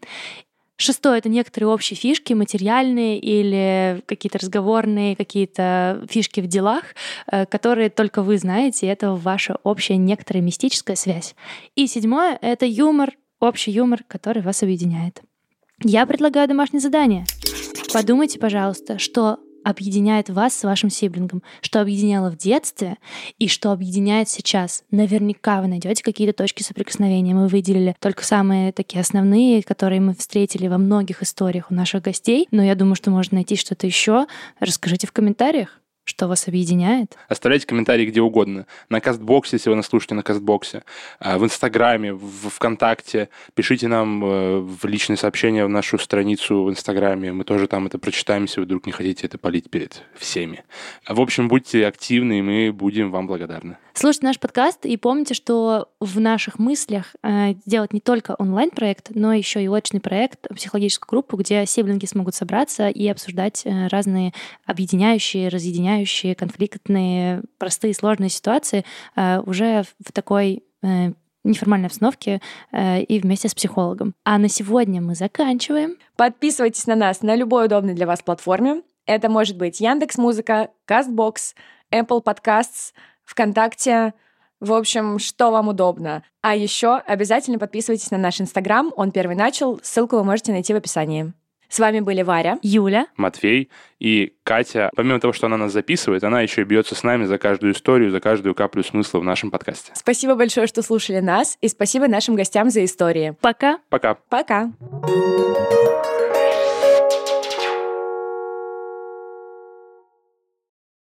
Шестое— 0.76 1.18
это 1.20 1.28
некоторые 1.28 1.68
общие 1.68 1.96
фишки, 1.96 2.32
материальные 2.32 3.18
или 3.18 4.02
какие-то 4.06 4.38
разговорные, 4.38 5.16
какие-то 5.16 6.04
фишки 6.10 6.40
в 6.40 6.48
делах, 6.48 6.82
э, 7.30 7.46
которые 7.46 7.88
только 7.88 8.22
вы 8.22 8.36
знаете, 8.36 8.86
и 8.86 8.88
это 8.90 9.12
ваша 9.12 9.58
общая 9.62 9.96
некоторая 9.96 10.42
мистическая 10.42 10.96
связь. 10.96 11.34
И 11.76 11.86
седьмое— 11.86 12.38
это 12.42 12.66
юмор, 12.66 13.12
общий 13.40 13.70
юмор, 13.70 14.02
который 14.06 14.42
вас 14.42 14.62
объединяет. 14.62 15.22
Я 15.84 16.04
предлагаю 16.04 16.48
домашнее 16.48 16.80
задание. 16.80 17.26
Подумайте, 17.92 18.38
пожалуйста, 18.38 18.98
что 18.98 19.38
объединяет 19.64 20.30
вас 20.30 20.54
с 20.54 20.64
вашим 20.64 20.90
сиблингом, 20.90 21.42
что 21.60 21.80
объединяло 21.80 22.30
в 22.30 22.36
детстве 22.36 22.96
и 23.38 23.48
что 23.48 23.72
объединяет 23.72 24.28
сейчас. 24.28 24.84
Наверняка 24.90 25.60
вы 25.60 25.68
найдете 25.68 26.02
какие-то 26.02 26.32
точки 26.32 26.62
соприкосновения. 26.62 27.34
Мы 27.34 27.48
выделили 27.48 27.94
только 28.00 28.24
самые 28.24 28.72
такие 28.72 29.00
основные, 29.00 29.62
которые 29.62 30.00
мы 30.00 30.14
встретили 30.14 30.68
во 30.68 30.78
многих 30.78 31.22
историях 31.22 31.70
у 31.70 31.74
наших 31.74 32.02
гостей, 32.02 32.48
но 32.50 32.62
я 32.62 32.74
думаю, 32.74 32.94
что 32.94 33.10
можно 33.10 33.36
найти 33.36 33.56
что-то 33.56 33.86
еще. 33.86 34.26
Расскажите 34.60 35.06
в 35.06 35.12
комментариях. 35.12 35.81
Что 36.04 36.26
вас 36.26 36.48
объединяет? 36.48 37.16
Оставляйте 37.28 37.64
комментарии 37.64 38.06
где 38.06 38.20
угодно. 38.20 38.66
На 38.88 39.00
Кастбоксе, 39.00 39.56
если 39.56 39.70
вы 39.70 39.76
нас 39.76 39.86
слушаете 39.86 40.16
на 40.16 40.24
Кастбоксе, 40.24 40.82
а, 41.20 41.38
в 41.38 41.44
Инстаграме, 41.44 42.12
в 42.12 42.50
ВКонтакте. 42.50 43.28
Пишите 43.54 43.86
нам 43.86 44.24
э, 44.24 44.58
в 44.58 44.84
личные 44.86 45.16
сообщения 45.16 45.64
в 45.64 45.68
нашу 45.68 45.98
страницу 45.98 46.64
в 46.64 46.70
Инстаграме. 46.70 47.32
Мы 47.32 47.44
тоже 47.44 47.68
там 47.68 47.86
это 47.86 48.00
прочитаем, 48.00 48.42
если 48.42 48.60
вы 48.60 48.66
вдруг 48.66 48.86
не 48.86 48.92
хотите 48.92 49.28
это 49.28 49.38
полить 49.38 49.70
перед 49.70 50.02
всеми. 50.16 50.64
В 51.08 51.20
общем, 51.20 51.46
будьте 51.46 51.86
активны, 51.86 52.40
и 52.40 52.42
мы 52.42 52.72
будем 52.72 53.12
вам 53.12 53.28
благодарны. 53.28 53.76
Слушайте 53.94 54.26
наш 54.26 54.40
подкаст 54.40 54.86
и 54.86 54.96
помните, 54.96 55.34
что 55.34 55.88
в 56.00 56.18
наших 56.18 56.58
мыслях 56.58 57.14
э, 57.22 57.54
делать 57.66 57.92
не 57.92 58.00
только 58.00 58.34
онлайн-проект, 58.38 59.10
но 59.14 59.34
еще 59.34 59.62
и 59.62 59.68
очный 59.68 60.00
проект, 60.00 60.48
психологическую 60.48 61.08
группу, 61.08 61.36
где 61.36 61.66
сиблинги 61.66 62.06
смогут 62.06 62.34
собраться 62.34 62.88
и 62.88 63.06
обсуждать 63.06 63.62
э, 63.64 63.88
разные 63.88 64.32
объединяющие, 64.64 65.48
разъединяющие, 65.48 65.91
конфликтные, 66.34 67.42
простые, 67.58 67.94
сложные 67.94 68.30
ситуации 68.30 68.84
э, 69.16 69.40
уже 69.40 69.84
в 70.04 70.12
такой 70.12 70.64
э, 70.82 71.12
неформальной 71.44 71.86
обстановке 71.86 72.40
э, 72.72 73.02
и 73.02 73.18
вместе 73.18 73.48
с 73.48 73.54
психологом. 73.54 74.14
А 74.24 74.38
на 74.38 74.48
сегодня 74.48 75.00
мы 75.00 75.14
заканчиваем. 75.14 75.96
Подписывайтесь 76.16 76.86
на 76.86 76.94
нас 76.94 77.22
на 77.22 77.34
любой 77.34 77.66
удобной 77.66 77.94
для 77.94 78.06
вас 78.06 78.22
платформе. 78.22 78.82
Это 79.06 79.28
может 79.28 79.56
быть 79.56 79.80
Яндекс 79.80 80.18
Музыка, 80.18 80.70
Castbox, 80.86 81.54
Apple 81.92 82.22
Podcasts, 82.22 82.92
ВКонтакте, 83.24 84.14
в 84.60 84.72
общем, 84.72 85.18
что 85.18 85.50
вам 85.50 85.68
удобно. 85.68 86.22
А 86.40 86.54
еще 86.54 86.96
обязательно 86.96 87.58
подписывайтесь 87.58 88.12
на 88.12 88.18
наш 88.18 88.40
Инстаграм, 88.40 88.92
он 88.96 89.10
первый 89.10 89.34
начал, 89.34 89.80
ссылку 89.82 90.16
вы 90.16 90.24
можете 90.24 90.52
найти 90.52 90.72
в 90.72 90.76
описании. 90.76 91.32
С 91.72 91.78
вами 91.78 92.00
были 92.00 92.20
Варя, 92.20 92.58
Юля, 92.60 93.06
Матвей 93.16 93.70
и 93.98 94.34
Катя. 94.44 94.90
Помимо 94.94 95.18
того, 95.20 95.32
что 95.32 95.46
она 95.46 95.56
нас 95.56 95.72
записывает, 95.72 96.22
она 96.22 96.42
еще 96.42 96.60
и 96.60 96.64
бьется 96.64 96.94
с 96.94 97.02
нами 97.02 97.24
за 97.24 97.38
каждую 97.38 97.72
историю, 97.72 98.10
за 98.10 98.20
каждую 98.20 98.54
каплю 98.54 98.82
смысла 98.82 99.20
в 99.20 99.24
нашем 99.24 99.50
подкасте. 99.50 99.90
Спасибо 99.94 100.34
большое, 100.34 100.66
что 100.66 100.82
слушали 100.82 101.20
нас, 101.20 101.56
и 101.62 101.68
спасибо 101.68 102.08
нашим 102.08 102.34
гостям 102.34 102.68
за 102.68 102.84
истории. 102.84 103.34
Пока. 103.40 103.78
Пока. 103.88 104.18
Пока. 104.28 104.70